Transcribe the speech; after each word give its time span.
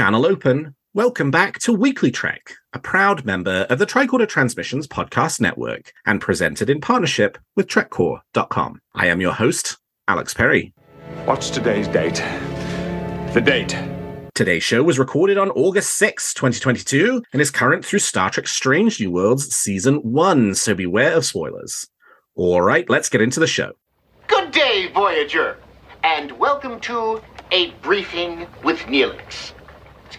Channel 0.00 0.24
open. 0.24 0.74
Welcome 0.94 1.30
back 1.30 1.58
to 1.58 1.74
Weekly 1.74 2.10
Trek, 2.10 2.54
a 2.72 2.78
proud 2.78 3.26
member 3.26 3.66
of 3.68 3.78
the 3.78 3.84
Tricorder 3.84 4.26
Transmissions 4.26 4.86
podcast 4.86 5.42
network 5.42 5.92
and 6.06 6.22
presented 6.22 6.70
in 6.70 6.80
partnership 6.80 7.36
with 7.54 7.66
TrekCore.com. 7.66 8.80
I 8.94 9.08
am 9.08 9.20
your 9.20 9.34
host, 9.34 9.76
Alex 10.08 10.32
Perry. 10.32 10.72
What's 11.26 11.50
today's 11.50 11.86
date? 11.86 12.24
The 13.34 13.42
date. 13.44 13.76
Today's 14.34 14.62
show 14.62 14.82
was 14.82 14.98
recorded 14.98 15.36
on 15.36 15.50
August 15.50 15.94
6, 15.98 16.32
2022, 16.32 17.22
and 17.34 17.42
is 17.42 17.50
current 17.50 17.84
through 17.84 17.98
Star 17.98 18.30
Trek 18.30 18.48
Strange 18.48 18.98
New 19.00 19.10
Worlds 19.10 19.54
Season 19.54 19.96
1, 19.96 20.54
so 20.54 20.74
beware 20.74 21.12
of 21.12 21.26
spoilers. 21.26 21.86
All 22.36 22.62
right, 22.62 22.88
let's 22.88 23.10
get 23.10 23.20
into 23.20 23.38
the 23.38 23.46
show. 23.46 23.72
Good 24.28 24.50
day, 24.50 24.90
Voyager, 24.94 25.58
and 26.02 26.32
welcome 26.38 26.80
to 26.80 27.20
A 27.52 27.72
Briefing 27.82 28.46
with 28.64 28.78
Neelix. 28.84 29.52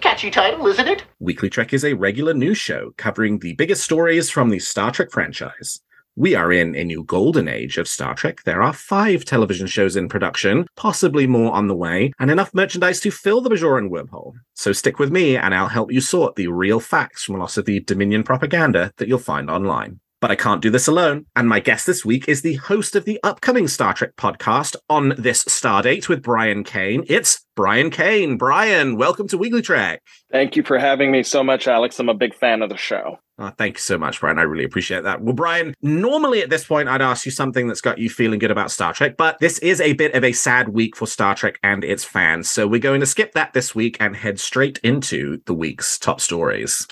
Catchy 0.02 0.32
title, 0.32 0.66
isn't 0.68 0.88
it? 0.88 1.04
Weekly 1.20 1.50
Trek 1.50 1.74
is 1.74 1.86
a 1.86 1.94
regular 1.94 2.34
news 2.34 2.58
show 2.58 2.92
covering 2.98 3.40
the 3.40 3.54
biggest 3.54 3.84
stories 3.84 4.30
from 4.30 4.50
the 4.50 4.60
Star 4.60 4.92
Trek 4.92 5.12
franchise. 5.12 5.80
We 6.16 6.36
are 6.36 6.52
in 6.52 6.76
a 6.76 6.84
new 6.84 7.04
golden 7.04 7.48
age 7.48 7.78
of 7.78 7.88
Star 7.88 8.16
Trek. 8.16 8.42
There 8.44 8.62
are 8.62 8.74
five 8.74 9.24
television 9.24 9.68
shows 9.68 9.96
in 9.96 10.10
production, 10.10 10.66
possibly 10.76 11.28
more 11.28 11.54
on 11.54 11.68
the 11.68 11.76
way, 11.76 12.12
and 12.20 12.30
enough 12.30 12.54
merchandise 12.54 13.00
to 13.02 13.12
fill 13.12 13.42
the 13.42 13.50
Bajoran 13.50 13.90
wormhole. 13.90 14.34
So 14.54 14.74
stick 14.74 15.00
with 15.00 15.12
me 15.12 15.38
and 15.38 15.56
I'll 15.56 15.68
help 15.68 15.92
you 15.92 16.02
sort 16.02 16.36
the 16.36 16.48
real 16.48 16.80
facts 16.80 17.24
from 17.24 17.38
lots 17.38 17.58
of 17.58 17.66
the 17.66 17.80
Dominion 17.80 18.24
propaganda 18.24 18.92
that 18.98 19.08
you'll 19.08 19.20
find 19.20 19.50
online. 19.50 20.00
But 20.20 20.30
I 20.30 20.36
can't 20.36 20.62
do 20.62 20.70
this 20.70 20.88
alone. 20.88 21.26
And 21.36 21.50
my 21.50 21.60
guest 21.60 21.88
this 21.88 22.06
week 22.06 22.28
is 22.28 22.44
the 22.44 22.56
host 22.56 22.96
of 22.96 23.06
the 23.06 23.20
upcoming 23.24 23.68
Star 23.68 23.94
Trek 23.94 24.16
podcast 24.18 24.76
on 24.88 25.16
this 25.18 25.44
Stardate 25.46 26.10
with 26.10 26.22
Brian 26.22 26.64
Kane. 26.64 27.04
It's 27.08 27.44
Brian 27.62 27.92
Kane. 27.92 28.38
Brian, 28.38 28.98
welcome 28.98 29.28
to 29.28 29.38
Weekly 29.38 29.62
Trek. 29.62 30.02
Thank 30.32 30.56
you 30.56 30.64
for 30.64 30.80
having 30.80 31.12
me 31.12 31.22
so 31.22 31.44
much, 31.44 31.68
Alex. 31.68 32.00
I'm 32.00 32.10
a 32.10 32.14
big 32.16 32.34
fan 32.34 32.64
of 32.64 32.70
the 32.70 32.76
show. 32.76 33.20
Oh, 33.38 33.52
thank 33.56 33.76
you 33.76 33.82
so 33.82 34.00
much, 34.00 34.20
Brian. 34.20 34.40
I 34.40 34.42
really 34.42 34.64
appreciate 34.64 35.04
that. 35.04 35.22
Well, 35.22 35.36
Brian, 35.36 35.76
normally 35.84 36.42
at 36.42 36.50
this 36.50 36.64
point, 36.64 36.90
I'd 36.90 37.04
ask 37.04 37.24
you 37.24 37.32
something 37.32 37.68
that's 37.68 37.80
got 37.80 38.00
you 38.00 38.10
feeling 38.10 38.40
good 38.40 38.50
about 38.50 38.72
Star 38.72 38.94
Trek, 38.94 39.16
but 39.16 39.38
this 39.38 39.60
is 39.60 39.80
a 39.80 39.94
bit 39.94 40.16
of 40.16 40.24
a 40.24 40.32
sad 40.32 40.70
week 40.70 40.96
for 40.96 41.06
Star 41.06 41.36
Trek 41.36 41.60
and 41.62 41.84
its 41.84 42.04
fans. 42.04 42.50
So 42.50 42.68
we're 42.68 42.80
going 42.80 43.00
to 43.00 43.06
skip 43.06 43.34
that 43.34 43.54
this 43.54 43.76
week 43.76 43.96
and 44.00 44.16
head 44.16 44.40
straight 44.40 44.80
into 44.80 45.40
the 45.46 45.54
week's 45.54 46.00
top 46.00 46.20
stories. 46.20 46.88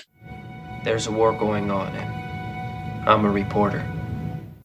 There's 0.84 1.08
a 1.08 1.10
war 1.10 1.32
going 1.32 1.72
on, 1.72 1.88
and 1.96 3.08
I'm 3.08 3.24
a 3.24 3.30
reporter. 3.30 3.84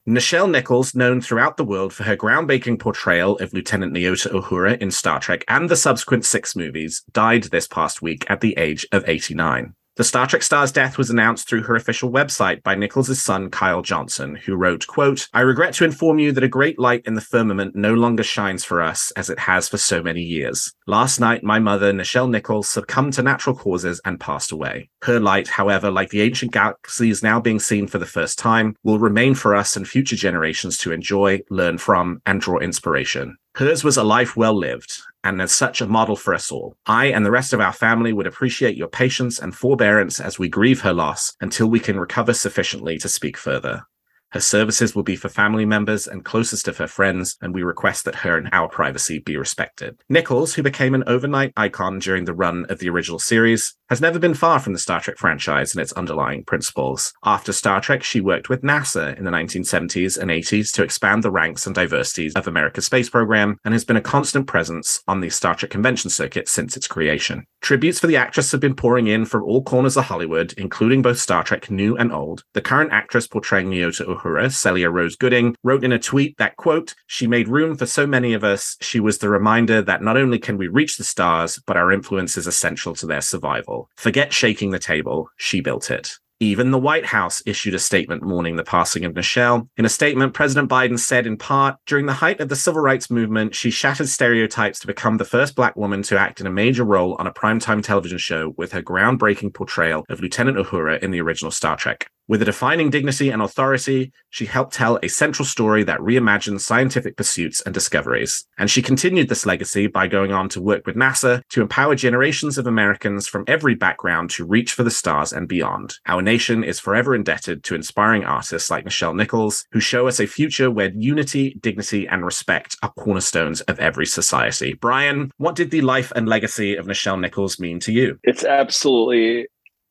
Nichelle 0.08 0.52
Nichols, 0.52 0.94
known 0.94 1.20
throughout 1.20 1.58
the 1.58 1.64
world 1.64 1.92
for 1.92 2.04
her 2.04 2.16
groundbreaking 2.16 2.78
portrayal 2.78 3.40
of 3.40 3.54
Lieutenant 3.54 3.92
Nyota 3.92 4.32
Uhura 4.32 4.80
in 4.80 4.92
Star 4.92 5.20
Trek 5.20 5.44
and 5.48 5.68
the 5.68 5.76
subsequent 5.76 6.26
six 6.26 6.56
movies, 6.56 7.04
died 7.12 7.46
this 7.46 7.68
past 7.68 8.04
week 8.04 8.24
at 8.30 8.40
the 8.40 8.56
age 8.56 8.86
of 8.92 9.04
89. 9.10 9.74
The 9.98 10.04
Star 10.04 10.28
Trek 10.28 10.44
star's 10.44 10.74
death 10.74 10.98
was 10.98 11.10
announced 11.10 11.48
through 11.48 11.64
her 11.64 11.76
official 11.78 12.12
website 12.12 12.62
by 12.64 12.76
Nichols' 12.76 13.22
son 13.22 13.50
Kyle 13.50 13.82
Johnson, 13.82 14.36
who 14.36 14.58
wrote, 14.58 14.86
quote, 14.88 15.30
I 15.34 15.40
regret 15.40 15.74
to 15.76 15.86
inform 15.86 16.20
you 16.20 16.34
that 16.34 16.44
a 16.44 16.50
great 16.50 16.78
light 16.78 17.04
in 17.06 17.14
the 17.14 17.22
firmament 17.22 17.78
no 17.78 17.94
longer 17.94 18.22
shines 18.22 18.66
for 18.66 18.82
us 18.82 19.12
as 19.12 19.30
it 19.30 19.40
has 19.40 19.70
for 19.70 19.78
so 19.78 20.04
many 20.04 20.20
years. 20.20 20.74
Last 20.86 21.22
night, 21.22 21.46
my 21.46 21.60
mother, 21.60 21.94
Nichelle 21.94 22.30
Nichols, 22.30 22.68
succumbed 22.68 23.14
to 23.14 23.24
natural 23.24 23.56
causes 23.56 24.02
and 24.04 24.20
passed 24.20 24.52
away. 24.52 24.90
Her 25.04 25.22
light, 25.22 25.48
however, 25.48 25.90
like 25.90 26.10
the 26.10 26.24
ancient 26.24 26.52
galaxies 26.52 27.24
now 27.24 27.40
being 27.40 27.62
seen 27.62 27.88
for 27.88 27.98
the 27.98 28.06
first 28.06 28.38
time, 28.38 28.76
will 28.84 29.00
remain 29.00 29.34
for 29.34 29.56
us 29.56 29.78
and 29.78 29.88
future 29.88 30.18
generations 30.18 30.78
to 30.80 30.92
enjoy, 30.92 31.40
learn 31.50 31.78
from, 31.78 32.22
and 32.26 32.42
draw 32.42 32.60
inspiration. 32.60 33.38
Hers 33.56 33.86
was 33.86 33.96
a 33.96 34.04
life 34.04 34.36
well 34.36 34.54
lived, 34.54 35.02
and 35.24 35.42
as 35.42 35.54
such 35.54 35.80
a 35.80 35.88
model 35.88 36.18
for 36.18 36.34
us 36.34 36.52
all. 36.52 36.76
I 36.86 37.06
and 37.06 37.26
the 37.26 37.32
rest 37.32 37.54
of 37.54 37.62
our 37.62 37.72
family 37.72 38.12
would 38.12 38.28
appreciate 38.28 38.76
your 38.76 38.90
patience 38.90 39.40
and 39.40 39.56
forbearance 39.56 40.20
as 40.20 40.38
we 40.38 40.50
grieve 40.50 40.82
her 40.82 40.92
loss 40.92 41.34
until 41.40 41.68
we 41.68 41.80
can 41.80 41.98
recover 41.98 42.34
sufficiently 42.34 42.98
to 42.98 43.08
speak 43.08 43.38
further. 43.38 43.84
Her 44.32 44.42
services 44.42 44.94
will 44.94 45.04
be 45.04 45.16
for 45.16 45.30
family 45.30 45.66
members 45.66 46.06
and 46.06 46.26
closest 46.26 46.68
of 46.68 46.78
her 46.80 46.88
friends, 46.88 47.38
and 47.42 47.54
we 47.54 47.64
request 47.64 48.04
that 48.04 48.16
her 48.16 48.38
and 48.38 48.50
our 48.52 48.68
privacy 48.68 49.20
be 49.20 49.38
respected. 49.38 50.02
Nichols, 50.10 50.56
who 50.56 50.62
became 50.62 50.94
an 50.94 51.06
overnight 51.08 51.54
icon 51.56 52.00
during 52.00 52.26
the 52.26 52.34
run 52.34 52.66
of 52.66 52.80
the 52.80 52.90
original 52.90 53.20
series, 53.20 53.74
has 53.90 54.02
never 54.02 54.18
been 54.18 54.34
far 54.34 54.60
from 54.60 54.74
the 54.74 54.80
Star 54.80 55.00
Trek 55.00 55.18
franchise 55.18 55.74
and 55.74 55.82
its 55.82 55.94
underlying 55.94 56.44
principles. 56.44 57.14
After 57.24 57.54
Star 57.54 57.80
Trek, 57.82 58.04
she 58.04 58.20
worked 58.20 58.50
with 58.50 58.64
NASA 58.64 59.16
in 59.18 59.26
the 59.26 59.32
1970s 59.32 60.18
and 60.18 60.32
80s 60.32 60.74
to 60.74 60.84
expand 60.84 61.24
the 61.24 61.32
ranks 61.32 61.66
and 61.66 61.76
diversity 61.76 62.32
of 62.36 62.48
America's 62.48 62.86
space 62.86 63.10
program 63.10 63.58
and 63.64 63.74
has 63.74 63.86
been 63.86 63.98
a 63.98 64.02
constant 64.02 64.48
presence 64.48 65.04
on 65.08 65.20
the 65.20 65.30
Star 65.30 65.54
Trek 65.54 65.72
convention 65.72 66.10
circuit 66.10 66.48
since 66.48 66.76
its 66.76 66.88
creation. 66.88 67.46
Tributes 67.62 68.00
for 68.00 68.08
the 68.08 68.18
actress 68.18 68.52
have 68.52 68.62
been 68.62 68.76
pouring 68.76 69.08
in 69.08 69.26
from 69.26 69.44
all 69.44 69.64
corners 69.64 69.98
of 69.98 70.06
Hollywood, 70.06 70.54
including 70.58 71.02
both 71.02 71.20
Star 71.20 71.44
Trek 71.44 71.70
new 71.70 71.96
and 71.96 72.12
old. 72.12 72.44
The 72.54 72.62
current 72.62 72.92
actress 72.92 73.28
portraying 73.28 73.70
Nyota 73.70 74.06
Uhura, 74.08 74.52
Celia 74.52 74.90
Rose 74.90 75.16
Gooding, 75.16 75.56
wrote 75.64 75.84
in 75.84 75.92
a 75.92 76.00
tweet 76.00 76.38
that, 76.38 76.58
quote, 76.58 76.96
she 77.08 77.28
made 77.28 77.48
room 77.48 77.76
for 77.76 77.86
so 77.86 78.08
many 78.08 78.34
of 78.34 78.44
us. 78.44 78.78
She 78.82 79.00
was 79.00 79.20
the 79.20 79.30
reminder 79.30 79.82
that 79.82 80.02
not 80.02 80.18
only 80.18 80.40
can 80.40 80.58
we 80.58 80.68
reach 80.68 80.98
the 80.98 81.04
stars, 81.04 81.60
but 81.66 81.78
our 81.78 81.92
influence 81.92 82.38
is 82.38 82.48
essential 82.48 82.96
to 82.96 83.06
their 83.06 83.22
survival. 83.22 83.75
Forget 83.96 84.34
shaking 84.34 84.72
the 84.72 84.80
table, 84.80 85.30
she 85.38 85.62
built 85.62 85.92
it. 85.92 86.18
Even 86.42 86.72
the 86.72 86.78
White 86.78 87.06
House 87.06 87.42
issued 87.46 87.74
a 87.74 87.80
statement 87.80 88.22
mourning 88.22 88.58
the 88.58 88.64
passing 88.64 89.06
of 89.06 89.14
Nichelle. 89.14 89.70
In 89.78 89.86
a 89.86 89.90
statement, 89.90 90.34
President 90.34 90.70
Biden 90.70 91.00
said 91.00 91.26
in 91.26 91.38
part, 91.38 91.78
during 91.86 92.08
the 92.08 92.14
height 92.14 92.42
of 92.42 92.50
the 92.50 92.58
civil 92.58 92.82
rights 92.82 93.10
movement, 93.10 93.56
she 93.56 93.72
shattered 93.72 94.10
stereotypes 94.10 94.80
to 94.80 94.88
become 94.88 95.16
the 95.16 95.24
first 95.24 95.56
black 95.56 95.78
woman 95.78 96.02
to 96.04 96.20
act 96.20 96.42
in 96.42 96.48
a 96.48 96.52
major 96.52 96.84
role 96.84 97.16
on 97.20 97.28
a 97.28 97.32
primetime 97.34 97.82
television 97.82 98.18
show 98.18 98.54
with 98.58 98.74
her 98.74 98.82
groundbreaking 98.82 99.54
portrayal 99.54 100.04
of 100.10 100.20
Lieutenant 100.20 100.58
Uhura 100.58 101.02
in 101.02 101.12
the 101.12 101.22
original 101.22 101.52
Star 101.52 101.78
Trek. 101.78 102.10
With 102.28 102.42
a 102.42 102.46
defining 102.46 102.90
dignity 102.90 103.30
and 103.30 103.40
authority, 103.40 104.12
she 104.32 104.48
helped 104.48 104.74
tell 104.74 104.98
a 105.04 105.08
central 105.08 105.46
story 105.46 105.84
that 105.84 106.00
reimagined 106.00 106.60
scientific 106.60 107.18
pursuits 107.18 107.62
and 107.62 107.74
discoveries. 107.74 108.48
And 108.58 108.70
she 108.70 108.82
continued 108.82 109.30
this 109.30 109.46
legacy 109.46 109.86
by 109.86 110.08
going 110.08 110.32
on 110.32 110.50
to 110.50 110.62
work 110.62 110.88
with 110.88 110.96
NASA 110.96 111.44
to 111.50 111.62
empower 111.62 111.94
generations 111.94 112.58
of 112.58 112.66
Americans 112.66 113.28
from 113.28 113.44
every 113.48 113.76
background 113.76 114.32
to 114.32 114.46
reach 114.46 114.74
for 114.74 114.84
the 114.84 114.90
stars 114.90 115.34
and 115.34 115.48
beyond. 115.48 116.00
Our 116.08 116.24
nation 116.24 116.64
is 116.64 116.80
forever 116.80 117.14
indebted 117.14 117.64
to 117.66 117.76
inspiring 117.76 118.26
artists 118.26 118.72
like 118.72 118.86
Nichelle 118.86 119.16
Nichols, 119.16 119.64
who 119.72 119.80
show 119.80 120.08
us 120.08 120.20
a 120.20 120.26
future 120.26 120.72
where 120.72 120.92
unity, 120.96 121.58
dignity, 121.62 122.08
and 122.08 122.26
respect 122.26 122.76
are 122.82 122.92
cornerstones 122.98 123.62
of 123.62 123.80
every 123.80 124.08
society. 124.08 124.74
Brian, 124.74 125.32
what 125.38 125.56
did 125.56 125.70
the 125.70 125.82
life 125.82 126.12
and 126.16 126.28
legacy 126.28 126.76
of 126.76 126.88
Nichelle 126.88 127.20
Nichols 127.20 127.60
mean 127.60 127.80
to 127.82 127.92
you? 127.92 128.18
It's 128.24 128.44
absolutely 128.44 129.46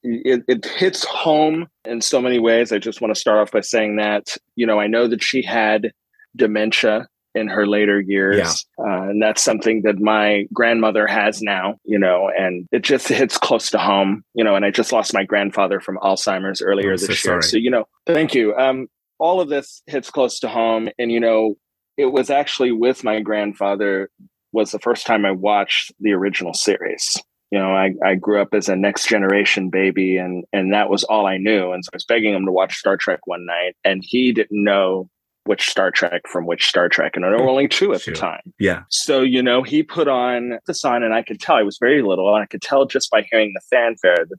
it, 0.05 0.45
it 0.47 0.65
hits 0.67 1.05
home 1.05 1.67
in 1.85 2.01
so 2.01 2.21
many 2.21 2.39
ways. 2.39 2.73
I 2.73 2.79
just 2.79 3.01
want 3.01 3.15
to 3.15 3.21
start 3.21 3.39
off 3.39 3.51
by 3.51 3.61
saying 3.61 3.97
that, 3.97 4.37
you 4.55 4.67
know, 4.67 4.79
I 4.79 4.87
know 4.87 5.09
that 5.09 5.23
she 5.23 5.43
had 5.43 5.93
dementia 6.37 7.09
in 7.35 7.49
her 7.49 7.67
later 7.67 8.01
years. 8.01 8.65
Yeah. 8.79 8.85
Uh, 8.85 9.03
and 9.09 9.23
that's 9.23 9.43
something 9.43 9.83
that 9.83 9.99
my 9.99 10.47
grandmother 10.53 11.07
has 11.07 11.43
now, 11.43 11.77
you 11.85 11.99
know, 11.99 12.31
and 12.37 12.69
it 12.71 12.83
just 12.83 13.09
hits 13.09 13.39
close 13.39 13.71
to 13.71 13.79
home, 13.79 14.23
you 14.35 14.45
know, 14.45 14.55
and 14.55 14.65
I 14.65 14.71
just 14.71 14.93
lost 14.93 15.15
my 15.15 15.25
grandfather 15.25 15.81
from 15.81 15.99
Alzheimer's 15.99 16.63
earlier 16.63 16.93
I'm 16.93 16.97
this 16.97 17.07
so 17.07 17.13
year. 17.13 17.17
sorry. 17.17 17.43
So, 17.43 17.57
you 17.57 17.71
know, 17.71 17.87
thank 18.07 18.35
you. 18.35 18.55
Um, 18.55 18.87
all 19.19 19.41
of 19.41 19.49
this 19.49 19.83
hits 19.87 20.11
close 20.11 20.39
to 20.41 20.49
home. 20.49 20.91
And, 20.99 21.11
you 21.11 21.19
know, 21.19 21.57
it 21.97 22.07
was 22.07 22.31
actually 22.31 22.73
with 22.73 23.03
my 23.03 23.21
grandfather 23.21 24.11
was 24.53 24.71
the 24.71 24.79
first 24.79 25.07
time 25.07 25.25
I 25.25 25.33
watched 25.33 25.93
the 25.99 26.13
original 26.13 26.55
series 26.55 27.17
you 27.55 27.61
know, 27.61 27.71
I, 27.73 27.95
I 28.05 28.17
grew 28.17 28.43
up 28.43 28.53
as 28.53 28.69
a 28.69 28.75
next 28.75 29.09
generation 29.09 29.71
baby 29.71 30.17
and 30.17 30.43
and 30.53 30.73
that 30.73 30.91
was 30.91 31.05
all 31.05 31.25
I 31.25 31.37
knew. 31.37 31.71
And 31.71 31.85
so 31.85 31.91
I 31.93 31.97
was 31.97 32.05
begging 32.05 32.35
him 32.35 32.47
to 32.47 32.51
watch 32.51 32.75
Star 32.75 32.97
Trek 32.97 33.21
one 33.29 33.47
night 33.47 33.77
and 33.85 34.03
he 34.05 34.33
didn't 34.33 34.65
know 34.65 35.09
which 35.45 35.69
Star 35.69 35.93
Trek 35.93 36.23
from 36.27 36.47
which 36.47 36.67
Star 36.67 36.89
Trek. 36.89 37.13
And 37.15 37.23
there 37.23 37.31
were 37.31 37.49
only 37.49 37.69
two 37.69 37.95
at 37.95 38.01
Sure. 38.01 38.13
the 38.13 38.19
time. 38.19 38.41
Yeah. 38.59 38.83
So, 38.89 39.21
you 39.21 39.41
know, 39.41 39.63
he 39.63 39.85
put 39.85 40.09
on 40.09 40.59
this 40.67 40.85
on 40.85 41.05
and 41.05 41.15
I 41.15 41.23
could 41.23 41.39
tell 41.39 41.55
I 41.55 41.63
was 41.63 41.79
very 41.79 42.03
little 42.03 42.35
and 42.35 42.43
I 42.43 42.47
could 42.47 42.61
tell 42.61 42.87
just 42.87 43.09
by 43.09 43.25
hearing 43.31 43.53
the 43.55 43.61
fanfare. 43.71 44.27
The 44.29 44.37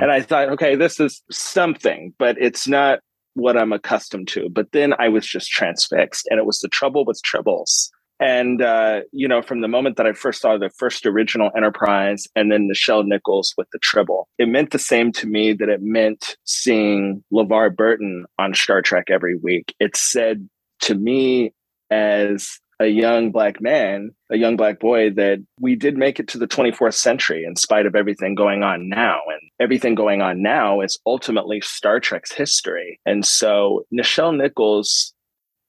and 0.00 0.10
I 0.10 0.20
thought, 0.20 0.48
okay, 0.48 0.74
this 0.74 0.98
is 0.98 1.22
something, 1.30 2.12
but 2.18 2.36
it's 2.40 2.66
not 2.66 2.98
what 3.34 3.56
I'm 3.56 3.72
accustomed 3.72 4.26
to. 4.28 4.48
But 4.50 4.72
then 4.72 4.94
I 4.98 5.10
was 5.10 5.24
just 5.24 5.48
transfixed 5.48 6.26
and 6.28 6.40
it 6.40 6.46
was 6.46 6.58
the 6.58 6.68
trouble 6.68 7.04
with 7.04 7.20
tribbles. 7.24 7.90
And 8.20 8.60
uh, 8.60 9.00
you 9.12 9.26
know, 9.26 9.40
from 9.40 9.62
the 9.62 9.68
moment 9.68 9.96
that 9.96 10.06
I 10.06 10.12
first 10.12 10.42
saw 10.42 10.58
the 10.58 10.68
first 10.68 11.06
original 11.06 11.50
Enterprise, 11.56 12.28
and 12.36 12.52
then 12.52 12.68
Nichelle 12.68 13.06
Nichols 13.06 13.54
with 13.56 13.66
the 13.72 13.78
Tribble, 13.78 14.28
it 14.38 14.48
meant 14.48 14.70
the 14.70 14.78
same 14.78 15.10
to 15.12 15.26
me 15.26 15.54
that 15.54 15.70
it 15.70 15.80
meant 15.82 16.36
seeing 16.44 17.24
LeVar 17.32 17.74
Burton 17.74 18.26
on 18.38 18.54
Star 18.54 18.82
Trek 18.82 19.04
every 19.08 19.36
week. 19.36 19.74
It 19.80 19.96
said 19.96 20.48
to 20.82 20.94
me 20.94 21.54
as 21.90 22.60
a 22.78 22.86
young 22.86 23.30
black 23.30 23.60
man, 23.60 24.10
a 24.30 24.36
young 24.36 24.56
black 24.56 24.80
boy, 24.80 25.10
that 25.10 25.38
we 25.58 25.74
did 25.74 25.98
make 25.98 26.18
it 26.18 26.28
to 26.28 26.38
the 26.38 26.48
24th 26.48 26.94
century 26.94 27.44
in 27.44 27.56
spite 27.56 27.84
of 27.84 27.94
everything 27.94 28.34
going 28.34 28.62
on 28.62 28.88
now. 28.88 29.20
And 29.28 29.40
everything 29.60 29.94
going 29.94 30.22
on 30.22 30.42
now 30.42 30.80
is 30.80 30.98
ultimately 31.06 31.60
Star 31.60 32.00
Trek's 32.00 32.32
history. 32.32 32.98
And 33.04 33.24
so 33.24 33.84
Nichelle 33.92 34.36
Nichols 34.36 35.12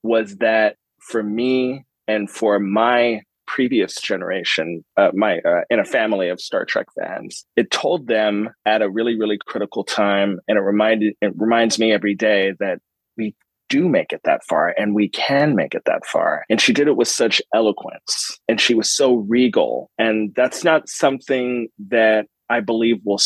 was 0.03 0.37
that 0.37 0.77
for 0.99 1.21
me 1.21 1.85
and 2.07 2.29
for 2.29 2.59
my 2.59 3.21
previous 3.47 3.95
generation, 3.95 4.83
uh, 4.95 5.11
my 5.13 5.39
uh, 5.39 5.61
in 5.69 5.79
a 5.79 5.85
family 5.85 6.29
of 6.29 6.39
Star 6.39 6.63
Trek 6.63 6.87
fans. 6.97 7.45
It 7.57 7.69
told 7.69 8.07
them 8.07 8.49
at 8.65 8.81
a 8.81 8.89
really, 8.89 9.19
really 9.19 9.37
critical 9.45 9.83
time, 9.83 10.39
and 10.47 10.57
it 10.57 10.61
reminded 10.61 11.15
it 11.21 11.33
reminds 11.35 11.77
me 11.77 11.91
every 11.91 12.15
day 12.15 12.53
that 12.59 12.79
we 13.17 13.35
do 13.71 13.87
make 13.87 14.11
it 14.11 14.21
that 14.25 14.43
far 14.43 14.75
and 14.77 14.93
we 14.93 15.07
can 15.07 15.55
make 15.55 15.73
it 15.73 15.83
that 15.85 16.05
far. 16.05 16.43
And 16.49 16.59
she 16.59 16.73
did 16.73 16.89
it 16.89 16.97
with 16.97 17.07
such 17.07 17.41
eloquence 17.55 18.37
and 18.49 18.59
she 18.59 18.75
was 18.75 18.91
so 18.91 19.15
regal. 19.29 19.89
And 19.97 20.33
that's 20.35 20.65
not 20.65 20.89
something 20.89 21.69
that 21.87 22.25
I 22.49 22.59
believe 22.59 22.97
we'll 23.05 23.21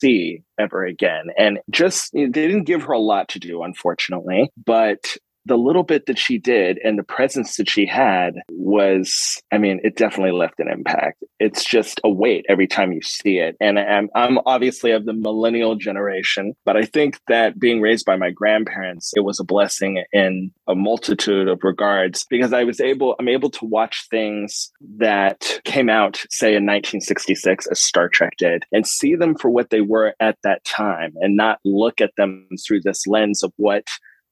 see 0.00 0.42
ever 0.58 0.84
again. 0.84 1.26
And 1.36 1.58
just, 1.70 2.12
they 2.12 2.28
didn't 2.28 2.62
give 2.62 2.82
her 2.84 2.92
a 2.92 3.00
lot 3.00 3.28
to 3.30 3.40
do, 3.40 3.64
unfortunately, 3.64 4.52
but 4.64 5.16
the 5.48 5.56
little 5.56 5.82
bit 5.82 6.06
that 6.06 6.18
she 6.18 6.38
did 6.38 6.78
and 6.84 6.98
the 6.98 7.02
presence 7.02 7.56
that 7.56 7.68
she 7.68 7.86
had 7.86 8.34
was, 8.50 9.42
I 9.50 9.58
mean, 9.58 9.80
it 9.82 9.96
definitely 9.96 10.32
left 10.32 10.60
an 10.60 10.70
impact. 10.70 11.24
It's 11.40 11.64
just 11.64 12.00
a 12.04 12.10
weight 12.10 12.44
every 12.48 12.66
time 12.66 12.92
you 12.92 13.00
see 13.02 13.38
it. 13.38 13.56
And 13.60 13.78
I'm, 13.78 14.10
I'm 14.14 14.38
obviously 14.44 14.92
of 14.92 15.06
the 15.06 15.14
millennial 15.14 15.74
generation, 15.74 16.54
but 16.64 16.76
I 16.76 16.82
think 16.82 17.18
that 17.28 17.58
being 17.58 17.80
raised 17.80 18.04
by 18.04 18.16
my 18.16 18.30
grandparents, 18.30 19.12
it 19.16 19.20
was 19.20 19.40
a 19.40 19.44
blessing 19.44 20.04
in 20.12 20.52
a 20.66 20.74
multitude 20.74 21.48
of 21.48 21.64
regards 21.64 22.24
because 22.28 22.52
I 22.52 22.64
was 22.64 22.80
able, 22.80 23.16
I'm 23.18 23.28
able 23.28 23.50
to 23.50 23.64
watch 23.64 24.06
things 24.10 24.70
that 24.98 25.60
came 25.64 25.88
out, 25.88 26.22
say, 26.30 26.48
in 26.48 26.66
1966, 26.66 27.66
as 27.68 27.80
Star 27.80 28.08
Trek 28.08 28.34
did, 28.36 28.64
and 28.70 28.86
see 28.86 29.14
them 29.14 29.34
for 29.34 29.50
what 29.50 29.70
they 29.70 29.80
were 29.80 30.14
at 30.20 30.36
that 30.42 30.62
time 30.64 31.14
and 31.16 31.36
not 31.36 31.58
look 31.64 32.02
at 32.02 32.14
them 32.16 32.46
through 32.66 32.82
this 32.82 33.06
lens 33.06 33.42
of 33.42 33.52
what 33.56 33.84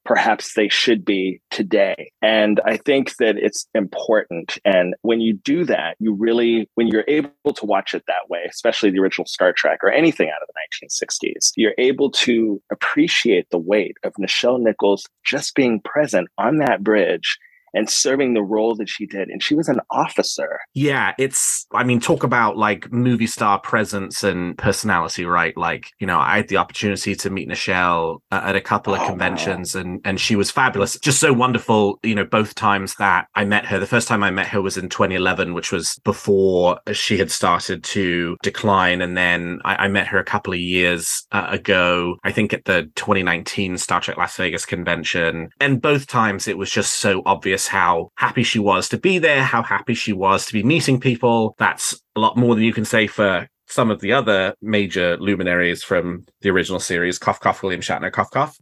perhaps 0.07 0.53
they 0.53 0.69
should 0.69 1.03
be 1.03 1.41
today. 1.51 2.09
And 2.21 2.61
I 2.65 2.77
think 2.77 3.17
that 3.17 3.35
it's 3.35 3.67
important. 3.75 4.57
And 4.63 4.95
when 5.01 5.19
you 5.19 5.33
do 5.33 5.65
that, 5.65 5.97
you 5.99 6.13
really, 6.13 6.69
when 6.75 6.87
you're 6.87 7.03
able 7.09 7.53
to 7.53 7.65
watch 7.65 7.93
it 7.93 8.03
that 8.07 8.29
way, 8.29 8.39
especially 8.49 8.89
the 8.89 8.99
original 8.99 9.25
Star 9.25 9.51
Trek 9.51 9.79
or 9.83 9.91
anything 9.91 10.29
out 10.29 10.41
of 10.41 10.47
the 10.47 10.87
1960s, 10.87 11.51
you're 11.57 11.75
able 11.77 12.09
to 12.11 12.61
appreciate 12.71 13.47
the 13.51 13.57
weight 13.57 13.97
of 14.05 14.13
Nichelle 14.13 14.61
Nichols 14.61 15.05
just 15.25 15.55
being 15.55 15.81
present 15.81 16.29
on 16.37 16.59
that 16.59 16.81
bridge 16.81 17.37
and 17.73 17.89
serving 17.89 18.33
the 18.33 18.41
role 18.41 18.75
that 18.75 18.89
she 18.89 19.05
did. 19.05 19.29
And 19.29 19.41
she 19.41 19.55
was 19.55 19.67
an 19.67 19.79
officer. 19.91 20.59
Yeah, 20.73 21.13
it's, 21.17 21.65
I 21.73 21.83
mean, 21.83 21.99
talk 21.99 22.23
about 22.23 22.57
like 22.57 22.91
movie 22.91 23.27
star 23.27 23.59
presence 23.59 24.23
and 24.23 24.57
personality, 24.57 25.25
right? 25.25 25.55
Like, 25.57 25.91
you 25.99 26.07
know, 26.07 26.19
I 26.19 26.37
had 26.37 26.47
the 26.47 26.57
opportunity 26.57 27.15
to 27.15 27.29
meet 27.29 27.49
Nichelle 27.49 28.19
at 28.31 28.55
a 28.55 28.61
couple 28.61 28.93
of 28.93 29.01
oh, 29.01 29.07
conventions 29.07 29.75
wow. 29.75 29.81
and, 29.81 30.01
and 30.05 30.19
she 30.19 30.35
was 30.35 30.51
fabulous. 30.51 30.97
Just 30.99 31.19
so 31.19 31.33
wonderful, 31.33 31.99
you 32.03 32.15
know, 32.15 32.25
both 32.25 32.55
times 32.55 32.95
that 32.95 33.27
I 33.35 33.45
met 33.45 33.65
her. 33.65 33.79
The 33.79 33.87
first 33.87 34.07
time 34.07 34.23
I 34.23 34.31
met 34.31 34.47
her 34.47 34.61
was 34.61 34.77
in 34.77 34.89
2011, 34.89 35.53
which 35.53 35.71
was 35.71 35.99
before 36.03 36.79
she 36.91 37.17
had 37.17 37.31
started 37.31 37.83
to 37.85 38.37
decline. 38.43 39.01
And 39.01 39.17
then 39.17 39.59
I, 39.65 39.85
I 39.85 39.87
met 39.87 40.07
her 40.07 40.19
a 40.19 40.23
couple 40.23 40.53
of 40.53 40.59
years 40.59 41.25
uh, 41.31 41.47
ago, 41.49 42.17
I 42.23 42.31
think 42.31 42.53
at 42.53 42.65
the 42.65 42.89
2019 42.95 43.77
Star 43.77 44.01
Trek 44.01 44.17
Las 44.17 44.37
Vegas 44.37 44.65
convention. 44.65 45.49
And 45.59 45.81
both 45.81 46.07
times 46.07 46.47
it 46.47 46.57
was 46.57 46.71
just 46.71 46.95
so 46.99 47.21
obvious 47.25 47.56
obvious 47.57 47.67
how 47.67 48.11
happy 48.17 48.43
she 48.43 48.59
was 48.59 48.87
to 48.89 48.97
be 48.99 49.17
there, 49.17 49.41
how 49.41 49.63
happy 49.63 49.95
she 49.95 50.13
was 50.13 50.45
to 50.45 50.53
be 50.53 50.61
meeting 50.61 50.99
people. 50.99 51.55
That's 51.57 51.99
a 52.15 52.19
lot 52.19 52.37
more 52.37 52.53
than 52.53 52.63
you 52.63 52.73
can 52.73 52.85
say 52.85 53.07
for 53.07 53.49
some 53.67 53.91
of 53.91 54.01
the 54.01 54.13
other 54.13 54.55
major 54.61 55.17
luminaries 55.17 55.83
from 55.83 56.25
the 56.41 56.49
original 56.49 56.79
series, 56.79 57.19
cough 57.19 57.39
cough 57.39 57.63
William 57.63 57.81
Shatner, 57.81 58.11
cough 58.11 58.31
cough. 58.31 58.57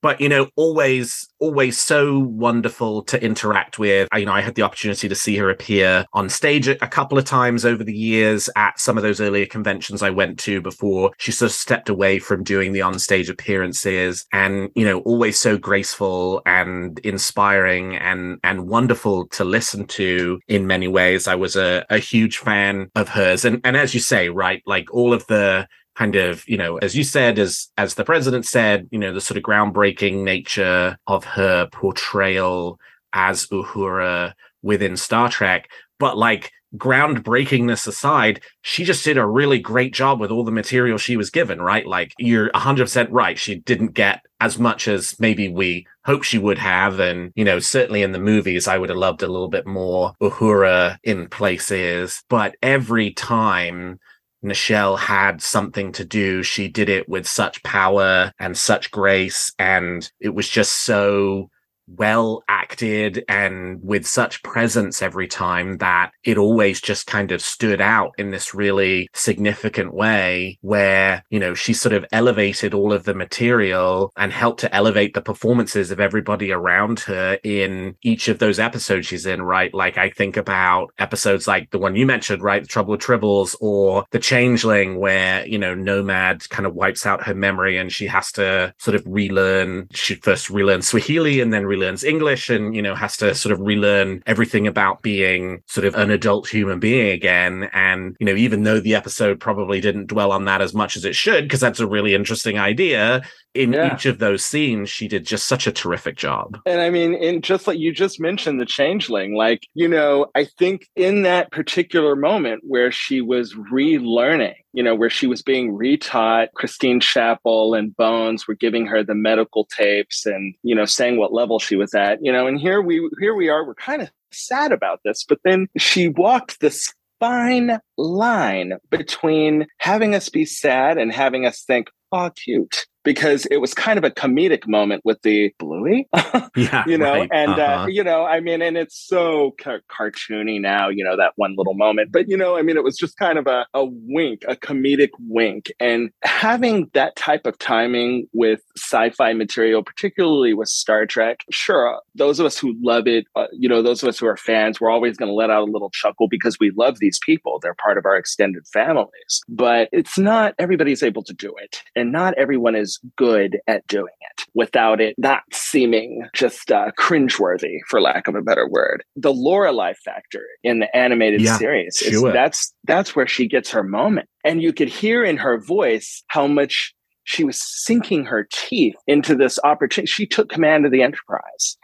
but 0.00 0.20
you 0.20 0.28
know, 0.28 0.48
always 0.56 1.28
always 1.38 1.78
so 1.80 2.18
wonderful 2.20 3.02
to 3.04 3.22
interact 3.22 3.78
with. 3.78 4.08
You 4.16 4.26
know, 4.26 4.32
I 4.32 4.40
had 4.40 4.54
the 4.54 4.62
opportunity 4.62 5.08
to 5.08 5.14
see 5.14 5.36
her 5.36 5.50
appear 5.50 6.06
on 6.12 6.28
stage 6.28 6.68
a 6.68 6.76
couple 6.78 7.18
of 7.18 7.24
times 7.24 7.64
over 7.64 7.84
the 7.84 7.94
years 7.94 8.48
at 8.56 8.80
some 8.80 8.96
of 8.96 9.02
those 9.02 9.20
earlier 9.20 9.46
conventions 9.46 10.02
I 10.02 10.10
went 10.10 10.38
to 10.40 10.60
before 10.60 11.12
she 11.18 11.32
sort 11.32 11.50
of 11.50 11.54
stepped 11.54 11.88
away 11.88 12.18
from 12.18 12.44
doing 12.44 12.72
the 12.72 12.82
on-stage 12.82 13.28
appearances 13.28 14.26
and, 14.32 14.70
you 14.74 14.84
know, 14.84 15.00
always 15.00 15.38
so 15.38 15.58
graceful 15.58 16.42
and 16.46 16.98
inspiring 17.00 17.96
and 17.96 18.38
and 18.42 18.68
wonderful 18.68 19.26
to 19.28 19.44
listen 19.44 19.86
to 19.86 20.40
in 20.48 20.66
many 20.66 20.88
ways. 20.88 21.28
I 21.28 21.34
was 21.34 21.56
a, 21.56 21.84
a 21.90 21.98
huge 21.98 22.38
fan 22.38 22.90
of 22.94 23.08
hers. 23.08 23.44
And 23.44 23.60
and 23.64 23.76
as 23.76 23.94
you 23.94 24.00
say, 24.04 24.28
right, 24.28 24.62
like 24.66 24.92
all 24.92 25.12
of 25.12 25.26
the 25.26 25.66
kind 25.96 26.16
of 26.16 26.42
you 26.48 26.56
know 26.56 26.76
as 26.78 26.96
you 26.96 27.04
said 27.04 27.38
as 27.38 27.68
as 27.78 27.94
the 27.94 28.04
president 28.04 28.44
said 28.44 28.88
you 28.90 28.98
know 28.98 29.12
the 29.12 29.20
sort 29.20 29.38
of 29.38 29.44
groundbreaking 29.44 30.24
nature 30.24 30.98
of 31.06 31.24
her 31.24 31.68
portrayal 31.70 32.80
as 33.12 33.46
uhura 33.46 34.32
within 34.62 34.96
star 34.96 35.30
trek. 35.30 35.68
But 36.00 36.18
like 36.18 36.50
groundbreakingness 36.76 37.86
aside 37.86 38.40
she 38.62 38.84
just 38.84 39.04
did 39.04 39.16
a 39.16 39.26
really 39.26 39.58
great 39.58 39.94
job 39.94 40.18
with 40.18 40.30
all 40.30 40.44
the 40.44 40.50
material 40.50 40.98
she 40.98 41.16
was 41.16 41.30
given 41.30 41.60
right 41.62 41.86
like 41.86 42.12
you're 42.18 42.50
100% 42.50 43.08
right 43.10 43.38
she 43.38 43.56
didn't 43.56 43.94
get 43.94 44.20
as 44.40 44.58
much 44.58 44.88
as 44.88 45.18
maybe 45.20 45.48
we 45.48 45.86
hope 46.04 46.22
she 46.22 46.38
would 46.38 46.58
have 46.58 46.98
and 46.98 47.32
you 47.36 47.44
know 47.44 47.58
certainly 47.58 48.02
in 48.02 48.12
the 48.12 48.18
movies 48.18 48.66
i 48.66 48.76
would 48.76 48.88
have 48.88 48.98
loved 48.98 49.22
a 49.22 49.28
little 49.28 49.48
bit 49.48 49.66
more 49.66 50.12
uhura 50.20 50.96
in 51.04 51.28
places 51.28 52.22
but 52.28 52.56
every 52.62 53.12
time 53.12 53.98
Nichelle 54.44 54.98
had 54.98 55.40
something 55.40 55.90
to 55.92 56.04
do. 56.04 56.42
She 56.42 56.68
did 56.68 56.90
it 56.90 57.08
with 57.08 57.26
such 57.26 57.62
power 57.62 58.30
and 58.38 58.56
such 58.56 58.90
grace. 58.90 59.52
And 59.58 60.08
it 60.20 60.34
was 60.34 60.48
just 60.48 60.84
so 60.84 61.48
well 61.86 62.42
acted 62.48 63.24
and 63.28 63.80
with 63.82 64.06
such 64.06 64.42
presence 64.42 65.02
every 65.02 65.28
time 65.28 65.78
that 65.78 66.10
it 66.24 66.38
always 66.38 66.80
just 66.80 67.06
kind 67.06 67.32
of 67.32 67.42
stood 67.42 67.80
out 67.80 68.12
in 68.18 68.30
this 68.30 68.54
really 68.54 69.08
significant 69.12 69.94
way 69.94 70.58
where, 70.62 71.24
you 71.30 71.38
know, 71.38 71.54
she 71.54 71.72
sort 71.72 71.92
of 71.92 72.04
elevated 72.12 72.74
all 72.74 72.92
of 72.92 73.04
the 73.04 73.14
material 73.14 74.12
and 74.16 74.32
helped 74.32 74.60
to 74.60 74.74
elevate 74.74 75.14
the 75.14 75.22
performances 75.22 75.90
of 75.90 76.00
everybody 76.00 76.50
around 76.50 77.00
her 77.00 77.38
in 77.44 77.94
each 78.02 78.28
of 78.28 78.38
those 78.38 78.58
episodes 78.58 79.06
she's 79.06 79.26
in, 79.26 79.42
right? 79.42 79.72
Like 79.74 79.98
I 79.98 80.10
think 80.10 80.36
about 80.36 80.92
episodes 80.98 81.46
like 81.46 81.70
the 81.70 81.78
one 81.78 81.96
you 81.96 82.06
mentioned, 82.06 82.42
right? 82.42 82.62
The 82.62 82.68
Trouble 82.68 82.92
with 82.92 83.00
Tribbles 83.00 83.54
or 83.60 84.04
The 84.10 84.18
Changeling 84.18 84.98
where, 84.98 85.46
you 85.46 85.58
know, 85.58 85.74
Nomad 85.74 86.48
kind 86.50 86.66
of 86.66 86.74
wipes 86.74 87.06
out 87.06 87.24
her 87.24 87.34
memory 87.34 87.76
and 87.76 87.92
she 87.92 88.06
has 88.06 88.32
to 88.32 88.74
sort 88.78 88.94
of 88.94 89.02
relearn, 89.06 89.88
she 89.92 90.14
first 90.16 90.50
relearn 90.50 90.82
Swahili 90.82 91.40
and 91.40 91.52
then 91.52 91.66
relearns 91.74 92.04
English 92.04 92.50
and, 92.50 92.74
you 92.74 92.82
know, 92.82 92.94
has 92.94 93.16
to 93.18 93.34
sort 93.34 93.52
of 93.52 93.60
relearn 93.60 94.22
everything 94.26 94.66
about 94.66 95.02
being 95.02 95.62
sort 95.66 95.86
of 95.86 95.94
an 95.94 96.10
adult 96.10 96.48
human 96.48 96.78
being 96.78 97.08
again. 97.08 97.68
And, 97.72 98.16
you 98.20 98.26
know, 98.26 98.34
even 98.34 98.62
though 98.62 98.80
the 98.80 98.94
episode 98.94 99.40
probably 99.40 99.80
didn't 99.80 100.06
dwell 100.06 100.32
on 100.32 100.44
that 100.44 100.60
as 100.60 100.74
much 100.74 100.96
as 100.96 101.04
it 101.04 101.14
should, 101.14 101.44
because 101.44 101.60
that's 101.60 101.80
a 101.80 101.86
really 101.86 102.14
interesting 102.14 102.58
idea, 102.58 103.22
in 103.54 103.72
yeah. 103.72 103.94
each 103.94 104.04
of 104.04 104.18
those 104.18 104.44
scenes, 104.44 104.90
she 104.90 105.06
did 105.06 105.24
just 105.24 105.46
such 105.46 105.66
a 105.66 105.72
terrific 105.72 106.16
job. 106.16 106.58
And 106.66 106.80
I 106.80 106.90
mean, 106.90 107.14
in 107.14 107.40
just 107.40 107.66
like 107.66 107.78
you 107.78 107.92
just 107.92 108.20
mentioned 108.20 108.60
the 108.60 108.66
changeling, 108.66 109.36
like, 109.36 109.66
you 109.74 109.88
know, 109.88 110.26
I 110.34 110.44
think 110.44 110.88
in 110.96 111.22
that 111.22 111.52
particular 111.52 112.16
moment 112.16 112.62
where 112.66 112.90
she 112.90 113.20
was 113.20 113.54
relearning, 113.54 114.56
you 114.72 114.82
know, 114.82 114.94
where 114.94 115.10
she 115.10 115.28
was 115.28 115.40
being 115.40 115.78
retaught, 115.78 116.48
Christine 116.54 116.98
Chapel 116.98 117.74
and 117.74 117.96
Bones 117.96 118.48
were 118.48 118.54
giving 118.54 118.86
her 118.86 119.04
the 119.04 119.14
medical 119.14 119.66
tapes 119.66 120.26
and, 120.26 120.54
you 120.62 120.74
know, 120.74 120.84
saying 120.84 121.16
what 121.16 121.32
level 121.32 121.60
she 121.60 121.76
was 121.76 121.94
at, 121.94 122.18
you 122.22 122.32
know, 122.32 122.46
and 122.46 122.60
here 122.60 122.82
we 122.82 123.08
here 123.20 123.34
we 123.34 123.48
are, 123.48 123.64
we're 123.64 123.74
kind 123.74 124.02
of 124.02 124.10
sad 124.32 124.72
about 124.72 125.00
this, 125.04 125.24
but 125.28 125.38
then 125.44 125.68
she 125.78 126.08
walked 126.08 126.58
this 126.60 126.92
fine 127.20 127.78
line 127.96 128.74
between 128.90 129.66
having 129.78 130.14
us 130.14 130.28
be 130.28 130.44
sad 130.44 130.98
and 130.98 131.12
having 131.12 131.46
us 131.46 131.62
think, 131.62 131.88
oh, 132.10 132.30
cute 132.34 132.86
because 133.04 133.46
it 133.46 133.58
was 133.58 133.74
kind 133.74 133.98
of 133.98 134.04
a 134.04 134.10
comedic 134.10 134.66
moment 134.66 135.02
with 135.04 135.20
the 135.22 135.54
bluey 135.58 136.08
yeah 136.56 136.82
you 136.86 136.98
know 136.98 137.12
right. 137.12 137.30
and 137.32 137.52
uh, 137.52 137.54
uh-huh. 137.54 137.84
uh, 137.84 137.86
you 137.86 138.02
know 138.02 138.24
i 138.24 138.40
mean 138.40 138.62
and 138.62 138.76
it's 138.76 138.98
so 138.98 139.54
ca- 139.60 139.78
cartoony 139.90 140.60
now 140.60 140.88
you 140.88 141.04
know 141.04 141.16
that 141.16 141.32
one 141.36 141.54
little 141.56 141.74
moment 141.74 142.10
but 142.10 142.28
you 142.28 142.36
know 142.36 142.56
i 142.56 142.62
mean 142.62 142.76
it 142.76 142.82
was 142.82 142.96
just 142.96 143.16
kind 143.18 143.38
of 143.38 143.46
a, 143.46 143.66
a 143.74 143.84
wink 143.84 144.42
a 144.48 144.56
comedic 144.56 145.10
wink 145.28 145.70
and 145.78 146.10
having 146.22 146.90
that 146.94 147.14
type 147.16 147.46
of 147.46 147.56
timing 147.58 148.26
with 148.32 148.60
sci-fi 148.76 149.32
material 149.32 149.82
particularly 149.82 150.54
with 150.54 150.68
star 150.68 151.06
trek 151.06 151.40
sure 151.50 152.00
those 152.14 152.40
of 152.40 152.46
us 152.46 152.58
who 152.58 152.74
love 152.82 153.06
it 153.06 153.26
uh, 153.36 153.46
you 153.52 153.68
know 153.68 153.82
those 153.82 154.02
of 154.02 154.08
us 154.08 154.18
who 154.18 154.26
are 154.26 154.36
fans 154.36 154.80
we're 154.80 154.90
always 154.90 155.16
going 155.16 155.28
to 155.28 155.34
let 155.34 155.50
out 155.50 155.68
a 155.68 155.70
little 155.70 155.90
chuckle 155.90 156.26
because 156.28 156.56
we 156.58 156.72
love 156.76 156.98
these 156.98 157.18
people 157.24 157.58
they're 157.62 157.74
part 157.74 157.98
of 157.98 158.06
our 158.06 158.16
extended 158.16 158.66
families 158.72 159.42
but 159.48 159.88
it's 159.92 160.18
not 160.18 160.54
everybody's 160.58 161.02
able 161.02 161.22
to 161.22 161.34
do 161.34 161.52
it 161.62 161.82
and 161.94 162.10
not 162.10 162.34
everyone 162.38 162.74
is 162.74 162.93
good 163.16 163.58
at 163.66 163.86
doing 163.86 164.14
it 164.20 164.46
without 164.54 165.00
it 165.00 165.14
not 165.18 165.42
seeming 165.52 166.22
just 166.34 166.70
uh, 166.70 166.90
cringeworthy, 166.98 167.78
for 167.88 168.00
lack 168.00 168.28
of 168.28 168.34
a 168.34 168.42
better 168.42 168.68
word. 168.68 169.04
The 169.16 169.32
Lorelei 169.32 169.94
factor 170.04 170.44
in 170.62 170.80
the 170.80 170.96
animated 170.96 171.40
yeah, 171.40 171.56
series 171.56 172.00
is 172.02 172.12
sure. 172.12 172.32
that's 172.32 172.72
that's 172.84 173.14
where 173.16 173.26
she 173.26 173.46
gets 173.48 173.70
her 173.70 173.82
moment, 173.82 174.28
and 174.44 174.62
you 174.62 174.72
could 174.72 174.88
hear 174.88 175.24
in 175.24 175.36
her 175.38 175.60
voice 175.60 176.22
how 176.28 176.46
much 176.46 176.94
she 177.24 177.44
was 177.44 177.60
sinking 177.60 178.26
her 178.26 178.46
teeth 178.52 178.96
into 179.06 179.34
this 179.34 179.58
opportunity. 179.64 180.10
She 180.10 180.26
took 180.26 180.48
command 180.48 180.84
of 180.84 180.92
the 180.92 181.02
Enterprise. 181.02 181.76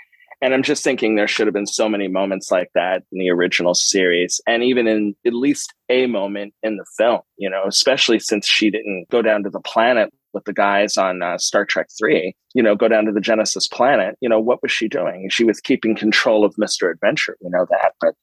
And 0.43 0.55
I'm 0.55 0.63
just 0.63 0.83
thinking 0.83 1.15
there 1.15 1.29
should 1.29 1.47
have 1.47 1.55
been 1.55 1.67
so 1.67 1.87
many 1.87 2.09
moments 2.09 2.51
like 2.51 2.71
that 2.75 3.03
in 3.13 3.19
the 3.19 3.29
original 3.31 3.75
series, 3.75 4.41
and 4.47 4.63
even 4.63 4.87
in 4.87 5.15
at 5.27 5.35
least 5.35 5.75
a 5.91 6.07
moment 6.07 6.55
in 6.63 6.77
the 6.77 6.87
film, 6.97 7.21
you 7.37 7.51
know, 7.51 7.65
especially 7.67 8.19
since 8.19 8.47
she 8.47 8.71
didn't 8.71 9.07
go 9.11 9.21
down 9.21 9.43
to 9.43 9.51
the 9.51 9.61
planet 9.61 10.11
with 10.33 10.45
the 10.45 10.53
guys 10.53 10.97
on 10.97 11.23
uh, 11.23 11.39
Star 11.39 11.65
Trek 11.65 11.89
3, 11.99 12.35
you 12.55 12.63
know, 12.63 12.77
go 12.77 12.89
down 12.89 13.05
to 13.07 13.13
the 13.13 13.21
Genesis 13.21 13.69
planet, 13.69 14.17
you 14.21 14.29
know, 14.29 14.41
what 14.41 14.63
was 14.63 14.73
she 14.73 14.89
doing? 14.89 15.29
She 15.31 15.45
was 15.45 15.61
keeping 15.61 15.97
control 15.97 16.45
of 16.45 16.55
Mr. 16.57 16.91
Adventure. 16.91 17.37
We 17.41 17.51
know 17.51 17.67
that. 17.71 17.95
But 18.01 18.15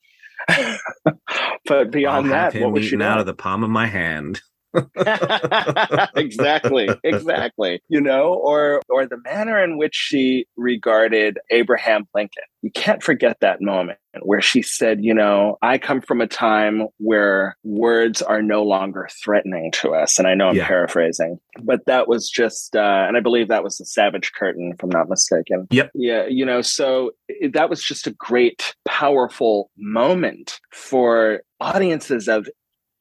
but 1.66 1.92
beyond 1.92 2.32
that, 2.32 2.56
what 2.56 2.72
was 2.72 2.86
she 2.86 2.92
doing? 2.92 3.02
out 3.02 3.20
of 3.20 3.26
the 3.26 3.34
palm 3.34 3.64
of 3.64 3.70
my 3.70 3.88
hand. 3.88 4.42
exactly 6.16 6.90
exactly 7.04 7.82
you 7.90 8.02
know 8.02 8.34
or 8.34 8.82
or 8.90 9.06
the 9.06 9.18
manner 9.24 9.64
in 9.64 9.78
which 9.78 9.96
she 9.96 10.46
regarded 10.56 11.38
abraham 11.52 12.08
lincoln 12.14 12.44
you 12.62 12.72
can't 12.72 13.04
forget 13.04 13.38
that 13.42 13.62
moment 13.62 13.98
where 14.22 14.42
she 14.42 14.62
said 14.62 15.04
you 15.04 15.14
know 15.14 15.58
i 15.62 15.78
come 15.78 16.02
from 16.02 16.22
a 16.22 16.28
time 16.28 16.88
where 16.98 17.56
words 17.64 18.22
are 18.22 18.42
no 18.42 18.64
longer 18.64 19.08
threatening 19.24 19.72
to 19.72 19.90
us 19.94 20.18
and 20.18 20.28
i 20.28 20.34
know 20.34 20.48
i'm 20.50 20.56
Yeah. 20.56 20.68
paraphrasing 20.68 21.40
but 21.62 21.82
that 21.86 22.08
was 22.08 22.30
just 22.30 22.76
uh 22.76 23.06
and 23.08 23.16
i 23.18 23.20
believe 23.20 23.48
that 23.50 23.64
was 23.64 23.78
the 23.78 23.86
savage 23.86 24.32
curtain 24.34 24.72
if 24.74 24.84
i'm 24.84 24.90
not 24.90 25.10
mistaken 25.10 25.68
Yep. 25.72 25.92
yeah 25.94 26.26
you 26.28 26.46
know 26.46 26.62
so 26.62 27.12
it, 27.28 27.54
that 27.54 27.70
was 27.70 27.82
just 27.84 28.08
a 28.08 28.12
great 28.12 28.74
powerful 28.88 29.70
moment 29.78 30.60
for 30.74 31.42
audiences 31.60 32.28
of 32.28 32.48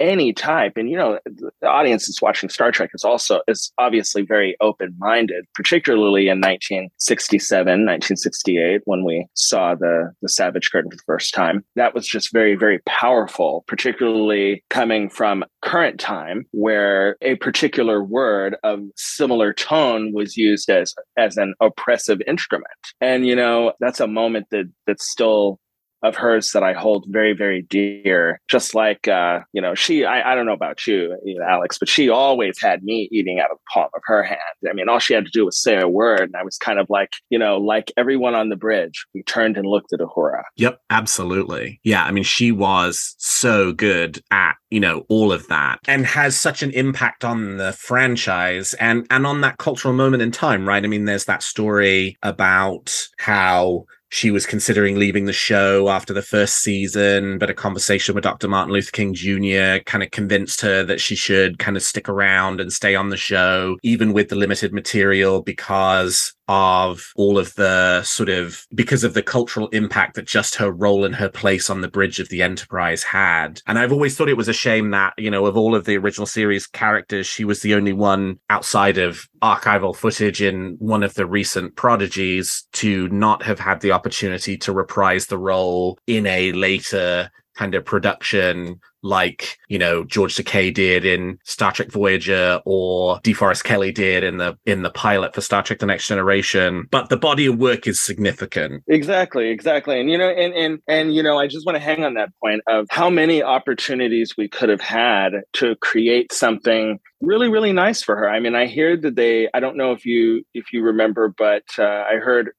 any 0.00 0.32
type. 0.32 0.76
And 0.76 0.90
you 0.90 0.96
know 0.96 1.18
the 1.60 1.66
audience 1.66 2.06
that's 2.06 2.22
watching 2.22 2.48
star 2.48 2.72
trek 2.72 2.90
is 2.94 3.04
also 3.04 3.40
is 3.48 3.72
obviously 3.78 4.22
very 4.22 4.56
open-minded 4.60 5.46
particularly 5.54 6.28
in 6.28 6.38
1967 6.38 7.66
1968 7.66 8.82
when 8.84 9.04
we 9.04 9.26
saw 9.34 9.74
the 9.74 10.12
the 10.22 10.28
savage 10.28 10.70
curtain 10.70 10.90
for 10.90 10.96
the 10.96 11.02
first 11.06 11.34
time. 11.34 11.64
That 11.76 11.94
was 11.94 12.06
just 12.06 12.32
very 12.32 12.54
very 12.54 12.80
powerful 12.86 13.64
particularly 13.66 14.64
coming 14.70 15.08
from 15.08 15.44
current 15.62 15.98
time 15.98 16.46
where 16.52 17.16
a 17.22 17.36
particular 17.36 18.02
word 18.02 18.56
of 18.62 18.80
similar 18.96 19.52
tone 19.52 20.12
was 20.12 20.36
used 20.36 20.70
as 20.70 20.94
as 21.16 21.36
an 21.36 21.54
oppressive 21.60 22.20
instrument. 22.26 22.66
And 23.00 23.26
you 23.26 23.36
know 23.36 23.72
that's 23.80 24.00
a 24.00 24.06
moment 24.06 24.46
that 24.50 24.70
that's 24.86 25.08
still 25.10 25.58
of 26.02 26.16
hers 26.16 26.50
that 26.52 26.62
I 26.62 26.72
hold 26.72 27.06
very, 27.08 27.32
very 27.32 27.62
dear. 27.62 28.40
Just 28.48 28.74
like, 28.74 29.08
uh, 29.08 29.40
you 29.52 29.60
know, 29.60 29.74
she, 29.74 30.04
I, 30.04 30.32
I 30.32 30.34
don't 30.34 30.46
know 30.46 30.52
about 30.52 30.86
you, 30.86 31.16
you 31.24 31.38
know, 31.38 31.44
Alex, 31.44 31.78
but 31.78 31.88
she 31.88 32.08
always 32.08 32.60
had 32.60 32.82
me 32.82 33.08
eating 33.10 33.40
out 33.40 33.50
of 33.50 33.58
the 33.58 33.64
palm 33.72 33.88
of 33.94 34.02
her 34.04 34.22
hand. 34.22 34.40
I 34.68 34.72
mean, 34.72 34.88
all 34.88 34.98
she 34.98 35.14
had 35.14 35.24
to 35.24 35.30
do 35.30 35.44
was 35.44 35.60
say 35.60 35.80
a 35.80 35.88
word. 35.88 36.20
And 36.20 36.36
I 36.36 36.42
was 36.42 36.58
kind 36.58 36.78
of 36.78 36.86
like, 36.90 37.14
you 37.30 37.38
know, 37.38 37.58
like 37.58 37.92
everyone 37.96 38.34
on 38.34 38.48
the 38.48 38.56
bridge, 38.56 39.06
we 39.14 39.22
turned 39.22 39.56
and 39.56 39.66
looked 39.66 39.92
at 39.92 40.00
Uhura. 40.00 40.42
Yep, 40.56 40.80
absolutely. 40.90 41.80
Yeah, 41.82 42.04
I 42.04 42.10
mean, 42.12 42.24
she 42.24 42.52
was 42.52 43.14
so 43.18 43.72
good 43.72 44.22
at 44.30 44.54
you 44.70 44.80
know 44.80 45.04
all 45.08 45.32
of 45.32 45.46
that, 45.48 45.78
and 45.86 46.06
has 46.06 46.38
such 46.38 46.62
an 46.62 46.70
impact 46.72 47.24
on 47.24 47.56
the 47.56 47.72
franchise 47.72 48.74
and 48.74 49.06
and 49.10 49.26
on 49.26 49.40
that 49.42 49.58
cultural 49.58 49.94
moment 49.94 50.22
in 50.22 50.30
time, 50.30 50.68
right? 50.68 50.84
I 50.84 50.88
mean, 50.88 51.04
there's 51.04 51.26
that 51.26 51.42
story 51.42 52.16
about 52.22 52.92
how 53.18 53.84
she 54.10 54.30
was 54.30 54.46
considering 54.46 54.96
leaving 54.96 55.24
the 55.24 55.32
show 55.32 55.88
after 55.88 56.12
the 56.12 56.22
first 56.22 56.62
season, 56.62 57.38
but 57.38 57.50
a 57.50 57.54
conversation 57.54 58.14
with 58.14 58.24
Dr. 58.24 58.46
Martin 58.48 58.72
Luther 58.72 58.92
King 58.92 59.14
Jr. 59.14 59.82
kind 59.84 60.02
of 60.02 60.10
convinced 60.12 60.60
her 60.60 60.84
that 60.84 61.00
she 61.00 61.16
should 61.16 61.58
kind 61.58 61.76
of 61.76 61.82
stick 61.82 62.08
around 62.08 62.60
and 62.60 62.72
stay 62.72 62.94
on 62.94 63.08
the 63.08 63.16
show, 63.16 63.76
even 63.82 64.12
with 64.12 64.28
the 64.28 64.36
limited 64.36 64.72
material, 64.72 65.42
because 65.42 66.35
of 66.48 67.12
all 67.16 67.38
of 67.38 67.54
the 67.54 68.02
sort 68.02 68.28
of 68.28 68.66
because 68.74 69.04
of 69.04 69.14
the 69.14 69.22
cultural 69.22 69.68
impact 69.68 70.14
that 70.14 70.26
just 70.26 70.54
her 70.56 70.70
role 70.70 71.04
and 71.04 71.14
her 71.14 71.28
place 71.28 71.68
on 71.68 71.80
the 71.80 71.88
bridge 71.88 72.20
of 72.20 72.28
the 72.28 72.42
Enterprise 72.42 73.02
had. 73.02 73.60
And 73.66 73.78
I've 73.78 73.92
always 73.92 74.16
thought 74.16 74.28
it 74.28 74.36
was 74.36 74.48
a 74.48 74.52
shame 74.52 74.90
that, 74.90 75.14
you 75.18 75.30
know, 75.30 75.46
of 75.46 75.56
all 75.56 75.74
of 75.74 75.84
the 75.84 75.96
original 75.96 76.26
series 76.26 76.66
characters, 76.66 77.26
she 77.26 77.44
was 77.44 77.60
the 77.60 77.74
only 77.74 77.92
one 77.92 78.38
outside 78.50 78.98
of 78.98 79.28
archival 79.42 79.94
footage 79.94 80.40
in 80.40 80.76
one 80.78 81.02
of 81.02 81.14
the 81.14 81.26
recent 81.26 81.76
prodigies 81.76 82.66
to 82.72 83.08
not 83.08 83.42
have 83.42 83.58
had 83.58 83.80
the 83.80 83.92
opportunity 83.92 84.56
to 84.58 84.72
reprise 84.72 85.26
the 85.26 85.38
role 85.38 85.98
in 86.06 86.26
a 86.26 86.52
later 86.52 87.30
kind 87.56 87.74
of 87.74 87.84
production 87.84 88.80
like 89.02 89.58
you 89.68 89.78
know 89.78 90.04
George 90.04 90.36
Takei 90.36 90.72
did 90.72 91.04
in 91.04 91.38
Star 91.44 91.72
Trek 91.72 91.90
Voyager 91.90 92.60
or 92.64 93.20
DeForest 93.20 93.64
Kelley 93.64 93.92
did 93.92 94.24
in 94.24 94.38
the 94.38 94.58
in 94.66 94.82
the 94.82 94.90
pilot 94.90 95.34
for 95.34 95.40
Star 95.40 95.62
Trek: 95.62 95.78
The 95.78 95.86
Next 95.86 96.08
Generation. 96.08 96.86
But 96.90 97.08
the 97.08 97.16
body 97.16 97.46
of 97.46 97.58
work 97.58 97.86
is 97.86 98.00
significant. 98.00 98.82
Exactly, 98.88 99.50
exactly. 99.50 100.00
And 100.00 100.10
you 100.10 100.18
know, 100.18 100.28
and 100.28 100.52
and 100.54 100.80
and 100.88 101.14
you 101.14 101.22
know, 101.22 101.38
I 101.38 101.46
just 101.46 101.64
want 101.64 101.76
to 101.76 101.82
hang 101.82 102.04
on 102.04 102.14
that 102.14 102.30
point 102.42 102.62
of 102.66 102.86
how 102.90 103.08
many 103.08 103.42
opportunities 103.42 104.34
we 104.36 104.48
could 104.48 104.68
have 104.68 104.80
had 104.80 105.32
to 105.54 105.76
create 105.76 106.32
something 106.32 106.98
really, 107.20 107.48
really 107.48 107.72
nice 107.72 108.02
for 108.02 108.16
her. 108.16 108.28
I 108.28 108.40
mean, 108.40 108.54
I 108.54 108.66
hear 108.66 108.96
that 108.96 109.16
they 109.16 109.48
I 109.54 109.60
don't 109.60 109.76
know 109.76 109.92
if 109.92 110.04
you 110.04 110.42
if 110.52 110.72
you 110.72 110.82
remember, 110.82 111.32
but 111.36 111.64
uh, 111.78 111.84
I 111.84 112.16
heard 112.16 112.50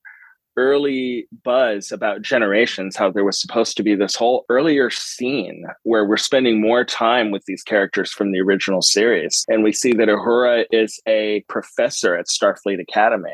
early 0.57 1.27
buzz 1.43 1.91
about 1.91 2.21
generations 2.21 2.95
how 2.95 3.11
there 3.11 3.23
was 3.23 3.39
supposed 3.39 3.77
to 3.77 3.83
be 3.83 3.95
this 3.95 4.15
whole 4.15 4.45
earlier 4.49 4.89
scene 4.89 5.65
where 5.83 6.05
we're 6.05 6.17
spending 6.17 6.59
more 6.59 6.83
time 6.83 7.31
with 7.31 7.43
these 7.45 7.63
characters 7.63 8.11
from 8.11 8.31
the 8.31 8.41
original 8.41 8.81
series. 8.81 9.45
And 9.47 9.63
we 9.63 9.71
see 9.71 9.93
that 9.93 10.09
Uhura 10.09 10.65
is 10.71 10.99
a 11.07 11.43
professor 11.47 12.15
at 12.15 12.25
Starfleet 12.27 12.81
Academy. 12.81 13.29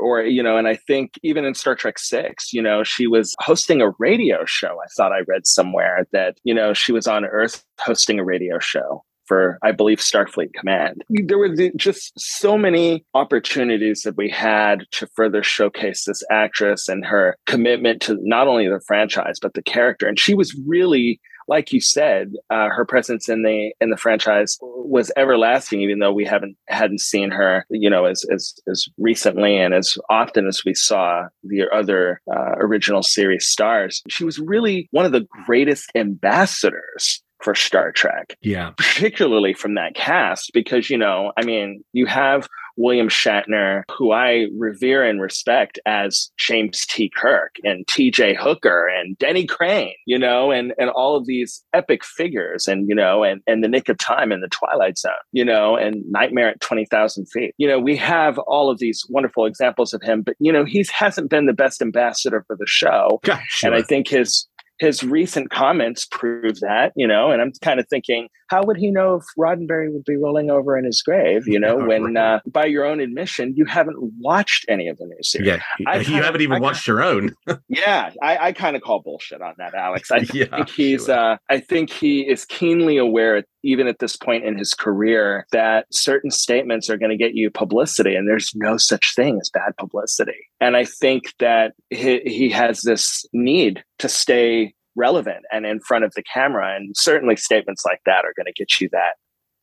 Or 0.00 0.22
you 0.22 0.42
know 0.42 0.56
and 0.56 0.68
I 0.68 0.76
think 0.76 1.18
even 1.22 1.44
in 1.44 1.54
Star 1.54 1.74
Trek 1.74 1.98
6 1.98 2.52
you 2.52 2.62
know 2.62 2.84
she 2.84 3.06
was 3.06 3.34
hosting 3.40 3.80
a 3.80 3.90
radio 3.98 4.44
show 4.44 4.78
I 4.82 4.86
thought 4.96 5.12
I 5.12 5.20
read 5.26 5.46
somewhere 5.46 6.06
that 6.12 6.38
you 6.44 6.54
know 6.54 6.72
she 6.74 6.92
was 6.92 7.06
on 7.06 7.24
earth 7.24 7.64
hosting 7.80 8.18
a 8.18 8.24
radio 8.24 8.58
show 8.58 9.04
for, 9.28 9.58
I 9.62 9.72
believe, 9.72 9.98
Starfleet 9.98 10.54
Command. 10.54 11.04
There 11.10 11.38
were 11.38 11.54
just 11.76 12.18
so 12.18 12.56
many 12.56 13.04
opportunities 13.14 14.02
that 14.02 14.16
we 14.16 14.30
had 14.30 14.86
to 14.92 15.06
further 15.14 15.42
showcase 15.42 16.04
this 16.04 16.22
actress 16.30 16.88
and 16.88 17.04
her 17.04 17.36
commitment 17.46 18.02
to 18.02 18.18
not 18.22 18.48
only 18.48 18.66
the 18.66 18.80
franchise 18.86 19.38
but 19.40 19.54
the 19.54 19.62
character. 19.62 20.08
And 20.08 20.18
she 20.18 20.34
was 20.34 20.58
really 20.66 21.20
like 21.48 21.72
you 21.72 21.80
said, 21.80 22.34
uh, 22.50 22.68
her 22.68 22.84
presence 22.84 23.28
in 23.28 23.42
the 23.42 23.72
in 23.80 23.90
the 23.90 23.96
franchise 23.96 24.58
was 24.60 25.10
everlasting, 25.16 25.80
even 25.80 25.98
though 25.98 26.12
we 26.12 26.24
haven't 26.24 26.56
hadn't 26.68 27.00
seen 27.00 27.30
her, 27.30 27.64
you 27.70 27.90
know, 27.90 28.04
as 28.04 28.24
as 28.32 28.54
as 28.70 28.86
recently 28.98 29.56
and 29.56 29.74
as 29.74 29.96
often 30.10 30.46
as 30.46 30.62
we 30.64 30.74
saw 30.74 31.24
the 31.42 31.64
other 31.72 32.20
uh, 32.30 32.52
original 32.58 33.02
series 33.02 33.46
stars. 33.46 34.02
She 34.08 34.24
was 34.24 34.38
really 34.38 34.88
one 34.92 35.06
of 35.06 35.12
the 35.12 35.26
greatest 35.46 35.90
ambassadors 35.94 37.22
for 37.42 37.54
Star 37.54 37.92
Trek 37.92 38.36
Yeah. 38.42 38.70
particularly 38.76 39.54
from 39.54 39.74
that 39.74 39.94
cast, 39.94 40.50
because, 40.52 40.90
you 40.90 40.98
know, 40.98 41.32
I 41.36 41.44
mean, 41.44 41.82
you 41.92 42.06
have 42.06 42.48
William 42.76 43.08
Shatner, 43.08 43.82
who 43.90 44.12
I 44.12 44.46
revere 44.56 45.02
and 45.02 45.20
respect 45.20 45.80
as 45.84 46.30
James 46.38 46.86
T. 46.86 47.10
Kirk 47.14 47.56
and 47.64 47.84
TJ 47.88 48.36
Hooker 48.36 48.86
and 48.86 49.18
Denny 49.18 49.46
Crane, 49.46 49.94
you 50.06 50.16
know, 50.16 50.52
and, 50.52 50.72
and 50.78 50.88
all 50.88 51.16
of 51.16 51.26
these 51.26 51.64
epic 51.74 52.04
figures 52.04 52.68
and, 52.68 52.88
you 52.88 52.94
know, 52.94 53.24
and, 53.24 53.40
and 53.48 53.64
the 53.64 53.68
nick 53.68 53.88
of 53.88 53.98
time 53.98 54.30
in 54.30 54.40
the 54.40 54.48
Twilight 54.48 54.96
Zone, 54.96 55.10
you 55.32 55.44
know, 55.44 55.76
and 55.76 56.04
Nightmare 56.08 56.50
at 56.50 56.60
20,000 56.60 57.26
feet. 57.26 57.52
You 57.58 57.66
know, 57.66 57.80
we 57.80 57.96
have 57.96 58.38
all 58.38 58.70
of 58.70 58.78
these 58.78 59.04
wonderful 59.08 59.44
examples 59.44 59.92
of 59.92 60.00
him, 60.00 60.22
but, 60.22 60.36
you 60.38 60.52
know, 60.52 60.64
he 60.64 60.86
hasn't 60.92 61.30
been 61.30 61.46
the 61.46 61.52
best 61.52 61.82
ambassador 61.82 62.44
for 62.46 62.54
the 62.54 62.66
show. 62.66 63.20
Sure. 63.48 63.72
And 63.72 63.74
I 63.74 63.82
think 63.82 64.06
his 64.06 64.46
his 64.78 65.02
recent 65.02 65.50
comments 65.50 66.06
prove 66.10 66.60
that, 66.60 66.92
you 66.96 67.06
know, 67.06 67.30
and 67.30 67.42
I'm 67.42 67.52
kind 67.62 67.80
of 67.80 67.86
thinking, 67.88 68.28
how 68.48 68.62
would 68.64 68.76
he 68.78 68.90
know 68.90 69.16
if 69.16 69.24
Roddenberry 69.38 69.92
would 69.92 70.04
be 70.04 70.16
rolling 70.16 70.50
over 70.50 70.78
in 70.78 70.84
his 70.84 71.02
grave, 71.02 71.46
you 71.46 71.58
know, 71.60 71.76
when 71.86 72.16
uh, 72.16 72.40
by 72.46 72.64
your 72.66 72.84
own 72.84 73.00
admission, 73.00 73.52
you 73.56 73.64
haven't 73.66 73.96
watched 74.20 74.64
any 74.68 74.88
of 74.88 74.96
the 74.98 75.04
new 75.06 75.16
series. 75.22 75.46
yeah, 75.48 75.60
I 75.86 75.98
you 75.98 76.04
kinda- 76.04 76.24
haven't 76.24 76.40
even 76.40 76.56
I 76.56 76.60
watched 76.60 76.86
your 76.86 77.02
own. 77.02 77.34
Yeah, 77.68 78.10
I, 78.22 78.38
I 78.48 78.52
kind 78.52 78.76
of 78.76 78.82
call 78.82 79.02
bullshit 79.02 79.42
on 79.42 79.54
that, 79.58 79.74
Alex. 79.74 80.10
I 80.10 80.18
Yeah, 80.32 80.46
think 80.46 80.70
he's 80.70 81.04
sure. 81.06 81.32
uh, 81.32 81.36
I 81.50 81.60
think 81.60 81.90
he 81.90 82.20
is 82.28 82.44
keenly 82.44 82.96
aware, 82.96 83.44
even 83.62 83.86
at 83.88 83.98
this 83.98 84.16
point 84.16 84.44
in 84.44 84.56
his 84.56 84.74
career, 84.74 85.46
that 85.52 85.86
certain 85.90 86.30
statements 86.30 86.88
are 86.88 86.96
going 86.96 87.10
to 87.10 87.16
get 87.16 87.34
you 87.34 87.50
publicity, 87.50 88.14
and 88.14 88.28
there's 88.28 88.52
no 88.54 88.76
such 88.76 89.14
thing 89.14 89.38
as 89.40 89.50
bad 89.50 89.76
publicity. 89.78 90.38
And 90.60 90.76
I 90.76 90.84
think 90.84 91.34
that 91.40 91.72
he, 91.90 92.20
he 92.20 92.48
has 92.50 92.82
this 92.82 93.24
need 93.32 93.84
to 93.98 94.08
stay 94.08 94.74
relevant 94.96 95.44
and 95.52 95.64
in 95.66 95.80
front 95.80 96.04
of 96.04 96.12
the 96.14 96.22
camera, 96.22 96.74
and 96.74 96.96
certainly 96.96 97.36
statements 97.36 97.84
like 97.84 98.00
that 98.06 98.24
are 98.24 98.34
going 98.36 98.46
to 98.46 98.52
get 98.52 98.80
you 98.80 98.88
that 98.92 99.14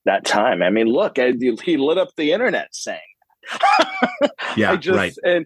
that 0.05 0.23
time. 0.25 0.61
I 0.61 0.69
mean, 0.69 0.87
look, 0.87 1.17
I- 1.19 1.33
he 1.63 1.77
lit 1.77 1.97
up 1.97 2.09
the 2.17 2.31
internet 2.31 2.69
saying. 2.73 2.99
Yeah, 4.57 4.71
I 4.71 4.75
just 4.77 4.97
right. 4.97 5.13
and 5.23 5.45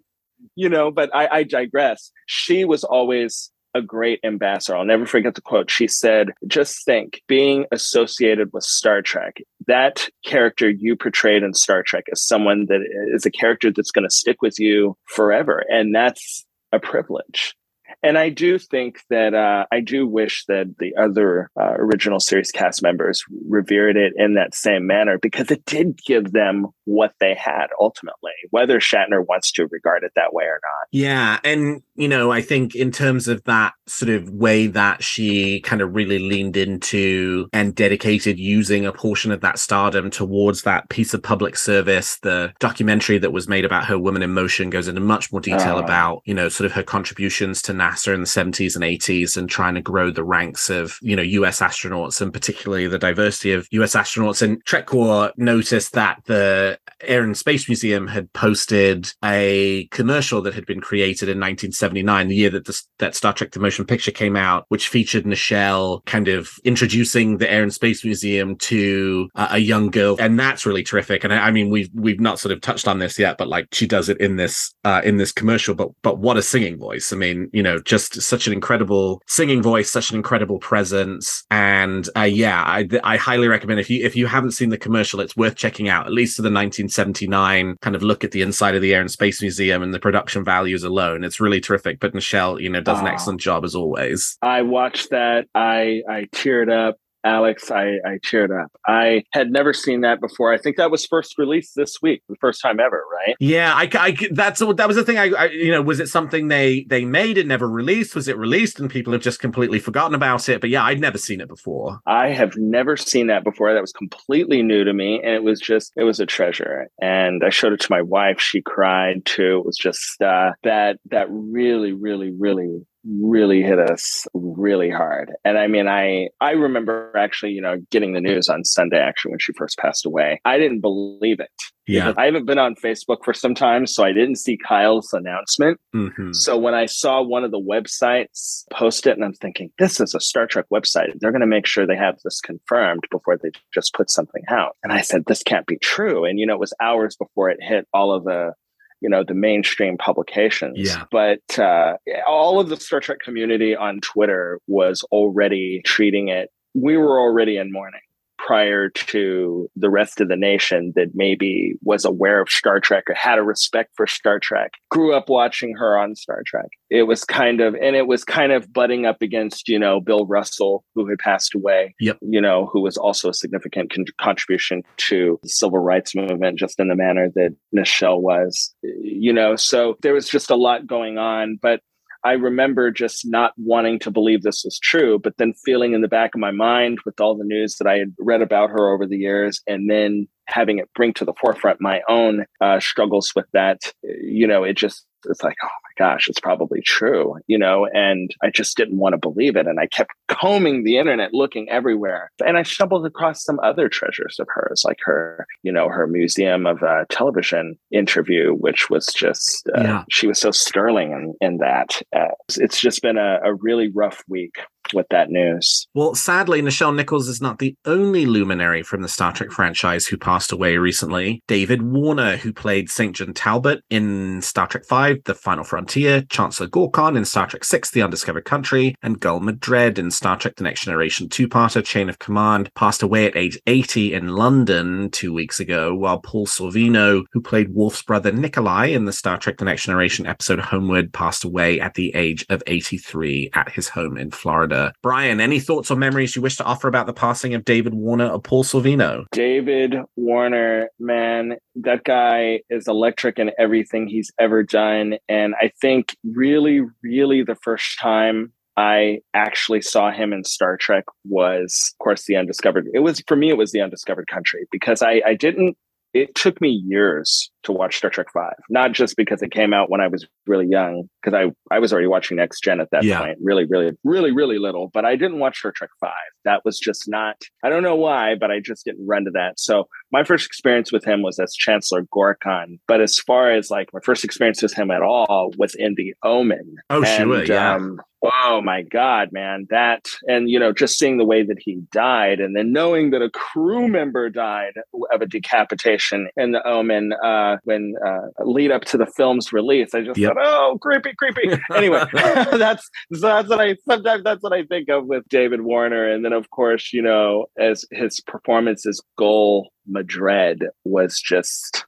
you 0.55 0.69
know, 0.69 0.91
but 0.91 1.09
I, 1.15 1.27
I 1.39 1.43
digress. 1.43 2.11
She 2.27 2.63
was 2.63 2.83
always 2.83 3.51
a 3.75 3.81
great 3.81 4.19
ambassador. 4.23 4.77
I'll 4.77 4.85
never 4.85 5.05
forget 5.05 5.35
the 5.35 5.41
quote. 5.41 5.69
She 5.69 5.87
said, 5.87 6.29
just 6.47 6.83
think 6.85 7.21
being 7.27 7.65
associated 7.71 8.51
with 8.53 8.63
Star 8.63 9.01
Trek, 9.01 9.37
that 9.67 10.07
character 10.25 10.69
you 10.69 10.95
portrayed 10.95 11.43
in 11.43 11.53
Star 11.53 11.83
Trek 11.83 12.05
is 12.07 12.23
someone 12.23 12.65
that 12.67 12.81
is 13.13 13.25
a 13.25 13.31
character 13.31 13.71
that's 13.71 13.91
going 13.91 14.07
to 14.07 14.13
stick 14.15 14.41
with 14.41 14.59
you 14.59 14.97
forever. 15.07 15.63
And 15.69 15.93
that's 15.93 16.45
a 16.71 16.79
privilege. 16.79 17.55
And 18.03 18.17
I 18.17 18.29
do 18.29 18.57
think 18.57 19.01
that 19.09 19.33
uh, 19.33 19.65
I 19.71 19.79
do 19.81 20.07
wish 20.07 20.45
that 20.47 20.75
the 20.79 20.95
other 20.95 21.49
uh, 21.59 21.73
original 21.77 22.19
series 22.19 22.51
cast 22.51 22.81
members 22.81 23.23
revered 23.47 23.97
it 23.97 24.13
in 24.15 24.35
that 24.35 24.55
same 24.55 24.87
manner 24.87 25.17
because 25.17 25.51
it 25.51 25.65
did 25.65 25.99
give 26.05 26.31
them 26.31 26.67
what 26.85 27.13
they 27.19 27.35
had 27.35 27.67
ultimately, 27.79 28.31
whether 28.51 28.79
Shatner 28.79 29.25
wants 29.27 29.51
to 29.53 29.67
regard 29.67 30.03
it 30.03 30.11
that 30.15 30.33
way 30.33 30.45
or 30.45 30.59
not. 30.63 30.87
Yeah. 30.91 31.39
And, 31.43 31.81
you 31.95 32.07
know, 32.07 32.31
I 32.31 32.41
think 32.41 32.75
in 32.75 32.91
terms 32.91 33.27
of 33.27 33.43
that 33.43 33.73
sort 33.87 34.09
of 34.09 34.29
way 34.29 34.67
that 34.67 35.03
she 35.03 35.61
kind 35.61 35.81
of 35.81 35.93
really 35.93 36.19
leaned 36.19 36.57
into 36.57 37.47
and 37.53 37.75
dedicated 37.75 38.39
using 38.39 38.85
a 38.85 38.91
portion 38.91 39.31
of 39.31 39.41
that 39.41 39.59
stardom 39.59 40.09
towards 40.09 40.63
that 40.63 40.89
piece 40.89 41.13
of 41.13 41.21
public 41.21 41.57
service, 41.57 42.17
the 42.19 42.51
documentary 42.59 43.17
that 43.17 43.33
was 43.33 43.47
made 43.47 43.65
about 43.65 43.85
her 43.85 43.99
Woman 43.99 44.21
in 44.21 44.33
Motion 44.33 44.69
goes 44.69 44.87
into 44.87 45.01
much 45.01 45.31
more 45.31 45.41
detail 45.41 45.77
Uh. 45.77 45.83
about, 45.83 46.21
you 46.25 46.33
know, 46.33 46.49
sort 46.49 46.65
of 46.65 46.71
her 46.71 46.83
contributions 46.83 47.61
to 47.61 47.73
NASA 47.79 48.13
in 48.13 48.21
the 48.21 48.27
70s 48.27 48.75
and 48.75 48.83
80s 48.83 49.37
and 49.37 49.49
trying 49.49 49.75
to 49.75 49.81
grow 49.81 50.11
the 50.11 50.23
ranks 50.23 50.69
of, 50.69 50.97
you 51.01 51.15
know, 51.15 51.21
US 51.21 51.59
astronauts 51.59 52.21
and 52.21 52.33
particularly 52.33 52.87
the 52.87 52.99
diversity 52.99 53.51
of 53.51 53.67
US 53.71 53.95
astronauts. 53.95 54.41
And 54.41 54.63
Trek 54.65 54.89
noticed 55.37 55.93
that 55.93 56.21
the 56.25 56.79
Air 57.01 57.23
and 57.23 57.37
Space 57.37 57.67
Museum 57.69 58.07
had 58.07 58.31
posted 58.33 59.13
a 59.23 59.87
commercial 59.91 60.41
that 60.41 60.53
had 60.53 60.65
been 60.65 60.81
created 60.81 61.29
in 61.29 61.37
1979, 61.37 62.27
the 62.27 62.35
year 62.35 62.49
that 62.49 62.65
the, 62.65 62.81
that 62.97 63.15
Star 63.15 63.33
Trek: 63.33 63.51
The 63.51 63.59
Motion 63.59 63.85
Picture 63.85 64.11
came 64.11 64.35
out, 64.35 64.65
which 64.69 64.87
featured 64.89 65.25
Nichelle 65.25 66.03
kind 66.05 66.27
of 66.27 66.51
introducing 66.63 67.37
the 67.37 67.51
Air 67.51 67.63
and 67.63 67.73
Space 67.73 68.03
Museum 68.03 68.55
to 68.57 69.29
a 69.35 69.59
young 69.59 69.89
girl, 69.89 70.17
and 70.19 70.39
that's 70.39 70.65
really 70.65 70.83
terrific. 70.83 71.23
And 71.23 71.33
I, 71.33 71.47
I 71.47 71.51
mean, 71.51 71.69
we've 71.69 71.89
we've 71.93 72.19
not 72.19 72.39
sort 72.39 72.51
of 72.51 72.61
touched 72.61 72.87
on 72.87 72.99
this 72.99 73.17
yet, 73.17 73.37
but 73.37 73.47
like 73.47 73.67
she 73.71 73.87
does 73.87 74.09
it 74.09 74.19
in 74.19 74.35
this 74.35 74.73
uh, 74.83 75.01
in 75.03 75.17
this 75.17 75.31
commercial. 75.31 75.75
But 75.75 75.89
but 76.01 76.17
what 76.17 76.37
a 76.37 76.41
singing 76.41 76.77
voice! 76.77 77.13
I 77.13 77.15
mean, 77.15 77.49
you 77.53 77.63
know, 77.63 77.68
just 77.77 78.21
such 78.21 78.47
an 78.47 78.53
incredible 78.53 79.21
singing 79.27 79.61
voice, 79.61 79.91
such 79.91 80.09
an 80.09 80.15
incredible 80.15 80.57
presence, 80.57 81.43
and 81.51 82.09
uh, 82.17 82.21
yeah, 82.21 82.63
I 82.65 82.87
I 83.03 83.17
highly 83.17 83.47
recommend 83.47 83.79
if 83.79 83.89
you 83.89 84.03
if 84.03 84.15
you 84.15 84.25
haven't 84.25 84.51
seen 84.51 84.69
the 84.69 84.77
commercial, 84.77 85.19
it's 85.19 85.37
worth 85.37 85.55
checking 85.55 85.89
out 85.89 86.07
at 86.07 86.11
least 86.13 86.37
to 86.37 86.41
the 86.41 86.49
1979 86.49 87.77
kind 87.81 87.95
of 87.95 88.01
look 88.03 88.23
at 88.23 88.31
the 88.31 88.41
inside 88.41 88.75
of 88.75 88.81
the 88.81 88.93
Air 88.93 89.01
and 89.01 89.11
Space 89.11 89.41
Museum 89.41 89.83
and 89.83 89.93
the 89.93 89.99
production 89.99 90.43
values 90.43 90.83
alone. 90.83 91.23
It's 91.23 91.39
really 91.39 91.59
terrific. 91.61 91.99
But 91.99 92.13
Nichelle, 92.13 92.59
you 92.61 92.69
know, 92.69 92.81
does 92.81 92.99
an 92.99 93.07
Oh. 93.07 93.11
excellent 93.11 93.41
job 93.41 93.63
as 93.65 93.75
always. 93.75 94.37
I 94.41 94.61
watched 94.63 95.11
that. 95.11 95.45
I 95.53 96.01
I 96.09 96.27
teared 96.33 96.71
up. 96.71 96.95
Alex, 97.23 97.71
I, 97.71 97.97
I 98.05 98.17
teared 98.25 98.57
up. 98.57 98.71
I 98.87 99.23
had 99.31 99.51
never 99.51 99.73
seen 99.73 100.01
that 100.01 100.21
before. 100.21 100.53
I 100.53 100.57
think 100.57 100.77
that 100.77 100.91
was 100.91 101.05
first 101.05 101.37
released 101.37 101.75
this 101.75 102.01
week, 102.01 102.23
the 102.29 102.35
first 102.39 102.61
time 102.61 102.79
ever, 102.79 103.03
right? 103.11 103.35
Yeah, 103.39 103.73
I, 103.73 103.89
I 103.93 104.17
that's 104.31 104.59
that 104.59 104.87
was 104.87 104.95
the 104.95 105.03
thing. 105.03 105.17
I, 105.17 105.29
I 105.31 105.45
you 105.49 105.71
know, 105.71 105.81
was 105.81 105.99
it 105.99 106.07
something 106.07 106.47
they 106.47 106.85
they 106.89 107.05
made 107.05 107.37
and 107.37 107.49
never 107.49 107.69
released? 107.69 108.15
Was 108.15 108.27
it 108.27 108.37
released 108.37 108.79
and 108.79 108.89
people 108.89 109.13
have 109.13 109.21
just 109.21 109.39
completely 109.39 109.79
forgotten 109.79 110.15
about 110.15 110.49
it? 110.49 110.61
But 110.61 110.69
yeah, 110.69 110.83
I'd 110.83 110.99
never 110.99 111.17
seen 111.17 111.41
it 111.41 111.47
before. 111.47 111.99
I 112.05 112.29
have 112.29 112.55
never 112.57 112.95
seen 112.97 113.27
that 113.27 113.43
before. 113.43 113.73
That 113.73 113.81
was 113.81 113.91
completely 113.91 114.63
new 114.63 114.83
to 114.83 114.93
me. 114.93 115.21
And 115.23 115.33
it 115.33 115.43
was 115.43 115.59
just, 115.59 115.91
it 115.95 116.03
was 116.03 116.19
a 116.19 116.25
treasure. 116.25 116.87
And 117.01 117.43
I 117.43 117.49
showed 117.49 117.73
it 117.73 117.81
to 117.81 117.91
my 117.91 118.01
wife. 118.01 118.39
She 118.39 118.61
cried 118.61 119.25
too. 119.25 119.59
It 119.59 119.65
was 119.65 119.77
just 119.77 120.21
uh, 120.21 120.51
that, 120.63 120.97
that 121.11 121.27
really, 121.29 121.93
really, 121.93 122.31
really, 122.37 122.85
really 123.05 123.61
hit 123.61 123.79
us 123.79 124.27
really 124.33 124.89
hard. 124.89 125.31
And 125.45 125.57
I 125.57 125.67
mean, 125.67 125.87
I, 125.87 126.29
I 126.41 126.51
remember 126.51 127.11
actually, 127.17 127.51
you 127.51 127.61
know, 127.61 127.77
getting 127.91 128.13
the 128.13 128.21
news 128.21 128.49
on 128.49 128.63
Sunday, 128.63 128.99
actually, 128.99 129.31
when 129.31 129.39
she 129.39 129.53
first 129.53 129.77
passed 129.77 130.05
away. 130.05 130.41
I 130.45 130.57
didn't 130.57 130.81
believe 130.81 131.39
it. 131.39 131.49
Yeah. 131.87 132.13
I 132.17 132.25
haven't 132.25 132.45
been 132.45 132.59
on 132.59 132.75
Facebook 132.75 133.17
for 133.25 133.33
some 133.33 133.55
time, 133.55 133.87
so 133.87 134.03
I 134.03 134.11
didn't 134.11 134.35
see 134.35 134.57
Kyle's 134.57 135.11
announcement. 135.11 135.79
Mhm. 135.95 136.35
So 136.35 136.55
when 136.55 136.75
I 136.75 136.85
saw 136.85 137.23
one 137.23 137.43
of 137.43 137.49
the 137.49 137.59
websites 137.59 138.63
post 138.71 139.07
it, 139.07 139.15
and 139.15 139.25
I'm 139.25 139.33
thinking, 139.33 139.71
this 139.79 139.99
is 139.99 140.13
a 140.13 140.19
Star 140.19 140.45
Trek 140.45 140.65
website. 140.71 141.11
They're 141.19 141.31
going 141.31 141.41
to 141.41 141.47
make 141.47 141.65
sure 141.65 141.87
they 141.87 141.95
have 141.95 142.19
this 142.23 142.41
confirmed 142.41 143.05
before 143.09 143.37
they 143.37 143.49
just 143.73 143.95
put 143.95 144.11
something 144.11 144.43
out. 144.49 144.75
And 144.83 144.93
I 144.93 145.01
said, 145.01 145.23
this 145.25 145.41
can't 145.41 145.65
be 145.65 145.77
true. 145.77 146.25
And, 146.25 146.37
you 146.37 146.45
know, 146.45 146.53
it 146.53 146.59
was 146.59 146.73
hours 146.79 147.15
before 147.15 147.49
it 147.49 147.57
hit 147.59 147.87
all 147.91 148.13
of 148.13 148.23
the, 148.23 148.53
you 149.01 149.09
know, 149.09 149.23
the 149.23 149.33
mainstream 149.33 149.97
publications. 149.97 150.77
Yeah. 150.77 151.05
But 151.11 151.59
uh, 151.59 151.93
all 152.27 152.59
of 152.59 152.69
the 152.69 152.77
Star 152.77 152.99
Trek 152.99 153.19
community 153.19 153.75
on 153.75 154.01
Twitter 154.01 154.59
was 154.67 155.03
already 155.11 155.81
treating 155.85 156.27
it, 156.27 156.49
we 156.73 156.97
were 156.97 157.19
already 157.19 157.57
in 157.57 157.71
mourning 157.71 158.01
prior 158.49 158.89
to 158.89 159.69
the 159.75 159.91
rest 159.91 160.19
of 160.19 160.27
the 160.27 160.35
nation 160.35 160.91
that 160.95 161.09
maybe 161.13 161.75
was 161.83 162.03
aware 162.03 162.41
of 162.41 162.49
Star 162.49 162.79
Trek 162.79 163.03
or 163.07 163.13
had 163.13 163.37
a 163.37 163.43
respect 163.43 163.91
for 163.95 164.07
Star 164.07 164.39
Trek, 164.39 164.71
grew 164.89 165.13
up 165.13 165.29
watching 165.29 165.75
her 165.75 165.95
on 165.95 166.15
Star 166.15 166.41
Trek. 166.47 166.65
It 166.89 167.03
was 167.03 167.23
kind 167.23 167.61
of, 167.61 167.75
and 167.75 167.95
it 167.95 168.07
was 168.07 168.23
kind 168.23 168.51
of 168.51 168.73
butting 168.73 169.05
up 169.05 169.21
against, 169.21 169.69
you 169.69 169.77
know, 169.77 170.01
Bill 170.01 170.25
Russell, 170.25 170.83
who 170.95 171.07
had 171.07 171.19
passed 171.19 171.53
away, 171.53 171.93
Yep. 171.99 172.17
you 172.21 172.41
know, 172.41 172.67
who 172.73 172.81
was 172.81 172.97
also 172.97 173.29
a 173.29 173.35
significant 173.35 173.93
con- 173.93 174.05
contribution 174.19 174.81
to 175.09 175.39
the 175.43 175.49
civil 175.49 175.77
rights 175.77 176.15
movement, 176.15 176.57
just 176.57 176.79
in 176.79 176.87
the 176.87 176.95
manner 176.95 177.29
that 177.35 177.55
Nichelle 177.75 178.19
was, 178.19 178.73
you 178.81 179.31
know, 179.31 179.55
so 179.57 179.95
there 180.01 180.15
was 180.15 180.27
just 180.27 180.49
a 180.49 180.55
lot 180.55 180.87
going 180.87 181.19
on. 181.19 181.59
But 181.61 181.81
I 182.23 182.33
remember 182.33 182.91
just 182.91 183.25
not 183.25 183.53
wanting 183.57 183.99
to 183.99 184.11
believe 184.11 184.41
this 184.41 184.63
was 184.65 184.77
true, 184.79 185.19
but 185.19 185.37
then 185.37 185.53
feeling 185.65 185.93
in 185.93 186.01
the 186.01 186.07
back 186.07 186.35
of 186.35 186.41
my 186.41 186.51
mind 186.51 186.99
with 187.05 187.19
all 187.21 187.37
the 187.37 187.45
news 187.45 187.77
that 187.77 187.87
I 187.87 187.97
had 187.97 188.13
read 188.19 188.41
about 188.41 188.69
her 188.71 188.93
over 188.93 189.05
the 189.05 189.17
years, 189.17 189.61
and 189.67 189.89
then 189.89 190.27
having 190.47 190.79
it 190.79 190.89
bring 190.93 191.13
to 191.13 191.25
the 191.25 191.33
forefront 191.39 191.79
my 191.79 192.01
own 192.09 192.45
uh, 192.61 192.79
struggles 192.79 193.31
with 193.35 193.45
that. 193.53 193.79
You 194.03 194.47
know, 194.47 194.63
it 194.63 194.73
just 194.73 195.05
it's 195.25 195.43
like, 195.43 195.57
oh 195.63 195.67
my 195.67 196.05
gosh, 196.05 196.27
it's 196.29 196.39
probably 196.39 196.81
true, 196.81 197.35
you 197.47 197.57
know, 197.57 197.87
and 197.93 198.33
I 198.41 198.49
just 198.49 198.77
didn't 198.77 198.97
want 198.97 199.13
to 199.13 199.17
believe 199.17 199.55
it. 199.55 199.67
And 199.67 199.79
I 199.79 199.87
kept 199.87 200.11
combing 200.27 200.83
the 200.83 200.97
internet, 200.97 201.33
looking 201.33 201.69
everywhere. 201.69 202.31
And 202.45 202.57
I 202.57 202.63
stumbled 202.63 203.05
across 203.05 203.43
some 203.43 203.59
other 203.61 203.89
treasures 203.89 204.37
of 204.39 204.47
hers, 204.49 204.83
like 204.85 204.99
her, 205.03 205.45
you 205.63 205.71
know, 205.71 205.89
her 205.89 206.07
Museum 206.07 206.65
of 206.65 206.81
uh, 206.83 207.05
Television 207.09 207.77
interview, 207.91 208.53
which 208.53 208.89
was 208.89 209.07
just, 209.07 209.67
uh, 209.77 209.81
Yeah. 209.81 210.03
she 210.09 210.27
was 210.27 210.39
so 210.39 210.51
sterling 210.51 211.11
in, 211.11 211.33
in 211.41 211.57
that. 211.57 212.01
Uh, 212.15 212.27
it's 212.57 212.79
just 212.79 213.01
been 213.01 213.17
a, 213.17 213.39
a 213.43 213.53
really 213.53 213.89
rough 213.89 214.23
week 214.27 214.59
with 214.93 215.07
that 215.09 215.29
news. 215.29 215.87
Well, 215.93 216.15
sadly, 216.15 216.61
Nichelle 216.61 216.95
Nichols 216.95 217.27
is 217.27 217.41
not 217.41 217.59
the 217.59 217.75
only 217.85 218.25
luminary 218.25 218.83
from 218.83 219.01
the 219.01 219.07
Star 219.07 219.31
Trek 219.31 219.51
franchise 219.51 220.05
who 220.05 220.17
passed 220.17 220.51
away 220.51 220.77
recently. 220.77 221.41
David 221.47 221.81
Warner, 221.81 222.37
who 222.37 222.53
played 222.53 222.89
St. 222.89 223.15
John 223.15 223.33
Talbot 223.33 223.81
in 223.89 224.41
Star 224.41 224.67
Trek 224.67 224.83
V, 224.87 225.21
The 225.25 225.35
Final 225.35 225.63
Frontier, 225.63 226.23
Chancellor 226.29 226.67
Gorkon 226.67 227.17
in 227.17 227.25
Star 227.25 227.47
Trek 227.47 227.65
VI, 227.65 227.81
The 227.93 228.01
Undiscovered 228.01 228.45
Country, 228.45 228.95
and 229.01 229.19
Gul 229.19 229.39
Madred 229.39 229.99
in 229.99 230.11
Star 230.11 230.37
Trek 230.37 230.55
The 230.55 230.63
Next 230.63 230.83
Generation 230.83 231.29
two-parter, 231.29 231.83
Chain 231.83 232.09
of 232.09 232.19
Command, 232.19 232.69
passed 232.75 233.03
away 233.03 233.25
at 233.25 233.35
age 233.35 233.59
80 233.67 234.13
in 234.13 234.29
London 234.29 235.09
two 235.11 235.33
weeks 235.33 235.59
ago, 235.59 235.93
while 235.95 236.19
Paul 236.19 236.47
Sorvino, 236.47 237.23
who 237.31 237.41
played 237.41 237.73
Worf's 237.73 238.03
brother 238.03 238.31
Nikolai 238.31 238.87
in 238.87 239.05
the 239.05 239.13
Star 239.13 239.37
Trek 239.37 239.57
The 239.57 239.65
Next 239.65 239.83
Generation 239.85 240.25
episode 240.25 240.59
Homeward, 240.59 241.13
passed 241.13 241.43
away 241.43 241.79
at 241.79 241.93
the 241.93 242.13
age 242.15 242.45
of 242.49 242.63
83 242.67 243.51
at 243.53 243.71
his 243.71 243.89
home 243.89 244.17
in 244.17 244.31
Florida. 244.31 244.78
Brian, 245.01 245.39
any 245.39 245.59
thoughts 245.59 245.91
or 245.91 245.95
memories 245.95 246.35
you 246.35 246.41
wish 246.41 246.57
to 246.57 246.63
offer 246.63 246.87
about 246.87 247.07
the 247.07 247.13
passing 247.13 247.53
of 247.53 247.65
David 247.65 247.93
Warner 247.93 248.29
or 248.29 248.41
Paul 248.41 248.63
Sorvino? 248.63 249.25
David 249.31 249.95
Warner, 250.15 250.89
man, 250.99 251.57
that 251.75 252.03
guy 252.03 252.61
is 252.69 252.87
electric 252.87 253.39
in 253.39 253.51
everything 253.57 254.07
he's 254.07 254.31
ever 254.39 254.63
done. 254.63 255.17
And 255.27 255.55
I 255.61 255.71
think 255.81 256.15
really, 256.23 256.81
really 257.03 257.43
the 257.43 257.57
first 257.63 257.99
time 257.99 258.53
I 258.77 259.19
actually 259.33 259.81
saw 259.81 260.11
him 260.11 260.31
in 260.31 260.43
Star 260.45 260.77
Trek 260.77 261.03
was, 261.25 261.93
of 261.93 262.03
course, 262.03 262.25
the 262.25 262.37
undiscovered. 262.37 262.87
It 262.93 262.99
was 262.99 263.21
for 263.27 263.35
me, 263.35 263.49
it 263.49 263.57
was 263.57 263.71
the 263.71 263.81
undiscovered 263.81 264.27
country 264.27 264.67
because 264.71 265.01
I, 265.01 265.21
I 265.25 265.33
didn't 265.33 265.75
it 266.13 266.33
took 266.35 266.59
me 266.59 266.69
years 266.87 267.51
to 267.63 267.71
watch 267.71 267.97
Star 267.97 268.09
Trek 268.09 268.27
Five, 268.33 268.53
not 268.69 268.91
just 268.93 269.17
because 269.17 269.41
it 269.41 269.51
came 269.51 269.73
out 269.73 269.89
when 269.89 270.01
I 270.01 270.07
was 270.07 270.25
really 270.47 270.67
young, 270.67 271.09
because 271.21 271.33
I, 271.33 271.51
I 271.75 271.79
was 271.79 271.91
already 271.91 272.07
watching 272.07 272.37
Next 272.37 272.63
Gen 272.63 272.79
at 272.79 272.89
that 272.91 273.03
Yeah. 273.03 273.19
point, 273.19 273.37
really, 273.41 273.65
really, 273.65 273.91
really, 274.03 274.31
really 274.31 274.57
little. 274.59 274.89
But 274.93 275.05
I 275.05 275.15
didn't 275.15 275.39
watch 275.39 275.59
Star 275.59 275.71
Trek 275.71 275.89
Five. 275.99 276.13
That 276.45 276.63
was 276.63 276.79
just 276.79 277.07
not. 277.07 277.35
I 277.63 277.69
don't 277.69 277.83
know 277.83 277.95
why, 277.95 278.35
but 278.35 278.49
I 278.51 278.59
just 278.59 278.85
didn't 278.85 279.05
run 279.05 279.25
to 279.25 279.31
that. 279.31 279.59
So 279.59 279.87
my 280.11 280.23
first 280.23 280.45
experience 280.45 280.91
with 280.91 281.03
him 281.05 281.21
was 281.21 281.37
as 281.39 281.53
Chancellor 281.53 282.05
Gorkon. 282.15 282.79
But 282.87 283.01
as 283.01 283.19
far 283.19 283.51
as 283.51 283.69
like 283.69 283.89
my 283.93 283.99
first 284.03 284.23
experience 284.23 284.61
with 284.61 284.73
him 284.73 284.89
at 284.91 285.01
all 285.01 285.51
was 285.57 285.75
in 285.75 285.95
The 285.95 286.13
Omen. 286.23 286.75
Oh, 286.89 287.03
sure, 287.03 287.43
yeah. 287.43 287.75
Um, 287.75 287.99
oh 288.23 288.61
my 288.63 288.81
God, 288.81 289.31
man, 289.31 289.65
that 289.69 290.07
and 290.27 290.49
you 290.49 290.59
know 290.59 290.71
just 290.73 290.97
seeing 290.97 291.17
the 291.17 291.25
way 291.25 291.43
that 291.43 291.57
he 291.59 291.81
died, 291.91 292.39
and 292.39 292.55
then 292.55 292.71
knowing 292.71 293.11
that 293.11 293.21
a 293.21 293.29
crew 293.29 293.87
member 293.87 294.29
died 294.29 294.73
of 295.11 295.21
a 295.21 295.25
decapitation 295.25 296.29
in 296.37 296.51
The 296.51 296.65
Omen 296.67 297.13
uh, 297.23 297.48
when 297.63 297.93
uh, 298.05 298.43
lead 298.43 298.71
up 298.71 298.83
to 298.85 298.97
the 298.97 299.05
film's 299.05 299.51
release, 299.53 299.93
I 299.93 300.01
just 300.01 300.17
Yep. 300.19 300.33
thought, 300.35 300.43
oh, 300.45 300.77
creepy, 300.81 301.13
creepy. 301.17 301.57
anyway, 301.75 302.03
that's 302.13 302.89
so 303.13 303.27
that's 303.27 303.49
what 303.49 303.59
I 303.61 303.75
sometimes 303.87 304.23
that's 304.23 304.41
what 304.43 304.53
I 304.53 304.63
think 304.63 304.89
of 304.89 305.05
with 305.05 305.23
David 305.29 305.61
Warner, 305.61 306.09
and 306.09 306.23
then 306.25 306.33
of 306.33 306.49
course 306.49 306.91
you 306.93 307.01
know 307.01 307.45
as 307.59 307.85
his 307.91 308.19
performance 308.21 308.85
as 308.85 309.01
Gul 309.17 309.69
Madred 309.87 310.65
was 310.83 311.19
just 311.19 311.85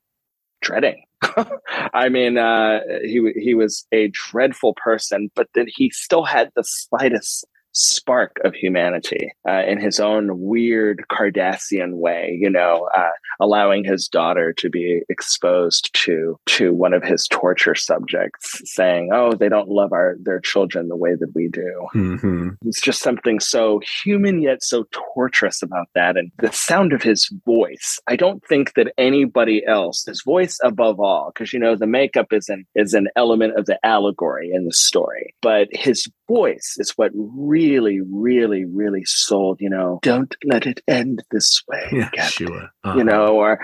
dreading. 0.62 1.04
I 1.93 2.10
mean, 2.10 2.38
uh, 2.38 2.80
he 3.04 3.32
he 3.36 3.54
was 3.54 3.86
a 3.91 4.08
dreadful 4.10 4.74
person, 4.76 5.30
but 5.36 5.47
then 5.56 5.67
he 5.67 5.89
still 5.91 6.24
had 6.24 6.50
the 6.56 6.63
slightest 6.63 7.45
spark 7.73 8.38
of 8.43 8.53
humanity 8.53 9.31
uh, 9.47 9.63
in 9.67 9.79
his 9.79 9.99
own 9.99 10.39
weird 10.39 11.03
Cardassian 11.12 11.93
way, 11.93 12.38
you 12.39 12.49
know, 12.49 12.89
uh, 12.95 13.10
allowing 13.39 13.84
his 13.84 14.07
daughter 14.07 14.53
to 14.53 14.69
be 14.69 15.01
exposed 15.10 15.89
to 15.93 16.38
to 16.47 16.73
one 16.73 16.93
of 16.93 17.03
his 17.03 17.27
torture 17.27 17.75
subjects, 17.75 18.62
saying, 18.65 19.10
"Oh, 19.13 19.34
they 19.34 19.49
don't 19.49 19.69
love 19.69 19.91
our 19.93 20.15
their 20.21 20.39
children 20.39 20.88
the 20.88 20.95
way 20.95 21.15
that 21.15 21.31
we 21.34 21.47
do." 21.47 21.88
Mm-hmm. 21.95 22.49
It's 22.65 22.81
just 22.81 23.01
something 23.01 23.39
so 23.39 23.79
human 24.03 24.41
yet 24.41 24.63
so 24.63 24.86
torturous 25.15 25.62
about 25.62 25.88
that, 25.95 26.17
and 26.17 26.31
the 26.39 26.51
sound 26.51 26.93
of 26.93 27.01
his 27.01 27.31
voice. 27.45 27.99
I 28.07 28.15
don't 28.15 28.43
think 28.47 28.73
that 28.73 28.93
anybody 28.97 29.65
else, 29.65 30.05
his 30.05 30.21
voice 30.23 30.60
above 30.63 30.99
all, 30.99 31.31
because 31.34 31.53
you 31.53 31.60
know 31.60 31.75
the 31.75 31.88
makeup 31.88 32.27
is 32.31 32.49
an 32.49 32.65
is 32.75 32.93
an 32.93 33.07
element 33.15 33.57
of 33.57 33.65
the 33.65 33.79
allegory 33.86 34.51
in 34.53 34.65
the 34.65 34.73
story, 34.73 35.34
but 35.41 35.67
his 35.71 36.07
voice 36.27 36.75
is 36.77 36.91
what 36.91 37.12
really, 37.15 37.61
really, 37.69 38.00
really 38.12 38.65
really 38.65 39.04
sold, 39.06 39.58
you 39.60 39.69
know, 39.69 40.00
don't 40.02 40.36
let 40.45 40.65
it 40.65 40.82
end 40.88 41.24
this 41.32 41.62
way. 41.67 41.88
Yeah, 41.91 42.10
Captain. 42.10 42.47
sure. 42.47 42.69
Uh-huh. 42.84 42.97
You 42.97 43.04
know, 43.04 43.36
or 43.36 43.60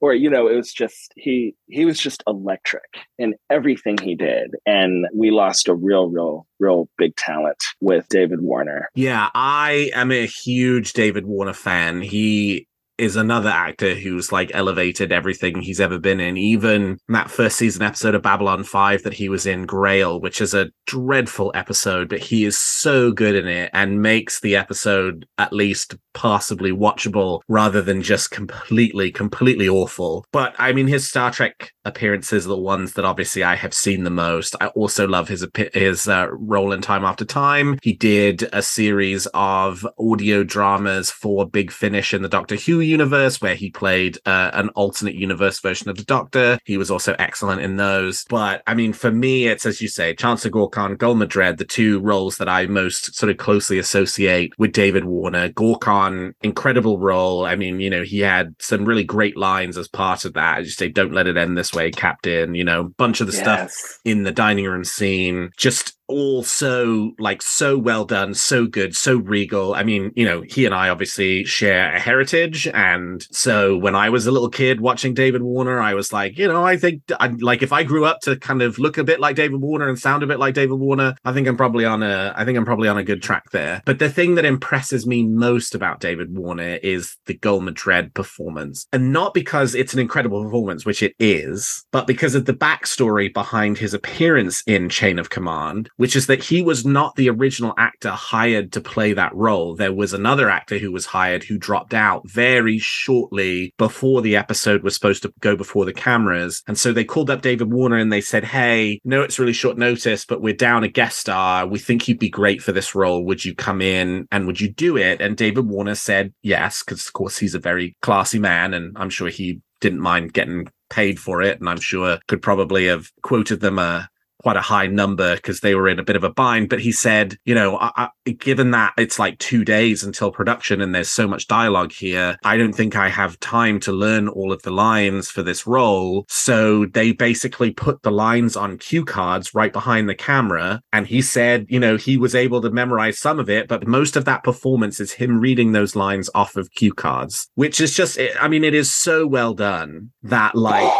or 0.00 0.14
you 0.14 0.30
know, 0.30 0.48
it 0.48 0.56
was 0.56 0.72
just 0.72 1.12
he 1.16 1.54
he 1.66 1.84
was 1.84 1.98
just 1.98 2.22
electric 2.26 2.84
in 3.18 3.34
everything 3.50 3.98
he 3.98 4.14
did. 4.14 4.54
And 4.66 5.06
we 5.14 5.30
lost 5.30 5.68
a 5.68 5.74
real, 5.74 6.08
real, 6.08 6.46
real 6.58 6.88
big 6.98 7.16
talent 7.16 7.62
with 7.80 8.08
David 8.08 8.40
Warner. 8.40 8.88
Yeah, 8.94 9.30
I 9.34 9.90
am 9.94 10.12
a 10.12 10.26
huge 10.26 10.92
David 10.92 11.26
Warner 11.26 11.52
fan. 11.52 12.02
He 12.02 12.66
is 12.98 13.16
another 13.16 13.48
actor 13.48 13.94
who's 13.94 14.32
like 14.32 14.50
elevated 14.52 15.12
everything 15.12 15.60
he's 15.60 15.80
ever 15.80 15.98
been 15.98 16.20
in. 16.20 16.36
Even 16.36 16.98
that 17.08 17.30
first 17.30 17.56
season 17.56 17.82
episode 17.82 18.14
of 18.14 18.22
Babylon 18.22 18.64
5 18.64 19.04
that 19.04 19.14
he 19.14 19.28
was 19.28 19.46
in, 19.46 19.66
Grail, 19.66 20.20
which 20.20 20.40
is 20.40 20.52
a 20.52 20.70
dreadful 20.86 21.52
episode, 21.54 22.08
but 22.08 22.18
he 22.18 22.44
is 22.44 22.58
so 22.58 23.12
good 23.12 23.34
in 23.34 23.46
it 23.46 23.70
and 23.72 24.02
makes 24.02 24.40
the 24.40 24.56
episode 24.56 25.26
at 25.38 25.52
least 25.52 25.96
passably 26.14 26.72
watchable 26.72 27.40
rather 27.48 27.80
than 27.80 28.02
just 28.02 28.30
completely, 28.30 29.12
completely 29.12 29.68
awful. 29.68 30.26
But 30.32 30.54
I 30.58 30.72
mean, 30.72 30.88
his 30.88 31.08
Star 31.08 31.30
Trek 31.30 31.72
appearances 31.88 32.46
are 32.46 32.50
the 32.50 32.56
ones 32.56 32.92
that 32.92 33.04
obviously 33.04 33.42
I 33.42 33.56
have 33.56 33.74
seen 33.74 34.04
the 34.04 34.10
most. 34.10 34.54
I 34.60 34.68
also 34.68 35.08
love 35.08 35.28
his 35.28 35.46
his 35.72 36.06
uh, 36.08 36.28
role 36.30 36.72
in 36.72 36.80
Time 36.80 37.04
After 37.04 37.24
Time. 37.24 37.78
He 37.82 37.92
did 37.92 38.48
a 38.52 38.62
series 38.62 39.26
of 39.34 39.86
audio 39.98 40.44
dramas 40.44 41.10
for 41.10 41.48
Big 41.48 41.72
Finish 41.72 42.14
in 42.14 42.22
the 42.22 42.28
Doctor 42.28 42.56
Who 42.56 42.80
universe, 42.80 43.40
where 43.40 43.54
he 43.54 43.70
played 43.70 44.18
uh, 44.26 44.50
an 44.52 44.68
alternate 44.70 45.14
universe 45.14 45.60
version 45.60 45.88
of 45.88 45.96
the 45.96 46.04
Doctor. 46.04 46.58
He 46.64 46.76
was 46.76 46.90
also 46.90 47.14
excellent 47.18 47.62
in 47.62 47.76
those. 47.76 48.24
But 48.28 48.62
I 48.66 48.74
mean, 48.74 48.92
for 48.92 49.10
me, 49.10 49.46
it's 49.46 49.66
as 49.66 49.80
you 49.80 49.88
say, 49.88 50.14
Chancellor 50.14 50.50
Gorkon, 50.50 50.98
Gul 50.98 51.14
Madred, 51.14 51.58
the 51.58 51.64
two 51.64 52.00
roles 52.00 52.36
that 52.36 52.48
I 52.48 52.66
most 52.66 53.14
sort 53.14 53.30
of 53.30 53.38
closely 53.38 53.78
associate 53.78 54.52
with 54.58 54.72
David 54.72 55.04
Warner. 55.04 55.48
Gorkon, 55.50 56.34
incredible 56.42 56.98
role. 56.98 57.46
I 57.46 57.56
mean, 57.56 57.80
you 57.80 57.90
know, 57.90 58.02
he 58.02 58.20
had 58.20 58.54
some 58.58 58.84
really 58.84 59.04
great 59.04 59.36
lines 59.36 59.78
as 59.78 59.88
part 59.88 60.24
of 60.24 60.34
that. 60.34 60.58
As 60.58 60.66
you 60.66 60.72
say, 60.72 60.88
don't 60.88 61.14
let 61.14 61.26
it 61.26 61.36
end 61.36 61.56
this 61.56 61.72
way, 61.72 61.77
Captain. 61.90 62.54
You 62.54 62.64
know, 62.64 62.84
bunch 62.98 63.20
of 63.20 63.26
the 63.26 63.32
stuff 63.32 63.98
in 64.04 64.22
the 64.22 64.32
dining 64.32 64.66
room 64.66 64.84
scene 64.84 65.50
just 65.56 65.97
all 66.08 66.42
so 66.42 67.12
like 67.18 67.42
so 67.42 67.76
well 67.76 68.04
done 68.04 68.34
so 68.34 68.66
good 68.66 68.96
so 68.96 69.16
regal. 69.16 69.74
I 69.74 69.84
mean 69.84 70.12
you 70.16 70.24
know 70.24 70.42
he 70.42 70.64
and 70.64 70.74
i 70.74 70.88
obviously 70.88 71.44
share 71.44 71.94
a 71.94 72.00
heritage. 72.00 72.66
And 72.68 73.26
so 73.30 73.76
when 73.76 73.94
i 73.94 74.08
was 74.08 74.26
a 74.26 74.32
little 74.32 74.48
kid 74.48 74.80
watching 74.80 75.14
david 75.14 75.42
warner 75.42 75.80
i 75.80 75.94
was 75.94 76.12
like 76.12 76.38
you 76.38 76.48
know 76.48 76.64
i 76.64 76.76
think 76.76 77.02
i 77.20 77.28
like 77.28 77.62
if 77.62 77.72
i 77.72 77.82
grew 77.82 78.04
up 78.04 78.20
to 78.20 78.36
kind 78.36 78.62
of 78.62 78.78
look 78.78 78.98
a 78.98 79.04
bit 79.04 79.20
like 79.20 79.36
david 79.36 79.60
warner 79.60 79.88
and 79.88 79.98
sound 79.98 80.22
a 80.22 80.26
bit 80.26 80.38
like 80.38 80.54
david 80.54 80.74
warner 80.74 81.14
i 81.24 81.32
think 81.32 81.46
i'm 81.46 81.56
probably 81.56 81.84
on 81.84 82.02
a 82.02 82.32
i 82.36 82.44
think 82.44 82.56
i'm 82.56 82.64
probably 82.64 82.88
on 82.88 82.98
a 82.98 83.04
good 83.04 83.22
track 83.22 83.50
there. 83.50 83.82
But 83.84 83.98
the 83.98 84.10
thing 84.10 84.34
that 84.36 84.44
impresses 84.44 85.06
me 85.06 85.24
most 85.24 85.74
about 85.74 86.00
david 86.00 86.36
warner 86.36 86.78
is 86.82 87.16
the 87.26 87.34
Gul 87.34 87.60
Madred 87.60 88.14
performance. 88.14 88.86
And 88.92 89.12
not 89.12 89.34
because 89.34 89.74
it's 89.74 89.92
an 89.92 90.00
incredible 90.00 90.42
performance 90.42 90.86
which 90.86 91.02
it 91.02 91.14
is 91.18 91.84
but 91.92 92.06
because 92.06 92.34
of 92.34 92.46
the 92.46 92.54
backstory 92.54 93.32
behind 93.32 93.78
his 93.78 93.94
appearance 93.94 94.62
in 94.66 94.88
chain 94.88 95.18
of 95.18 95.30
command 95.30 95.90
which 95.98 96.16
is 96.16 96.26
that 96.28 96.42
he 96.42 96.62
was 96.62 96.86
not 96.86 97.16
the 97.16 97.28
original 97.28 97.74
actor 97.76 98.10
hired 98.10 98.72
to 98.72 98.80
play 98.80 99.12
that 99.12 99.34
role. 99.34 99.74
There 99.74 99.92
was 99.92 100.14
another 100.14 100.48
actor 100.48 100.78
who 100.78 100.92
was 100.92 101.06
hired 101.06 101.42
who 101.42 101.58
dropped 101.58 101.92
out 101.92 102.22
very 102.30 102.78
shortly 102.78 103.74
before 103.78 104.22
the 104.22 104.36
episode 104.36 104.84
was 104.84 104.94
supposed 104.94 105.22
to 105.22 105.32
go 105.40 105.56
before 105.56 105.84
the 105.84 105.92
cameras. 105.92 106.62
And 106.68 106.78
so 106.78 106.92
they 106.92 107.04
called 107.04 107.30
up 107.30 107.42
David 107.42 107.72
Warner 107.72 107.96
and 107.96 108.12
they 108.12 108.20
said, 108.20 108.44
Hey, 108.44 109.00
no, 109.04 109.22
it's 109.22 109.40
really 109.40 109.52
short 109.52 109.76
notice, 109.76 110.24
but 110.24 110.40
we're 110.40 110.54
down 110.54 110.84
a 110.84 110.88
guest 110.88 111.18
star. 111.18 111.66
We 111.66 111.80
think 111.80 112.06
you'd 112.06 112.20
be 112.20 112.30
great 112.30 112.62
for 112.62 112.70
this 112.70 112.94
role. 112.94 113.24
Would 113.24 113.44
you 113.44 113.54
come 113.54 113.82
in 113.82 114.28
and 114.30 114.46
would 114.46 114.60
you 114.60 114.72
do 114.72 114.96
it? 114.96 115.20
And 115.20 115.36
David 115.36 115.66
Warner 115.66 115.96
said 115.96 116.32
yes, 116.42 116.84
because 116.84 117.06
of 117.06 117.12
course 117.12 117.38
he's 117.38 117.56
a 117.56 117.60
very 117.60 117.96
classy 118.02 118.38
man 118.38 118.72
and 118.72 118.96
I'm 118.96 119.10
sure 119.10 119.28
he 119.28 119.60
didn't 119.80 120.00
mind 120.00 120.32
getting 120.32 120.68
paid 120.90 121.18
for 121.18 121.42
it. 121.42 121.58
And 121.58 121.68
I'm 121.68 121.80
sure 121.80 122.18
could 122.28 122.40
probably 122.40 122.86
have 122.86 123.10
quoted 123.22 123.60
them 123.60 123.80
a 123.80 124.08
quite 124.42 124.56
a 124.56 124.62
high 124.62 124.86
number 124.86 125.36
because 125.36 125.60
they 125.60 125.74
were 125.74 125.88
in 125.88 125.98
a 125.98 126.04
bit 126.04 126.16
of 126.16 126.24
a 126.24 126.30
bind. 126.30 126.68
But 126.68 126.80
he 126.80 126.92
said, 126.92 127.36
you 127.44 127.54
know, 127.54 127.78
I, 127.78 127.90
I, 127.96 128.30
given 128.30 128.70
that 128.72 128.92
it's 128.96 129.18
like 129.18 129.38
two 129.38 129.64
days 129.64 130.02
until 130.02 130.30
production 130.30 130.80
and 130.80 130.94
there's 130.94 131.10
so 131.10 131.26
much 131.26 131.48
dialogue 131.48 131.92
here, 131.92 132.36
I 132.44 132.56
don't 132.56 132.72
think 132.72 132.96
I 132.96 133.08
have 133.08 133.40
time 133.40 133.80
to 133.80 133.92
learn 133.92 134.28
all 134.28 134.52
of 134.52 134.62
the 134.62 134.70
lines 134.70 135.30
for 135.30 135.42
this 135.42 135.66
role. 135.66 136.24
So 136.28 136.86
they 136.86 137.12
basically 137.12 137.72
put 137.72 138.02
the 138.02 138.10
lines 138.10 138.56
on 138.56 138.78
cue 138.78 139.04
cards 139.04 139.54
right 139.54 139.72
behind 139.72 140.08
the 140.08 140.14
camera. 140.14 140.80
And 140.92 141.06
he 141.06 141.22
said, 141.22 141.66
you 141.68 141.80
know, 141.80 141.96
he 141.96 142.16
was 142.16 142.34
able 142.34 142.60
to 142.62 142.70
memorize 142.70 143.18
some 143.18 143.38
of 143.38 143.50
it, 143.50 143.68
but 143.68 143.86
most 143.86 144.16
of 144.16 144.24
that 144.26 144.44
performance 144.44 145.00
is 145.00 145.12
him 145.12 145.40
reading 145.40 145.72
those 145.72 145.96
lines 145.96 146.30
off 146.34 146.56
of 146.56 146.70
cue 146.72 146.92
cards, 146.92 147.48
which 147.54 147.80
is 147.80 147.94
just, 147.94 148.18
I 148.40 148.48
mean, 148.48 148.64
it 148.64 148.74
is 148.74 148.92
so 148.92 149.26
well 149.26 149.54
done 149.54 150.10
that, 150.22 150.54
like, 150.54 150.92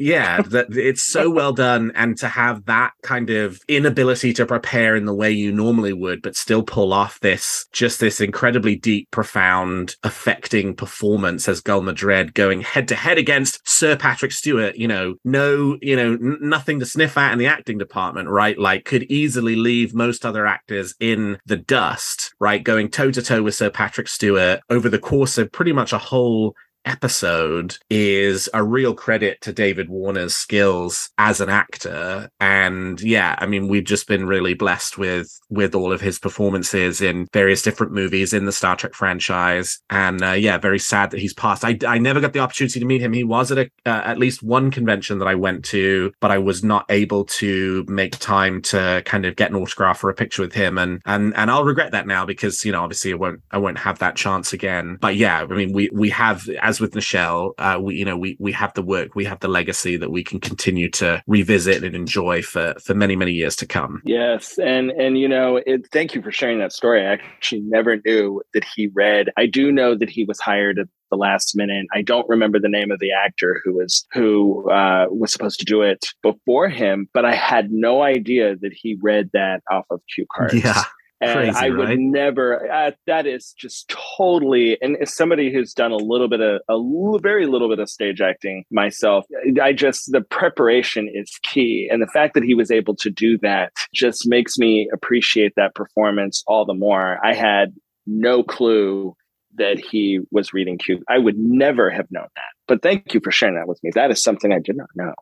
yeah, 0.00 0.42
that 0.42 0.76
it's 0.76 1.04
so 1.04 1.30
well 1.30 1.52
done. 1.52 1.92
And 1.94 2.16
to 2.18 2.28
have 2.28 2.64
that 2.66 2.92
kind 3.02 3.30
of 3.30 3.60
inability 3.68 4.32
to 4.34 4.46
prepare 4.46 4.96
in 4.96 5.04
the 5.04 5.14
way 5.14 5.30
you 5.30 5.52
normally 5.52 5.92
would, 5.92 6.22
but 6.22 6.36
still 6.36 6.62
pull 6.62 6.92
off 6.92 7.20
this 7.20 7.66
just 7.72 8.00
this 8.00 8.20
incredibly 8.20 8.76
deep, 8.76 9.10
profound, 9.10 9.96
affecting 10.02 10.74
performance 10.74 11.48
as 11.48 11.60
Gul 11.60 11.82
Madred 11.82 12.34
going 12.34 12.60
head 12.60 12.88
to 12.88 12.94
head 12.94 13.18
against 13.18 13.60
Sir 13.68 13.96
Patrick 13.96 14.32
Stewart. 14.32 14.76
You 14.76 14.88
know, 14.88 15.14
no, 15.24 15.78
you 15.80 15.96
know, 15.96 16.12
n- 16.12 16.38
nothing 16.40 16.80
to 16.80 16.86
sniff 16.86 17.16
at 17.16 17.32
in 17.32 17.38
the 17.38 17.46
acting 17.46 17.78
department, 17.78 18.28
right? 18.28 18.58
Like, 18.58 18.84
could 18.84 19.04
easily 19.04 19.56
leave 19.56 19.94
most 19.94 20.24
other 20.24 20.46
actors 20.46 20.94
in 21.00 21.38
the 21.46 21.56
dust, 21.56 22.34
right? 22.38 22.62
Going 22.62 22.88
toe 22.88 23.10
to 23.10 23.22
toe 23.22 23.42
with 23.42 23.54
Sir 23.54 23.70
Patrick 23.70 24.08
Stewart 24.08 24.60
over 24.70 24.88
the 24.88 24.98
course 24.98 25.38
of 25.38 25.52
pretty 25.52 25.72
much 25.72 25.92
a 25.92 25.98
whole 25.98 26.54
episode 26.88 27.76
is 27.90 28.48
a 28.54 28.64
real 28.64 28.94
credit 28.94 29.40
to 29.42 29.52
David 29.52 29.88
Warner's 29.88 30.34
skills 30.34 31.10
as 31.18 31.40
an 31.40 31.48
actor. 31.48 32.30
And 32.40 33.00
yeah 33.00 33.36
I 33.38 33.46
mean 33.46 33.68
we've 33.68 33.84
just 33.84 34.08
been 34.08 34.26
really 34.26 34.54
blessed 34.54 34.98
with 34.98 35.38
with 35.50 35.74
all 35.74 35.92
of 35.92 36.00
his 36.00 36.18
performances 36.18 37.00
in 37.00 37.28
various 37.32 37.62
different 37.62 37.92
movies 37.92 38.32
in 38.32 38.46
the 38.46 38.52
Star 38.52 38.74
Trek 38.74 38.94
franchise. 38.94 39.80
And 39.90 40.22
uh, 40.22 40.32
yeah 40.32 40.58
very 40.58 40.78
sad 40.78 41.10
that 41.10 41.20
he's 41.20 41.34
passed. 41.34 41.64
I, 41.64 41.78
I 41.86 41.98
never 41.98 42.20
got 42.20 42.32
the 42.32 42.38
opportunity 42.40 42.80
to 42.80 42.86
meet 42.86 43.02
him. 43.02 43.12
He 43.12 43.24
was 43.24 43.52
at 43.52 43.58
a 43.58 43.70
uh, 43.86 44.02
at 44.04 44.18
least 44.18 44.42
one 44.42 44.70
convention 44.70 45.18
that 45.18 45.28
I 45.28 45.34
went 45.34 45.64
to 45.66 46.12
but 46.20 46.30
I 46.30 46.38
was 46.38 46.64
not 46.64 46.86
able 46.88 47.24
to 47.24 47.84
make 47.88 48.18
time 48.18 48.62
to 48.62 49.02
kind 49.04 49.26
of 49.26 49.36
get 49.36 49.50
an 49.50 49.56
autograph 49.56 50.02
or 50.02 50.10
a 50.10 50.14
picture 50.14 50.42
with 50.42 50.54
him. 50.54 50.78
And 50.78 51.02
and 51.04 51.36
and 51.36 51.50
I'll 51.50 51.64
regret 51.64 51.92
that 51.92 52.06
now 52.06 52.24
because 52.24 52.64
you 52.64 52.72
know 52.72 52.82
obviously 52.82 53.12
I 53.12 53.16
won't 53.16 53.40
I 53.50 53.58
won't 53.58 53.78
have 53.78 53.98
that 53.98 54.16
chance 54.16 54.52
again. 54.52 54.96
But 55.00 55.16
yeah 55.16 55.42
I 55.42 55.54
mean 55.54 55.72
we 55.72 55.90
we 55.92 56.08
have 56.10 56.48
as 56.62 56.77
with 56.80 56.92
Nichelle, 56.92 57.52
uh, 57.58 57.78
we 57.80 57.96
you 57.96 58.04
know 58.04 58.16
we 58.16 58.36
we 58.38 58.52
have 58.52 58.72
the 58.74 58.82
work, 58.82 59.14
we 59.14 59.24
have 59.24 59.40
the 59.40 59.48
legacy 59.48 59.96
that 59.96 60.10
we 60.10 60.24
can 60.24 60.40
continue 60.40 60.90
to 60.92 61.22
revisit 61.26 61.84
and 61.84 61.94
enjoy 61.94 62.42
for 62.42 62.74
for 62.84 62.94
many 62.94 63.16
many 63.16 63.32
years 63.32 63.56
to 63.56 63.66
come. 63.66 64.02
Yes, 64.04 64.58
and 64.58 64.90
and 64.90 65.18
you 65.18 65.28
know, 65.28 65.60
it, 65.66 65.88
thank 65.92 66.14
you 66.14 66.22
for 66.22 66.32
sharing 66.32 66.58
that 66.58 66.72
story. 66.72 67.06
I 67.06 67.12
actually 67.12 67.62
never 67.62 67.96
knew 68.04 68.42
that 68.54 68.64
he 68.64 68.88
read. 68.94 69.30
I 69.36 69.46
do 69.46 69.72
know 69.72 69.94
that 69.94 70.10
he 70.10 70.24
was 70.24 70.40
hired 70.40 70.78
at 70.78 70.88
the 71.10 71.16
last 71.16 71.56
minute. 71.56 71.86
I 71.92 72.02
don't 72.02 72.28
remember 72.28 72.58
the 72.58 72.68
name 72.68 72.90
of 72.90 72.98
the 73.00 73.12
actor 73.12 73.60
who 73.64 73.74
was 73.74 74.06
who 74.12 74.70
uh, 74.70 75.06
was 75.10 75.32
supposed 75.32 75.58
to 75.60 75.64
do 75.64 75.82
it 75.82 76.06
before 76.22 76.68
him, 76.68 77.08
but 77.14 77.24
I 77.24 77.34
had 77.34 77.70
no 77.70 78.02
idea 78.02 78.56
that 78.56 78.72
he 78.74 78.98
read 79.00 79.30
that 79.32 79.62
off 79.70 79.86
of 79.90 80.00
cue 80.14 80.26
cards. 80.34 80.54
Yeah. 80.54 80.84
And 81.20 81.32
Crazy, 81.32 81.56
I 81.56 81.70
would 81.70 81.88
right? 81.88 81.98
never. 81.98 82.70
Uh, 82.70 82.92
that 83.06 83.26
is 83.26 83.52
just 83.58 83.92
totally. 84.16 84.78
And 84.80 84.96
as 84.98 85.14
somebody 85.14 85.52
who's 85.52 85.72
done 85.72 85.90
a 85.90 85.96
little 85.96 86.28
bit 86.28 86.40
of 86.40 86.60
a 86.68 86.72
l- 86.72 87.18
very 87.20 87.46
little 87.46 87.68
bit 87.68 87.80
of 87.80 87.88
stage 87.88 88.20
acting 88.20 88.64
myself, 88.70 89.24
I 89.60 89.72
just 89.72 90.12
the 90.12 90.20
preparation 90.20 91.10
is 91.12 91.38
key, 91.42 91.88
and 91.90 92.00
the 92.00 92.06
fact 92.06 92.34
that 92.34 92.44
he 92.44 92.54
was 92.54 92.70
able 92.70 92.94
to 92.96 93.10
do 93.10 93.36
that 93.38 93.72
just 93.92 94.28
makes 94.28 94.58
me 94.58 94.88
appreciate 94.92 95.54
that 95.56 95.74
performance 95.74 96.44
all 96.46 96.64
the 96.64 96.74
more. 96.74 97.18
I 97.24 97.34
had 97.34 97.74
no 98.06 98.44
clue 98.44 99.16
that 99.56 99.78
he 99.78 100.20
was 100.30 100.52
reading 100.52 100.78
Q. 100.78 101.02
I 101.08 101.18
would 101.18 101.36
never 101.36 101.90
have 101.90 102.06
known 102.10 102.28
that. 102.36 102.42
But 102.68 102.82
thank 102.82 103.12
you 103.12 103.20
for 103.20 103.32
sharing 103.32 103.56
that 103.56 103.66
with 103.66 103.82
me. 103.82 103.90
That 103.94 104.10
is 104.10 104.22
something 104.22 104.52
I 104.52 104.60
did 104.60 104.76
not 104.76 104.88
know. 104.94 105.14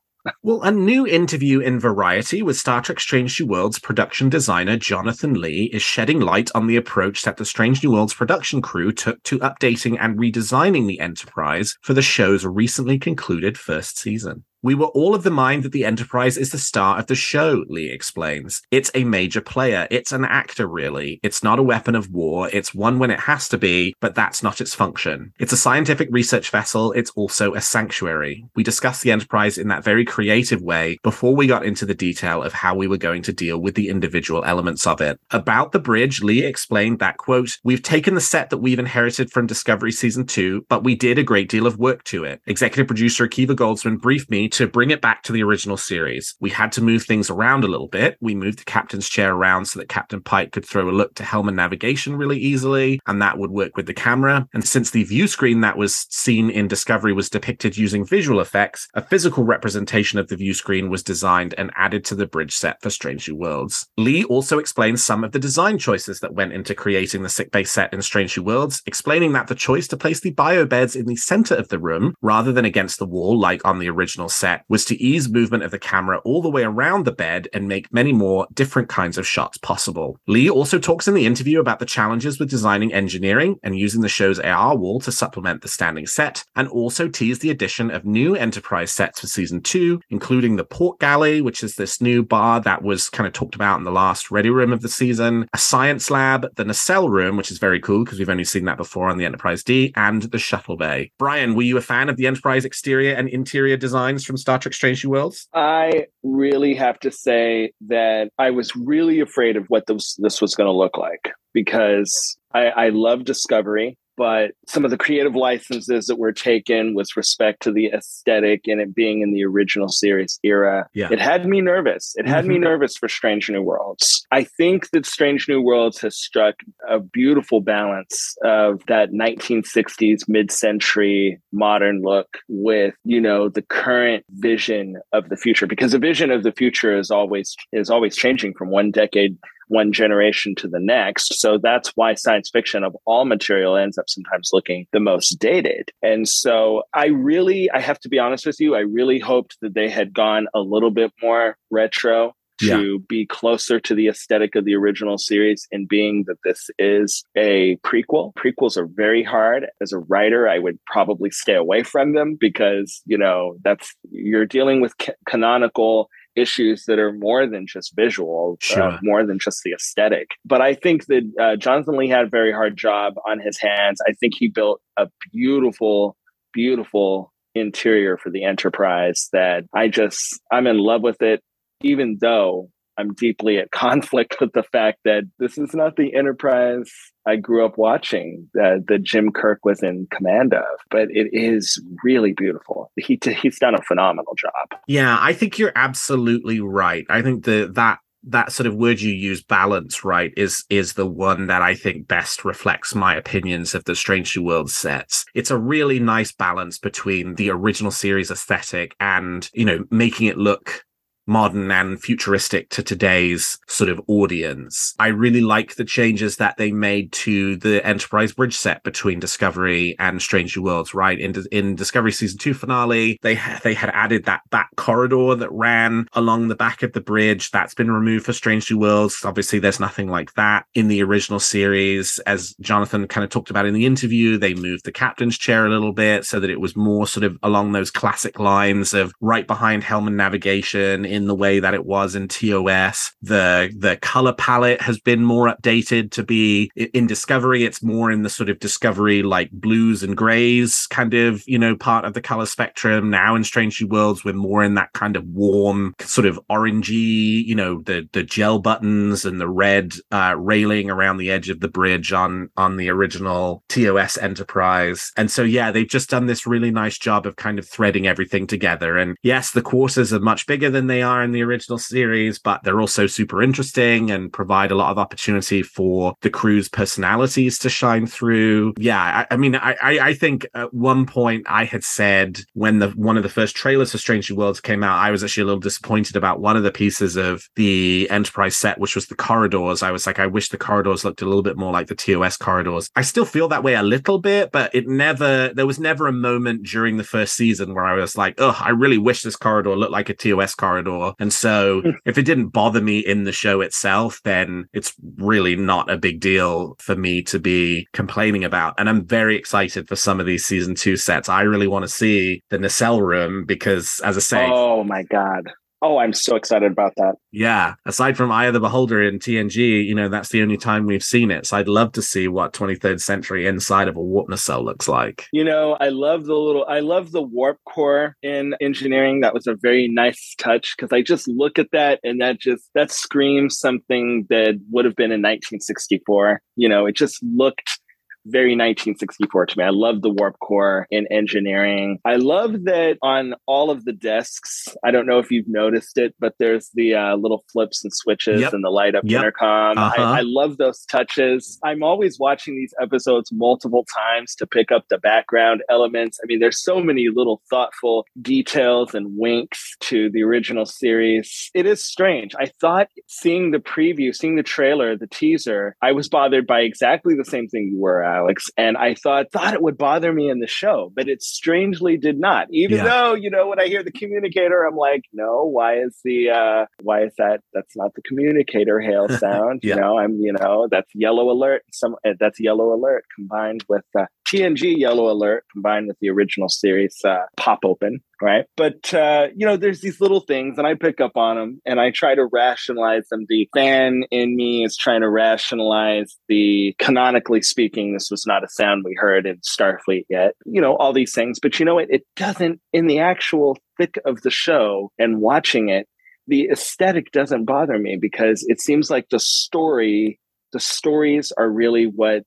Well, 0.43 0.63
a 0.63 0.71
new 0.71 1.07
interview 1.07 1.61
in 1.61 1.79
Variety 1.79 2.43
with 2.43 2.57
Star 2.57 2.83
Trek 2.83 2.99
Strange 2.99 3.41
New 3.41 3.47
Worlds 3.47 3.79
production 3.79 4.29
designer 4.29 4.77
Jonathan 4.77 5.35
Lee 5.35 5.71
is 5.73 5.83
shedding 5.83 6.21
light 6.21 6.51
on 6.55 6.67
the 6.67 6.77
approach 6.77 7.23
that 7.23 7.37
the 7.37 7.45
Strange 7.45 7.83
New 7.83 7.93
Worlds 7.93 8.15
production 8.15 8.61
crew 8.61 8.93
took 8.93 9.23
to 9.25 9.39
updating 9.39 9.97
and 10.01 10.19
redesigning 10.19 10.89
the 10.89 10.99
Enterprise 10.99 11.77
for 11.83 11.95
the 11.95 12.03
show's 12.03 12.45
recently 12.45 12.99
concluded 12.99 13.57
first 13.57 13.99
season. 13.99 14.45
We 14.67 14.75
were 14.75 14.87
all 14.87 15.15
of 15.15 15.23
the 15.23 15.31
mind 15.31 15.63
that 15.63 15.71
the 15.71 15.85
Enterprise 15.85 16.37
is 16.37 16.51
the 16.51 16.59
star 16.59 16.99
of 16.99 17.07
the 17.07 17.15
show, 17.15 17.65
Lee 17.69 17.89
explains. 17.89 18.63
It's 18.73 18.91
a 18.97 19.05
major 19.05 19.41
player. 19.41 19.87
It's 19.93 20.11
an 20.11 20.25
actor, 20.25 20.67
really. 20.67 21.21
It's 21.23 21.45
not 21.45 21.61
a 21.61 21.63
weapon 21.63 21.95
of 21.95 22.11
war. 22.11 22.51
It's 22.53 22.75
one 22.75 22.99
when 22.99 23.13
it 23.13 23.21
has 23.21 23.49
to 23.51 23.59
be, 23.59 23.95
but 24.01 24.17
that's 24.17 24.43
not 24.43 24.61
its 24.61 24.75
function. 24.75 25.33
It's 25.39 25.53
a 25.53 25.57
scientific 25.57 26.09
research 26.11 26.51
vessel. 26.51 26.91
It's 26.95 27.13
also 27.13 27.55
a 27.55 27.61
sanctuary. 27.61 28.45
We 28.57 28.65
discussed 28.65 29.03
the 29.03 29.13
Enterprise 29.13 29.57
in 29.57 29.69
that 29.69 29.85
very 29.85 30.05
creative 30.05 30.63
way 30.63 30.99
before 31.05 31.37
we 31.37 31.47
got 31.47 31.65
into 31.65 31.87
the 31.87 31.95
detail 31.95 32.43
of 32.43 32.53
how 32.53 32.75
we 32.75 32.89
were 32.89 32.97
going 32.97 33.23
to 33.23 33.33
deal 33.33 33.59
with 33.59 33.77
the 33.77 33.89
individual 33.89 34.45
elements 34.45 34.85
of 34.85 35.01
it. 35.01 35.21
About 35.31 35.71
the 35.71 35.79
bridge, 35.79 36.25
Lee 36.25 36.43
explained 36.43 36.99
that, 36.99 37.19
quote, 37.19 37.57
We've 37.63 37.85
taken 37.85 38.17
the 38.17 38.21
set 38.21 38.51
that 38.51 38.59
we've 38.59 38.81
inherited 38.81 39.31
from 39.31 39.47
Discovery 39.47 39.93
Season 39.93 40.27
2, 40.27 40.67
but 40.69 40.83
we 40.83 40.97
did 40.97 41.21
a 41.21 41.23
great 41.23 41.49
deal 41.49 41.69
of 41.69 41.79
work 41.79 42.03
to 42.07 42.25
it. 42.25 42.41
Executive 42.47 42.89
producer 42.89 43.29
Akiva 43.29 43.55
Goldsman 43.55 44.01
briefed 44.01 44.29
me 44.29 44.49
to 44.57 44.67
bring 44.67 44.91
it 44.91 45.03
back 45.03 45.23
to 45.23 45.33
the 45.33 45.43
original 45.43 45.77
series. 45.77 46.35
We 46.41 46.49
had 46.49 46.73
to 46.73 46.83
move 46.83 47.03
things 47.03 47.29
around 47.29 47.63
a 47.63 47.69
little 47.69 47.89
bit. 47.89 48.17
We 48.23 48.35
moved 48.35 48.61
the 48.61 48.65
captain's 48.65 49.07
chair 49.07 49.35
around 49.35 49.67
so 49.67 49.79
that 49.79 49.91
Captain 49.91 50.23
Pike 50.23 50.53
could 50.53 50.65
throw 50.65 50.89
a 50.89 50.91
look 50.91 51.15
to 51.17 51.25
Helm 51.25 51.49
and 51.49 51.57
navigation 51.59 52.17
really 52.17 52.39
easily, 52.39 52.99
and 53.07 53.21
that 53.21 53.37
would 53.37 53.51
work 53.51 53.77
with 53.77 53.85
the 53.85 53.93
camera. 53.93 54.49
And 54.55 54.67
since 54.67 54.91
the 54.91 55.05
view 55.05 55.29
screen 55.29 55.61
that 55.61 55.77
was 55.77 56.07
seen 56.09 56.49
in 56.49 56.69
Discovery 56.69 57.13
was 57.13 57.29
depicted 57.29 57.77
using 57.77 58.07
visual 58.07 58.41
effects, 58.41 58.89
a 58.95 59.03
physical 59.03 59.45
representation 59.45 60.19
of 60.19 60.29
the 60.29 60.37
view 60.37 60.55
screen 60.55 60.89
was 60.89 61.03
designed 61.03 61.55
and 61.59 61.71
added 61.77 62.03
to 62.07 62.15
the 62.15 62.27
bridge 62.27 62.57
set 62.57 62.81
for 62.81 62.89
Strange 62.89 63.29
New 63.29 63.37
Worlds. 63.37 63.87
Lee 63.99 64.25
also 64.25 64.59
explains 64.59 65.05
some 65.05 65.23
of 65.23 65.33
the 65.33 65.39
design 65.39 65.77
choices 65.77 66.21
that 66.21 66.33
went 66.33 66.55
into 66.55 66.75
creating 66.75 67.23
the 67.23 67.29
sickbay 67.29 67.65
set 67.65 67.93
in 67.93 68.01
Strange 68.01 68.39
New 68.39 68.45
Worlds, 68.45 68.83
explaining 68.87 69.33
that 69.33 69.49
the 69.49 69.55
choice 69.55 69.87
to 69.89 69.99
place 69.99 70.21
the 70.21 70.31
bio 70.31 70.65
beds 70.65 70.97
in 70.97 71.05
the 71.05 71.17
center 71.17 71.55
of 71.55 71.69
the 71.69 71.79
room 71.79 72.15
rather 72.23 72.53
than 72.55 72.65
against 72.65 72.99
the 72.99 73.05
wall 73.07 73.39
like 73.39 73.63
on 73.67 73.81
the 73.81 73.91
original 73.91 74.31
set 74.37 74.65
was 74.69 74.85
to 74.87 75.01
ease 75.03 75.29
movement 75.29 75.65
of 75.65 75.71
the 75.71 75.79
camera 75.79 76.19
all 76.19 76.43
the 76.43 76.51
way 76.51 76.63
around 76.63 77.05
the 77.05 77.13
bed 77.13 77.49
and 77.53 77.69
make 77.69 77.93
many 77.93 78.13
more 78.13 78.47
different 78.53 78.89
kinds 78.89 79.19
of 79.19 79.27
shots 79.27 79.59
possible. 79.59 80.19
Lee 80.27 80.51
also 80.51 80.79
talks 80.79 81.09
in 81.09 81.15
the 81.15 81.27
interview 81.27 81.61
about 81.61 81.79
the 81.79 81.87
challenges 81.87 82.39
with 82.39 82.51
designing 82.51 82.93
engineering 82.93 83.57
and 83.63 83.79
using 83.79 84.03
the 84.03 84.09
show's 84.09 84.39
AR 84.41 84.77
wall 84.77 85.01
to 85.01 85.13
supplement 85.13 85.63
the 85.63 85.69
standing 85.69 86.07
set, 86.07 86.45
and 86.55 86.69
also 86.69 87.09
teased 87.09 87.41
the 87.41 87.51
addition 87.51 87.91
of 87.91 88.05
new 88.05 88.35
Enterprise 88.37 88.93
sets 88.93 89.21
for 89.21 89.27
season 89.27 89.61
two, 89.61 90.01
including 90.11 90.57
the 90.57 90.65
Port 90.65 90.99
Galley, 90.99 91.41
which 91.41 91.63
is 91.63 91.77
this 91.77 92.01
new 92.01 92.23
bar 92.23 92.61
that 92.61 92.83
was 92.83 93.09
kind 93.09 93.27
of 93.27 93.33
talked 93.33 93.55
about 93.55 93.79
in 93.79 93.85
the 93.85 93.91
last 93.91 94.31
Ready 94.31 94.51
Room 94.51 94.73
of 94.73 94.83
the 94.83 94.89
season, 94.89 95.49
a 95.53 95.59
science 95.59 96.11
lab, 96.11 96.55
the 96.57 96.65
nacelle 96.65 97.09
room, 97.09 97.37
which 97.37 97.51
is 97.51 97.59
very 97.59 97.81
cool 97.81 98.05
because 98.05 98.19
we've 98.19 98.29
only 98.29 98.45
seen 98.45 98.65
that 98.67 98.77
before 98.77 99.09
on 99.09 99.19
the 99.19 99.25
Enterprise 99.25 99.63
D, 99.63 99.93
and 99.97 100.23
the 100.23 100.39
shuttle 100.39 100.77
bay. 100.77 101.11
Brian, 101.19 101.55
were 101.55 101.63
you 101.63 101.77
a 101.77 101.83
fan 101.83 102.09
of 102.09 102.17
the 102.17 102.27
Enterprise 102.27 102.65
exterior 102.65 103.15
and 103.15 103.29
interior 103.29 103.77
designs 103.77 104.26
from 104.27 104.37
Star 104.37 104.59
Trek 104.59 104.75
Strange 104.75 105.05
New 105.05 105.11
Worlds? 105.11 105.49
I 105.55 106.07
really 106.23 106.75
have 106.75 106.99
to 107.01 107.11
say 107.11 107.73
that 107.89 108.31
I 108.39 108.51
was 108.51 108.75
really 108.77 109.21
afraid 109.21 109.57
of 109.57 109.67
what 109.69 109.87
this, 109.87 110.17
this 110.19 110.41
was 110.41 110.55
going 110.55 110.69
to 110.69 110.73
look 110.73 110.97
like 110.97 111.31
because 111.55 112.37
I, 112.53 112.67
I 112.67 112.89
love 112.91 113.25
Discovery 113.25 113.97
but 114.17 114.53
some 114.67 114.85
of 114.85 114.91
the 114.91 114.97
creative 114.99 115.35
licenses 115.35 116.07
that 116.07 116.19
were 116.19 116.33
taken 116.33 116.95
with 116.95 117.17
respect 117.17 117.63
to 117.63 117.73
the 117.73 117.87
aesthetic 117.87 118.63
and 118.67 118.81
it 118.81 118.95
being 118.95 119.21
in 119.23 119.33
the 119.33 119.45
original 119.45 119.89
series 119.89 120.39
era, 120.43 120.89
Yeah. 120.95 121.09
it 121.11 121.21
had 121.21 121.47
me 121.47 121.61
nervous. 121.61 122.15
It 122.17 122.27
had 122.27 122.47
me 122.47 122.57
Mhm. 122.57 122.61
nervous 122.61 122.97
for 122.97 123.09
Strange 123.09 123.51
New 123.51 123.63
Worlds. 123.63 124.27
I 124.33 124.45
think 124.45 124.91
that 124.91 125.07
Strange 125.07 125.49
New 125.49 125.61
Worlds 125.61 126.01
has 126.01 126.17
struck 126.17 126.57
a 126.89 126.99
beautiful 127.01 127.61
balance 127.61 128.37
of 128.43 128.83
that 128.89 129.13
1960s 129.13 130.29
mid-century 130.29 131.39
modern 131.53 132.03
look 132.03 132.39
with, 132.49 132.95
you 133.05 133.21
know, 133.21 133.49
the 133.49 133.63
current 133.63 134.25
vision 134.31 134.97
of 135.13 135.29
the 135.29 135.37
future 135.37 135.67
because 135.67 135.93
the 135.93 135.99
vision 135.99 136.31
of 136.31 136.43
the 136.43 136.53
future 136.53 136.97
is 136.99 137.11
always 137.11 137.55
is 137.73 137.91
always 137.91 138.17
changing 138.17 138.55
from 138.55 138.71
one 138.71 138.91
decade 138.91 139.37
one 139.69 139.93
generation 139.93 140.55
to 140.57 140.69
the 140.69 140.81
next. 140.81 141.39
So 141.41 141.59
that's 141.59 141.93
why 141.95 142.15
science 142.15 142.51
fiction 142.51 142.85
of 142.85 142.97
all 143.05 143.25
material 143.25 143.77
ends 143.77 143.99
up 143.99 144.09
sometimes 144.09 144.51
looking 144.53 144.87
the 144.93 145.01
most 145.01 145.39
dated. 145.39 145.91
And 146.03 146.29
so 146.29 146.83
I 146.95 147.07
really, 147.07 147.71
I 147.71 147.81
have 147.81 148.01
to 148.01 148.09
be 148.09 148.19
honest 148.19 148.47
with 148.47 148.61
you, 148.61 148.75
I 148.75 148.81
really 148.81 149.19
hoped 149.19 149.57
that 149.63 149.75
they 149.75 149.89
had 149.89 150.15
gone 150.15 150.47
a 150.55 150.61
little 150.61 150.91
bit 150.91 151.13
more 151.23 151.57
retro 151.71 152.35
to 152.61 153.01
be 153.01 153.27
closer 153.27 153.79
to 153.81 153.95
the 153.95 154.09
aesthetic 154.09 154.55
of 154.55 154.65
the 154.65 154.75
original 154.75 155.19
series 155.19 155.67
and 155.73 155.89
being 155.89 156.25
that 156.27 156.39
this 156.45 156.71
is 156.79 157.25
a 157.37 157.77
prequel 157.85 158.33
prequels 158.35 158.77
are 158.77 158.87
very 158.87 159.23
hard 159.23 159.67
as 159.81 159.93
a 159.93 159.99
writer 159.99 160.49
i 160.49 160.59
would 160.59 160.79
probably 160.87 161.31
stay 161.31 161.55
away 161.55 161.83
from 161.83 162.15
them 162.15 162.37
because 162.39 163.03
you 163.05 163.19
know 163.19 163.57
that's 163.63 163.95
you're 164.11 164.47
dealing 164.47 164.81
with 164.81 164.97
ca- 164.99 165.13
canonical 165.29 166.09
issues 166.37 166.85
that 166.87 166.99
are 166.99 167.13
more 167.13 167.47
than 167.47 167.67
just 167.67 167.95
visual, 167.97 168.57
Sure. 168.61 168.83
uh, 168.83 168.99
more 169.03 169.25
than 169.25 169.39
just 169.39 169.63
the 169.65 169.73
aesthetic. 169.73 170.29
But 170.45 170.61
I 170.61 170.75
think 170.75 171.07
that 171.07 171.33
uh, 171.41 171.57
Jonathan 171.57 171.97
Lee 171.97 172.09
had 172.09 172.25
a 172.25 172.29
very 172.29 172.53
hard 172.53 172.77
job 172.77 173.15
on 173.27 173.41
his 173.41 173.59
hands. 173.59 174.01
I 174.07 174.13
think 174.13 174.35
he 174.37 174.49
built 174.49 174.81
a 174.97 175.09
beautiful, 175.33 176.17
beautiful 176.53 177.33
interior 177.55 178.17
for 178.19 178.31
the 178.31 178.45
Enterprise 178.45 179.29
that 179.33 179.65
I 179.75 179.89
just, 179.89 180.41
I'm 180.53 180.67
in 180.67 180.79
love 180.79 181.03
with 181.03 181.23
it, 181.23 181.41
even 181.83 182.19
though 182.21 182.71
I'm 182.99 183.15
deeply 183.15 183.59
at 183.59 183.71
conflict 183.71 184.37
with 184.41 184.53
the 184.53 184.63
fact 184.63 185.01
that 185.05 185.25
this 185.39 185.59
is 185.59 185.75
not 185.75 185.97
the 185.97 186.15
Enterprise 186.15 186.91
I 187.27 187.37
grew 187.37 187.67
up 187.67 187.77
watching 187.77 188.49
uh, 188.59 188.77
that 188.87 189.03
Jim 189.03 189.33
Kirk 189.33 189.65
was 189.65 189.83
in 189.83 190.07
command 190.13 190.55
of, 190.55 190.65
but 190.91 191.09
it 191.11 191.29
is 191.33 191.83
really 192.05 192.33
beautiful. 192.33 192.93
He 192.97 193.19
he's 193.43 193.59
done 193.59 193.75
a 193.75 193.83
phenomenal 193.83 194.35
job. 194.39 194.81
Yeah, 194.87 195.19
I 195.21 195.33
think 195.33 195.59
you're 195.59 195.73
absolutely 195.75 196.61
right. 196.61 197.05
I 197.09 197.23
think 197.23 197.45
the 197.45 197.71
that 197.75 197.99
that 198.29 198.51
sort 198.51 198.67
of 198.67 198.75
word 198.75 199.01
you 199.01 199.13
use 199.13 199.43
balance 199.43 200.05
right 200.05 200.33
is 200.37 200.65
is 200.69 200.95
the 200.95 201.07
one 201.07 201.47
that 201.47 201.63
i 201.63 201.75
think 201.75 202.09
best 202.09 202.45
reflects 202.45 202.95
my 202.95 203.15
opinions 203.15 203.73
of 203.73 203.85
the 203.85 203.95
strange 203.95 204.37
new 204.37 204.43
world 204.43 204.69
sets 204.69 205.25
it's 205.35 205.51
a 205.51 205.57
really 205.57 206.01
nice 206.01 206.33
balance 206.33 206.77
between 206.77 207.37
the 207.37 207.51
original 207.51 207.93
series 207.93 208.31
aesthetic 208.31 208.97
and 208.99 209.49
you 209.55 209.65
know 209.65 209.85
making 209.91 210.27
it 210.27 210.37
look 210.37 210.85
modern 211.27 211.71
and 211.71 212.01
futuristic 212.01 212.71
to 212.71 212.83
today's 212.83 213.59
sort 213.67 213.91
of 213.91 214.01
audience. 214.07 214.95
I 214.99 215.09
really 215.09 215.41
like 215.41 215.75
the 215.75 215.85
changes 215.85 216.37
that 216.37 216.57
they 216.57 216.73
made 216.73 217.13
to 217.13 217.57
the 217.57 217.85
Enterprise 217.87 218.33
bridge 218.33 218.57
set 218.57 218.83
between 218.83 219.21
Discovery 219.21 219.97
and 219.99 220.23
Strange 220.23 220.57
New 220.57 220.63
Worlds, 220.63 220.95
right? 220.95 221.19
In, 221.19 221.35
in 221.51 221.75
Discovery 221.75 222.13
season 222.13 222.39
2 222.39 222.55
finale, 222.55 223.19
they 223.23 223.39
they 223.63 223.75
had 223.75 223.91
added 223.91 224.25
that 224.25 224.43
back 224.51 224.75
corridor 224.77 225.35
that 225.35 225.53
ran 225.53 226.09
along 226.13 226.49
the 226.49 226.55
back 226.55 226.83
of 226.83 226.93
the 226.93 227.01
bridge. 227.01 227.51
That's 227.51 227.75
been 227.75 227.91
removed 227.91 228.27
for 228.27 228.33
Strange 228.33 228.71
New 228.71 228.79
Worlds. 228.79 229.25
Obviously, 229.25 229.59
there's 229.59 229.81
nothing 229.81 230.09
like 230.09 230.35
that 230.35 230.67
in 230.75 230.89
the 230.89 231.03
original 231.03 231.41
series. 231.41 232.19
As 232.21 232.55
Jonathan 232.61 233.07
kind 233.09 233.25
of 233.25 233.31
talked 233.31 233.51
about 233.51 233.67
in 233.67 233.75
the 233.75 233.87
interview, 233.87 234.39
they 234.39 234.55
moved 234.55 234.85
the 234.85 234.93
captain's 234.93 235.39
chair 235.39 235.67
a 235.67 235.71
little 235.71 235.93
bit 235.93 236.25
so 236.25 236.41
that 236.41 236.51
it 236.51 236.61
was 236.61 236.77
more 236.77 237.07
sort 237.07 237.25
of 237.25 237.39
along 237.43 237.73
those 237.73 237.91
classic 237.91 238.39
lines 238.39 238.95
of 238.95 239.13
right 239.21 239.47
behind 239.47 239.85
Helm 239.85 240.07
and 240.07 240.17
navigation 240.17 241.05
in 241.17 241.27
the 241.27 241.35
way 241.35 241.59
that 241.59 241.75
it 241.75 241.87
was 241.87 242.15
in 242.15 242.29
TOS. 242.29 243.13
The 243.23 243.75
the 243.77 243.97
color 243.97 244.33
palette 244.33 244.81
has 244.83 245.01
been 245.01 245.25
more 245.25 245.53
updated 245.53 246.13
to 246.13 246.23
be 246.23 246.71
in 246.77 247.07
Discovery. 247.07 247.65
It's 247.65 247.83
more 247.83 248.11
in 248.13 248.23
the 248.23 248.31
sort 248.31 248.49
of 248.49 248.61
Discovery 248.61 249.23
like 249.23 249.51
blues 249.51 250.03
and 250.03 250.17
grays 250.17 250.87
kind 250.91 251.15
of 251.15 251.43
you 251.49 251.59
know 251.59 251.75
part 251.75 252.05
of 252.05 252.15
the 252.15 252.21
color 252.21 252.47
spectrum. 252.47 253.11
Now 253.11 253.35
in 253.35 253.43
Strange 253.43 253.81
New 253.81 253.89
Worlds, 253.89 254.25
we're 254.25 254.35
more 254.35 254.63
in 254.63 254.75
that 254.75 254.93
kind 254.93 255.17
of 255.17 255.25
warm 255.27 255.95
sort 256.01 256.27
of 256.27 256.39
orangey, 256.51 257.45
you 257.45 257.55
know, 257.55 257.83
the 257.83 258.09
the 258.13 258.23
gel 258.23 258.59
buttons 258.59 259.25
and 259.25 259.41
the 259.41 259.49
red 259.49 259.95
uh, 260.13 260.35
railing 260.39 260.91
around 260.91 261.17
the 261.17 261.31
edge 261.31 261.49
of 261.49 261.61
the 261.61 261.69
bridge 261.69 262.13
on 262.13 262.51
on 262.57 262.77
the 262.77 262.91
original 262.91 263.65
TOS 263.69 264.19
Enterprise. 264.19 265.13
And 265.17 265.31
so 265.31 265.43
yeah, 265.43 265.71
they've 265.71 265.89
just 265.89 266.11
done 266.11 266.27
this 266.27 266.47
really 266.47 266.71
nice 266.71 266.99
job 266.99 267.27
of 267.27 267.37
kind 267.37 267.59
of 267.59 267.67
threading 267.67 268.07
everything 268.07 268.47
together. 268.47 268.97
And 268.99 269.17
yes, 269.23 269.53
the 269.53 269.63
quarters 269.63 270.13
are 270.13 270.21
much 270.21 270.47
bigger 270.47 270.71
than 270.71 270.87
they 270.87 271.03
are 271.07 271.23
in 271.23 271.33
the 271.33 271.43
original 271.43 271.79
series, 271.79 272.39
but 272.39 272.63
they're 272.63 272.81
also 272.81 273.07
super 273.07 273.43
interesting 273.43 274.11
and 274.11 274.33
provide 274.33 274.71
a 274.71 274.75
lot 274.75 274.91
of 274.91 274.99
opportunity 274.99 275.63
for 275.63 276.15
the 276.21 276.31
crew's 276.31 276.69
personalities 276.69 277.59
to 277.61 277.71
shine 277.71 278.07
through. 278.07 278.75
Yeah, 278.79 279.01
I, 279.01 279.35
I 279.35 279.37
mean, 279.37 279.55
I, 279.55 279.77
I 279.83 280.15
think 280.15 280.47
at 280.55 280.75
one 280.75 281.07
point 281.07 281.47
I 281.49 281.65
had 281.65 281.85
said 281.85 282.41
when 282.55 282.79
the 282.79 282.89
one 282.91 283.17
of 283.17 283.23
the 283.23 283.29
first 283.29 283.57
trailers 283.57 283.93
for 283.93 283.99
Strange 283.99 284.31
New 284.31 284.37
Worlds 284.37 284.61
came 284.61 284.83
out, 284.83 284.99
I 284.99 285.11
was 285.11 285.25
actually 285.25 285.43
a 285.43 285.47
little 285.47 285.61
disappointed 285.61 286.17
about 286.17 286.41
one 286.41 286.57
of 286.57 286.63
the 286.63 286.71
pieces 286.73 287.17
of 287.17 287.49
the 287.55 288.09
Enterprise 288.11 288.57
set, 288.57 288.79
which 288.79 288.95
was 288.95 289.07
the 289.07 289.15
corridors. 289.15 289.83
I 289.83 289.91
was 289.91 290.07
like, 290.07 290.19
I 290.19 290.27
wish 290.27 290.49
the 290.49 290.59
corridors 290.59 291.05
looked 291.05 291.23
a 291.23 291.27
little 291.27 291.43
bit 291.43 291.57
more 291.57 291.73
like 291.73 291.87
the 291.87 291.95
TOS 291.95 292.37
corridors. 292.37 292.91
I 292.97 293.03
still 293.03 293.25
feel 293.25 293.49
that 293.49 293.63
way 293.63 293.75
a 293.75 293.83
little 293.83 294.19
bit, 294.19 294.53
but 294.53 294.75
it 294.75 294.87
never, 294.87 295.53
there 295.55 295.67
was 295.67 295.79
never 295.79 296.07
a 296.07 296.13
moment 296.13 296.65
during 296.65 296.97
the 296.97 297.05
first 297.05 297.35
season 297.35 297.75
where 297.75 297.85
I 297.85 297.95
was 297.95 298.17
like, 298.17 298.35
oh, 298.39 298.57
I 298.61 298.71
really 298.71 298.99
wish 298.99 299.23
this 299.23 299.37
corridor 299.37 299.77
looked 299.77 299.93
like 299.93 300.09
a 300.09 300.15
TOS 300.15 300.55
corridor. 300.55 300.96
And 301.19 301.33
so 301.33 301.83
hmm. 301.83 301.91
if 302.05 302.19
it 302.19 302.23
didn't 302.23 302.49
bother 302.49 302.81
me 302.81 302.99
in 302.99 303.25
the 303.25 303.33
show 303.33 303.61
itself, 303.61 304.21
then 304.25 304.67
it's 304.73 304.95
really 305.17 305.57
not 305.57 305.91
a 305.91 305.97
big 305.97 306.21
deal 306.21 306.75
for 306.79 306.97
me 306.97 307.23
to 307.25 307.39
be 307.39 307.87
complaining 307.93 308.45
about. 308.45 308.75
And 308.79 308.89
I'm 308.89 309.05
very 309.07 309.37
excited 309.37 309.89
for 309.89 309.97
some 309.97 310.21
of 310.21 310.27
these 310.27 310.45
season 310.45 310.75
two 310.75 310.97
sets. 310.97 311.29
I 311.29 311.43
really 311.43 311.67
want 311.67 311.85
to 311.85 311.89
see 311.89 312.43
the 312.51 312.59
nacelle 312.59 313.01
room 313.01 313.45
because, 313.45 314.01
as 314.05 314.17
I 314.17 314.21
say, 314.21 314.49
oh 314.51 314.85
my 314.85 315.03
God. 315.05 315.51
Oh, 315.83 315.99
I'm 315.99 316.15
so 316.15 316.37
excited 316.37 316.73
about 316.73 316.95
that. 316.97 317.17
Yeah. 317.33 317.75
Aside 317.85 318.17
from 318.17 318.33
Eye 318.33 318.47
of 318.47 318.55
the 318.55 318.61
Beholder 318.61 319.03
in 319.03 319.19
TNG, 319.19 319.85
you 319.85 319.95
know, 319.95 320.09
that's 320.09 320.31
the 320.31 320.43
only 320.43 320.57
time 320.57 320.87
we've 320.87 321.05
seen 321.05 321.31
it. 321.31 321.47
So 321.47 321.57
I'd 321.59 321.69
love 321.69 321.93
to 321.93 322.03
see 322.03 322.29
what 322.29 322.55
23rd 322.55 323.01
century 323.01 323.47
inside 323.47 323.89
of 323.89 323.97
a 323.97 324.01
warp 324.01 324.29
nacelle 324.29 324.65
looks 324.65 324.89
like. 324.89 325.27
You 325.33 325.45
know, 325.45 325.77
I 325.79 325.91
love 325.91 326.25
the 326.25 326.35
little, 326.35 326.65
I 326.67 326.81
love 326.81 327.13
the 327.13 327.23
warp 327.23 327.59
core 327.65 328.17
in 328.23 328.55
engineering. 328.61 329.21
That 329.21 329.35
was 329.35 329.47
a 329.47 329.55
very 329.55 329.89
nice 329.89 330.35
touch 330.39 330.75
because 330.77 330.93
I 330.93 331.03
just 331.03 331.29
look 331.29 331.59
at 331.59 331.71
that 331.73 332.01
and 332.03 332.21
that 332.23 332.41
just, 332.41 332.71
that 332.75 332.91
screams 332.91 333.59
something 333.59 334.27
that 334.31 334.59
would 334.71 334.87
have 334.87 334.97
been 334.97 335.13
in 335.13 335.21
1964. 335.21 336.41
You 336.57 336.71
know, 336.71 336.87
it 336.87 336.97
just 336.97 337.23
looked 337.23 337.81
very 338.27 338.53
1964 338.53 339.47
to 339.47 339.59
me. 339.59 339.65
I 339.65 339.71
love 339.71 340.03
the 340.03 340.11
warp 340.11 340.39
core 340.41 340.87
in 340.91 341.07
engineering. 341.11 341.99
I 342.05 342.17
love 342.17 342.65
that 342.65 342.99
on 343.03 343.35
all 343.47 343.71
of 343.71 343.85
the 343.85 343.93
desks. 343.93 344.69
I 344.85 344.91
don't 344.91 345.07
know 345.07 345.19
if 345.19 345.31
you've 345.31 345.49
noticed 345.49 345.99
it, 345.99 346.15
but 346.19 346.35
there's 346.39 346.71
the 346.75 346.95
uh, 346.95 347.17
little 347.17 347.45
flips 347.53 347.85
and 347.85 347.93
switches 347.95 348.41
yep. 348.41 348.53
and 348.53 348.65
the 348.65 348.71
light 348.71 348.95
up 348.95 349.05
yep. 349.05 349.21
intercom. 349.21 349.79
Uh-huh. 349.79 350.03
I, 350.03 350.19
I 350.19 350.21
love 350.23 350.59
those 350.59 350.85
touches. 350.87 351.59
I'm 351.65 351.83
always 351.83 352.19
watching 352.19 352.57
these 352.57 352.75
episodes 352.81 353.31
multiple 353.33 353.87
times 353.95 354.35
to 354.37 354.47
pick 354.47 354.71
up 354.71 354.85
the 354.89 354.99
background 354.99 355.63
elements. 355.69 356.19
I 356.23 356.27
mean, 356.27 356.41
there's 356.41 356.63
so 356.63 356.81
many 356.81 357.09
little 357.15 357.43
thoughtful 357.49 358.07
details 358.21 358.95
and 358.95 359.17
winks 359.17 359.77
to 359.81 360.11
the 360.11 360.23
original 360.23 360.67
series. 360.67 361.51
It 361.55 361.67
is 361.67 361.85
strange. 361.85 362.35
I 362.39 362.47
thought 362.61 362.89
seeing 363.07 363.51
the 363.51 363.59
preview, 363.59 364.15
seeing 364.15 364.37
the 364.37 364.43
trailer, 364.43 364.97
the 364.97 365.07
teaser, 365.07 365.77
I 365.83 365.93
was 365.93 366.09
bothered 366.09 366.47
by 366.47 366.61
exactly 366.61 367.15
the 367.15 367.25
same 367.25 367.49
thing 367.49 367.71
you 367.73 367.81
were. 367.81 368.05
Alex, 368.17 368.47
and 368.57 368.77
I 368.77 368.95
thought 368.95 369.27
thought 369.33 369.55
it 369.55 369.63
would 369.63 369.79
bother 369.79 370.13
me 370.13 370.31
in 370.31 370.41
the 370.41 370.47
show, 370.47 370.93
but 370.95 371.09
it 371.09 371.23
strangely 371.23 371.97
did 371.97 372.19
not. 372.19 372.49
Even 372.51 372.79
yeah. 372.79 372.85
though 372.85 373.15
you 373.15 373.31
know 373.31 373.49
when 373.49 373.61
I 373.61 373.67
hear 373.67 373.83
the 373.83 373.93
communicator, 373.93 374.65
I'm 374.65 374.77
like, 374.77 375.03
no, 375.13 375.45
why 375.45 375.79
is 375.79 375.99
the 376.05 376.31
uh, 376.31 376.67
why 376.83 377.05
is 377.05 377.13
that? 377.19 377.41
That's 377.53 377.77
not 377.77 377.95
the 377.95 378.03
communicator 378.03 378.81
hail 378.81 379.09
sound. 379.19 379.61
yeah. 379.63 379.75
You 379.75 379.81
know, 379.81 379.99
I'm 379.99 380.15
you 380.21 380.33
know 380.33 380.69
that's 380.71 380.91
yellow 380.95 381.31
alert. 381.31 381.63
Some 381.73 381.97
uh, 382.07 382.13
that's 382.19 382.41
yellow 382.41 382.75
alert 382.75 383.05
combined 383.15 383.65
with 383.69 383.85
uh, 383.99 384.07
TNG 384.27 384.77
yellow 384.77 385.11
alert 385.11 385.45
combined 385.53 385.89
with 385.89 385.99
the 386.01 386.11
original 386.11 386.49
series 386.49 386.97
uh, 387.05 387.27
pop 387.37 387.61
open 387.65 388.01
right? 388.21 388.45
But 388.57 388.93
uh, 388.95 389.29
you 389.35 389.47
know, 389.47 389.57
there's 389.57 389.81
these 389.81 390.01
little 390.01 390.21
things, 390.21 390.59
and 390.59 390.67
I 390.67 390.75
pick 390.75 391.01
up 391.01 391.17
on 391.17 391.37
them, 391.37 391.61
and 391.65 391.81
I 391.81 391.91
try 391.91 392.15
to 392.15 392.27
rationalize 392.27 393.09
them. 393.09 393.27
The 393.29 393.49
fan 393.55 394.05
in 394.11 394.37
me 394.37 394.65
is 394.65 394.77
trying 394.77 395.03
to 395.03 395.09
rationalize 395.09 396.17
the 396.29 396.75
canonically 396.79 397.43
speaking, 397.43 397.93
this 397.93 398.11
was 398.11 398.27
not 398.27 398.45
a 398.45 398.49
sound 398.49 398.83
we 398.85 398.97
heard 398.99 399.27
in 399.27 399.39
Starfleet 399.39 400.05
yet. 400.09 400.35
You 400.45 400.61
know, 400.61 400.77
all 400.77 400.93
these 400.93 401.15
things, 401.15 401.39
but 401.41 401.59
you 401.59 401.67
know 401.67 401.75
what? 401.75 401.91
It 401.91 402.05
doesn't 402.17 402.61
in 402.73 402.87
the 402.87 403.01
actual 403.01 403.59
thick 403.77 403.99
of 404.05 404.23
the 404.23 404.31
show 404.31 404.91
and 404.99 405.21
watching 405.21 405.69
it. 405.69 405.87
The 406.29 406.49
aesthetic 406.51 407.13
doesn't 407.13 407.45
bother 407.45 407.79
me 407.79 407.99
because 408.01 408.45
it 408.49 408.61
seems 408.61 408.91
like 408.91 409.09
the 409.11 409.21
story, 409.21 410.19
the 410.53 410.59
stories 410.59 411.33
are 411.39 411.49
really 411.49 411.85
what 411.85 412.25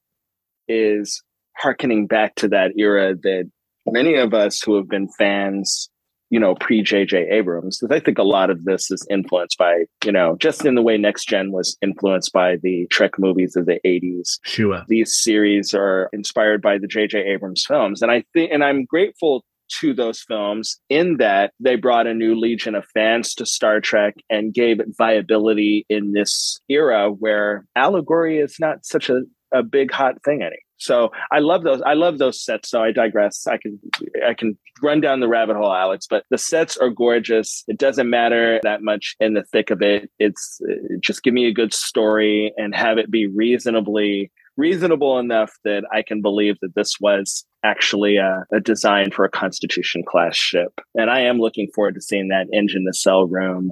is 0.69 1.21
harkening 1.58 2.08
back 2.08 2.36
to 2.36 2.47
that 2.47 2.71
era 2.78 3.15
that 3.15 3.49
many 3.91 4.15
of 4.15 4.34
us 4.34 4.62
who 4.62 4.75
have 4.75 4.88
been 4.88 5.10
fans, 5.17 5.89
you 6.30 6.39
know, 6.39 6.56
pre 6.56 6.84
JJ 6.84 7.32
Abrams, 7.32 7.80
because 7.80 7.95
I 7.95 7.99
think 8.04 8.17
a 8.17 8.23
lot 8.23 8.49
of 8.49 8.65
this 8.65 8.91
is 8.91 9.06
influenced 9.10 9.58
by, 9.58 9.86
you 10.06 10.12
know, 10.12 10.38
just 10.39 10.65
in 10.65 10.75
the 10.75 10.82
way 10.82 10.97
Next 10.97 11.28
Gen 11.28 11.52
was 11.52 11.78
influenced 11.82 12.32
by 12.34 12.58
the 12.62 12.88
Trek 12.89 13.17
movies 13.17 13.56
of 13.56 13.65
the 13.65 13.80
80s. 13.86 14.39
Sure. 14.43 14.84
These 14.88 15.19
series 15.19 15.73
are 15.73 16.10
inspired 16.13 16.62
by 16.62 16.78
the 16.78 16.88
JJ 16.88 17.25
Abrams 17.25 17.65
films. 17.65 18.02
And 18.02 18.12
I 18.12 18.23
think, 18.34 18.52
and 18.52 18.63
I'm 18.63 18.86
grateful 18.86 19.43
to 19.80 19.93
those 19.93 20.21
films 20.21 20.80
in 20.89 21.17
that 21.17 21.54
they 21.60 21.75
brought 21.75 22.08
a 22.08 22.13
new 22.13 22.36
legion 22.36 22.75
of 22.75 22.86
fans 22.93 23.34
to 23.36 23.45
Star 23.45 23.80
Trek 23.80 24.15
and 24.30 24.54
gave 24.54 24.80
it 24.80 24.88
viability 24.97 25.86
in 25.89 26.13
this 26.13 26.60
era 26.69 27.10
where 27.12 27.65
allegory 27.75 28.39
is 28.39 28.58
not 28.60 28.86
such 28.86 29.10
a, 29.10 29.21
a 29.54 29.63
big 29.63 29.91
hot 29.91 30.15
thing 30.23 30.41
anymore. 30.41 30.58
So 30.79 31.11
I 31.31 31.39
love 31.39 31.63
those. 31.63 31.81
I 31.81 31.93
love 31.93 32.17
those 32.17 32.41
sets. 32.41 32.69
So 32.69 32.81
I 32.81 32.91
digress. 32.91 33.45
I 33.47 33.57
can 33.57 33.79
I 34.25 34.33
can 34.33 34.57
run 34.81 35.01
down 35.01 35.19
the 35.19 35.27
rabbit 35.27 35.57
hole, 35.57 35.73
Alex. 35.73 36.07
But 36.09 36.23
the 36.29 36.37
sets 36.37 36.77
are 36.77 36.89
gorgeous. 36.89 37.63
It 37.67 37.77
doesn't 37.77 38.09
matter 38.09 38.59
that 38.63 38.81
much 38.81 39.15
in 39.19 39.33
the 39.33 39.43
thick 39.43 39.69
of 39.69 39.81
it. 39.81 40.09
It's 40.19 40.61
just 40.99 41.23
give 41.23 41.33
me 41.33 41.47
a 41.47 41.53
good 41.53 41.73
story 41.73 42.53
and 42.57 42.73
have 42.73 42.97
it 42.97 43.11
be 43.11 43.27
reasonably 43.27 44.31
reasonable 44.57 45.17
enough 45.19 45.53
that 45.63 45.85
I 45.91 46.01
can 46.01 46.21
believe 46.21 46.57
that 46.61 46.75
this 46.75 46.99
was 46.99 47.45
actually 47.63 48.17
a, 48.17 48.45
a, 48.51 48.59
design 48.59 49.11
for 49.11 49.25
a 49.25 49.29
Constitution 49.29 50.03
class 50.07 50.35
ship. 50.35 50.79
And 50.95 51.09
I 51.09 51.21
am 51.21 51.39
looking 51.39 51.67
forward 51.73 51.95
to 51.95 52.01
seeing 52.01 52.29
that 52.29 52.47
engine 52.53 52.85
nacelle 52.85 53.27
room. 53.27 53.71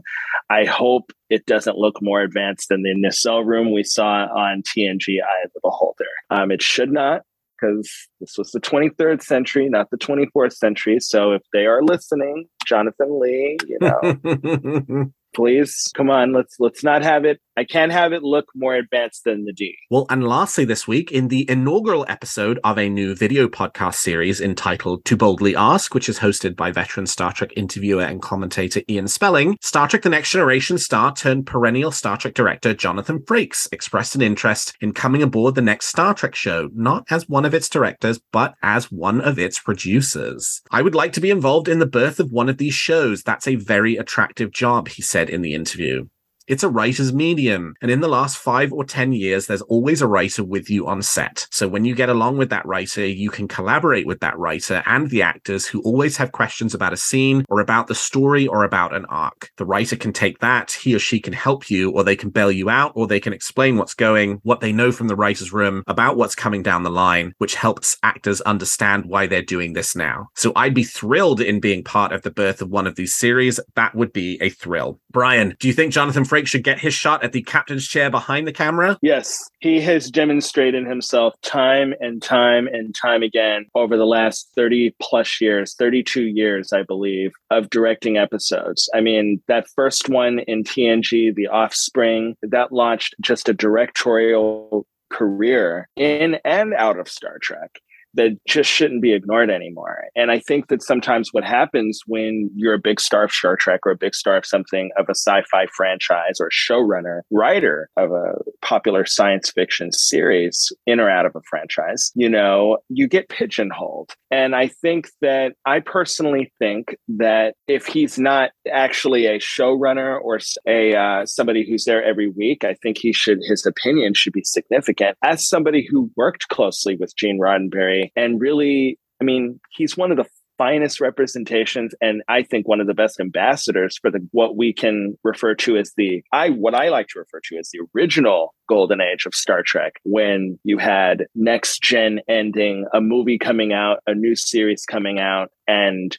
I 0.49 0.65
hope 0.65 1.11
it 1.29 1.45
doesn't 1.45 1.77
look 1.77 2.01
more 2.01 2.21
advanced 2.21 2.69
than 2.69 2.83
the 2.83 2.93
nacelle 2.95 3.43
room 3.43 3.71
we 3.71 3.83
saw 3.83 4.25
on 4.25 4.63
TNG 4.63 5.21
Eye 5.21 5.45
of 5.45 5.51
the 5.53 5.59
Beholder. 5.61 6.05
Um, 6.29 6.51
it 6.51 6.61
should 6.61 6.91
not. 6.91 7.21
Because 7.59 7.89
this 8.19 8.37
was 8.37 8.51
the 8.51 8.59
23rd 8.59 9.23
century, 9.23 9.67
not 9.67 9.89
the 9.89 9.97
24th 9.97 10.53
century. 10.53 10.99
So 10.99 11.31
if 11.31 11.41
they 11.53 11.65
are 11.65 11.81
listening, 11.81 12.45
Jonathan 12.67 13.19
Lee, 13.19 13.57
you 13.67 13.79
know, 13.81 15.11
please. 15.35 15.91
Come 15.95 16.09
on 16.09 16.33
let's 16.33 16.55
let's 16.59 16.83
not 16.83 17.03
have 17.03 17.25
it 17.25 17.39
i 17.55 17.63
can't 17.63 17.91
have 17.91 18.13
it 18.13 18.23
look 18.23 18.45
more 18.55 18.75
advanced 18.75 19.23
than 19.23 19.45
the 19.45 19.53
d. 19.53 19.75
Well 19.89 20.05
and 20.09 20.27
lastly 20.27 20.65
this 20.65 20.87
week 20.87 21.11
in 21.11 21.27
the 21.27 21.49
inaugural 21.49 22.05
episode 22.07 22.59
of 22.63 22.77
a 22.77 22.89
new 22.89 23.15
video 23.15 23.47
podcast 23.47 23.95
series 23.95 24.41
entitled 24.41 25.05
to 25.05 25.17
boldly 25.17 25.55
ask 25.55 25.93
which 25.93 26.09
is 26.09 26.19
hosted 26.19 26.55
by 26.55 26.71
veteran 26.71 27.07
star 27.07 27.31
trek 27.31 27.51
interviewer 27.55 28.03
and 28.03 28.21
commentator 28.21 28.81
ian 28.89 29.07
spelling 29.07 29.57
star 29.61 29.87
trek 29.87 30.03
the 30.03 30.09
next 30.09 30.31
generation 30.31 30.77
star 30.77 31.13
turned 31.13 31.45
perennial 31.45 31.91
star 31.91 32.17
trek 32.17 32.33
director 32.33 32.73
jonathan 32.73 33.19
frakes 33.19 33.67
expressed 33.71 34.15
an 34.15 34.21
interest 34.21 34.75
in 34.81 34.91
coming 34.93 35.23
aboard 35.23 35.55
the 35.55 35.61
next 35.61 35.87
star 35.87 36.13
trek 36.13 36.35
show 36.35 36.69
not 36.73 37.05
as 37.09 37.27
one 37.27 37.45
of 37.45 37.53
its 37.53 37.69
directors 37.69 38.19
but 38.31 38.53
as 38.61 38.91
one 38.91 39.21
of 39.21 39.39
its 39.39 39.59
producers. 39.59 40.61
I 40.71 40.81
would 40.81 40.95
like 40.95 41.13
to 41.13 41.21
be 41.21 41.31
involved 41.31 41.67
in 41.67 41.79
the 41.79 41.85
birth 41.85 42.19
of 42.19 42.31
one 42.31 42.49
of 42.49 42.57
these 42.57 42.73
shows. 42.73 43.23
That's 43.23 43.47
a 43.47 43.55
very 43.55 43.97
attractive 43.97 44.51
job 44.51 44.89
he 44.89 45.01
said 45.01 45.16
said 45.17 45.31
in 45.31 45.41
the 45.41 45.55
interview. 45.55 46.05
It's 46.47 46.63
a 46.63 46.69
writer's 46.69 47.11
medium. 47.11 47.75
And 47.81 47.91
in 47.91 47.99
the 47.99 48.07
last 48.07 48.37
five 48.37 48.71
or 48.71 48.85
10 48.85 49.11
years, 49.11 49.47
there's 49.47 49.61
always 49.63 50.01
a 50.01 50.07
writer 50.07 50.45
with 50.45 50.69
you 50.69 50.87
on 50.87 51.01
set. 51.01 51.45
So 51.51 51.67
when 51.67 51.83
you 51.83 51.93
get 51.93 52.07
along 52.07 52.37
with 52.37 52.49
that 52.51 52.65
writer, 52.65 53.05
you 53.05 53.29
can 53.29 53.49
collaborate 53.49 54.07
with 54.07 54.21
that 54.21 54.37
writer 54.39 54.81
and 54.85 55.09
the 55.09 55.21
actors 55.21 55.65
who 55.67 55.81
always 55.81 56.15
have 56.15 56.31
questions 56.31 56.73
about 56.73 56.93
a 56.93 56.97
scene 56.97 57.43
or 57.49 57.59
about 57.59 57.87
the 57.87 57.95
story 57.95 58.47
or 58.47 58.63
about 58.63 58.95
an 58.95 59.03
arc. 59.05 59.51
The 59.57 59.65
writer 59.65 59.97
can 59.97 60.13
take 60.13 60.39
that, 60.39 60.71
he 60.71 60.95
or 60.95 60.99
she 60.99 61.19
can 61.19 61.33
help 61.33 61.69
you, 61.69 61.91
or 61.91 62.05
they 62.05 62.15
can 62.15 62.29
bail 62.29 62.51
you 62.51 62.69
out, 62.69 62.93
or 62.95 63.07
they 63.07 63.19
can 63.19 63.33
explain 63.33 63.75
what's 63.75 63.93
going, 63.93 64.39
what 64.43 64.61
they 64.61 64.71
know 64.71 64.93
from 64.93 65.09
the 65.09 65.17
writer's 65.17 65.51
room 65.51 65.83
about 65.85 66.15
what's 66.15 66.33
coming 66.33 66.63
down 66.63 66.83
the 66.83 66.89
line, 66.89 67.33
which 67.39 67.55
helps 67.55 67.97
actors 68.03 68.39
understand 68.41 69.03
why 69.05 69.27
they're 69.27 69.41
doing 69.41 69.73
this 69.73 69.97
now. 69.97 70.29
So 70.33 70.53
I'd 70.55 70.73
be 70.73 70.85
thrilled 70.85 71.41
in 71.41 71.59
being 71.59 71.83
part 71.83 72.13
of 72.13 72.21
the 72.21 72.31
birth 72.31 72.61
of 72.61 72.69
one 72.69 72.87
of 72.87 72.95
these 72.95 73.13
series. 73.13 73.59
That 73.75 73.95
would 73.95 74.13
be 74.13 74.37
a 74.41 74.49
thrill. 74.49 75.01
Bryan, 75.11 75.57
do 75.59 75.67
you 75.67 75.73
think 75.73 75.91
Jonathan 75.91 76.23
should 76.45 76.63
get 76.63 76.79
his 76.79 76.93
shot 76.93 77.23
at 77.23 77.31
the 77.31 77.41
captain's 77.41 77.87
chair 77.87 78.09
behind 78.09 78.47
the 78.47 78.53
camera? 78.53 78.97
Yes, 79.01 79.49
he 79.59 79.79
has 79.81 80.11
demonstrated 80.11 80.85
himself 80.85 81.33
time 81.41 81.93
and 81.99 82.21
time 82.21 82.67
and 82.67 82.93
time 82.93 83.23
again 83.23 83.65
over 83.73 83.97
the 83.97 84.05
last 84.05 84.49
30 84.55 84.93
plus 85.01 85.39
years, 85.41 85.73
32 85.75 86.23
years, 86.23 86.73
I 86.73 86.83
believe, 86.83 87.31
of 87.49 87.69
directing 87.69 88.17
episodes. 88.17 88.89
I 88.93 89.01
mean, 89.01 89.41
that 89.47 89.67
first 89.75 90.09
one 90.09 90.39
in 90.39 90.63
TNG, 90.63 91.33
The 91.33 91.47
Offspring, 91.47 92.35
that 92.41 92.71
launched 92.71 93.15
just 93.21 93.49
a 93.49 93.53
directorial 93.53 94.85
career 95.09 95.87
in 95.95 96.37
and 96.43 96.73
out 96.73 96.99
of 96.99 97.07
Star 97.07 97.37
Trek 97.39 97.79
that 98.17 98.37
just 98.47 98.69
shouldn't 98.69 99.01
be 99.01 99.13
ignored 99.13 99.49
anymore. 99.49 100.05
And 100.15 100.31
I 100.31 100.39
think 100.39 100.67
that 100.67 100.83
sometimes 100.83 101.29
what 101.31 101.43
happens 101.43 102.01
when 102.07 102.49
you're 102.55 102.73
a 102.73 102.79
big 102.79 102.99
star 102.99 103.23
of 103.23 103.31
Star 103.31 103.55
Trek 103.55 103.81
or 103.85 103.91
a 103.91 103.97
big 103.97 104.13
star 104.13 104.35
of 104.35 104.45
something 104.45 104.91
of 104.97 105.05
a 105.07 105.15
sci-fi 105.15 105.67
franchise 105.75 106.39
or 106.39 106.49
showrunner, 106.49 107.21
writer 107.31 107.89
of 107.95 108.11
a 108.11 108.33
popular 108.61 109.05
science 109.05 109.51
fiction 109.51 109.91
series 109.91 110.71
in 110.85 110.99
or 110.99 111.09
out 111.09 111.25
of 111.25 111.35
a 111.35 111.41
franchise, 111.49 112.11
you 112.15 112.27
know, 112.27 112.77
you 112.89 113.07
get 113.07 113.29
pigeonholed. 113.29 114.13
And 114.31 114.55
I 114.55 114.67
think 114.67 115.09
that 115.21 115.53
I 115.65 115.79
personally 115.79 116.51
think 116.59 116.97
that 117.07 117.53
if 117.67 117.85
he's 117.85 118.17
not 118.17 118.51
actually 118.71 119.27
a 119.27 119.39
showrunner 119.39 120.19
or 120.19 120.39
a 120.67 120.95
uh, 120.95 121.25
somebody 121.25 121.67
who's 121.67 121.85
there 121.85 122.03
every 122.03 122.29
week, 122.29 122.63
I 122.63 122.73
think 122.81 122.97
he 122.97 123.13
should 123.13 123.39
his 123.47 123.65
opinion 123.65 124.13
should 124.15 124.33
be 124.33 124.43
significant. 124.43 125.17
As 125.23 125.47
somebody 125.47 125.87
who 125.89 126.11
worked 126.15 126.47
closely 126.49 126.95
with 126.95 127.15
Gene 127.15 127.39
Roddenberry 127.39 128.06
and 128.15 128.39
really, 128.39 128.99
I 129.21 129.23
mean, 129.23 129.59
he's 129.71 129.97
one 129.97 130.11
of 130.11 130.17
the 130.17 130.25
finest 130.57 130.99
representations 130.99 131.93
and 132.01 132.23
I 132.27 132.43
think 132.43 132.67
one 132.67 132.81
of 132.81 132.87
the 132.87 132.93
best 132.93 133.19
ambassadors 133.19 133.97
for 134.01 134.09
the 134.09 134.27
what 134.31 134.57
we 134.57 134.73
can 134.73 135.17
refer 135.23 135.53
to 135.55 135.77
as 135.77 135.93
the 135.95 136.23
I 136.31 136.49
what 136.49 136.73
I 136.73 136.89
like 136.89 137.07
to 137.09 137.19
refer 137.19 137.39
to 137.45 137.57
as 137.57 137.69
the 137.71 137.81
original 137.95 138.53
golden 138.67 138.99
age 138.99 139.25
of 139.25 139.35
Star 139.35 139.61
Trek 139.63 139.93
when 140.03 140.59
you 140.63 140.77
had 140.77 141.27
next 141.35 141.81
gen 141.81 142.21
ending, 142.27 142.85
a 142.93 143.01
movie 143.01 143.37
coming 143.37 143.71
out, 143.71 143.99
a 144.07 144.15
new 144.15 144.35
series 144.35 144.83
coming 144.85 145.19
out 145.19 145.51
and 145.67 146.17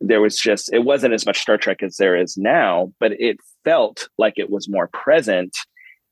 there 0.00 0.20
was 0.20 0.36
just 0.36 0.72
it 0.72 0.84
wasn't 0.84 1.14
as 1.14 1.26
much 1.26 1.40
Star 1.40 1.56
Trek 1.56 1.82
as 1.82 1.96
there 1.96 2.16
is 2.16 2.36
now, 2.36 2.92
but 3.00 3.12
it 3.18 3.36
felt 3.64 4.08
like 4.18 4.34
it 4.36 4.50
was 4.50 4.68
more 4.68 4.88
present 4.88 5.54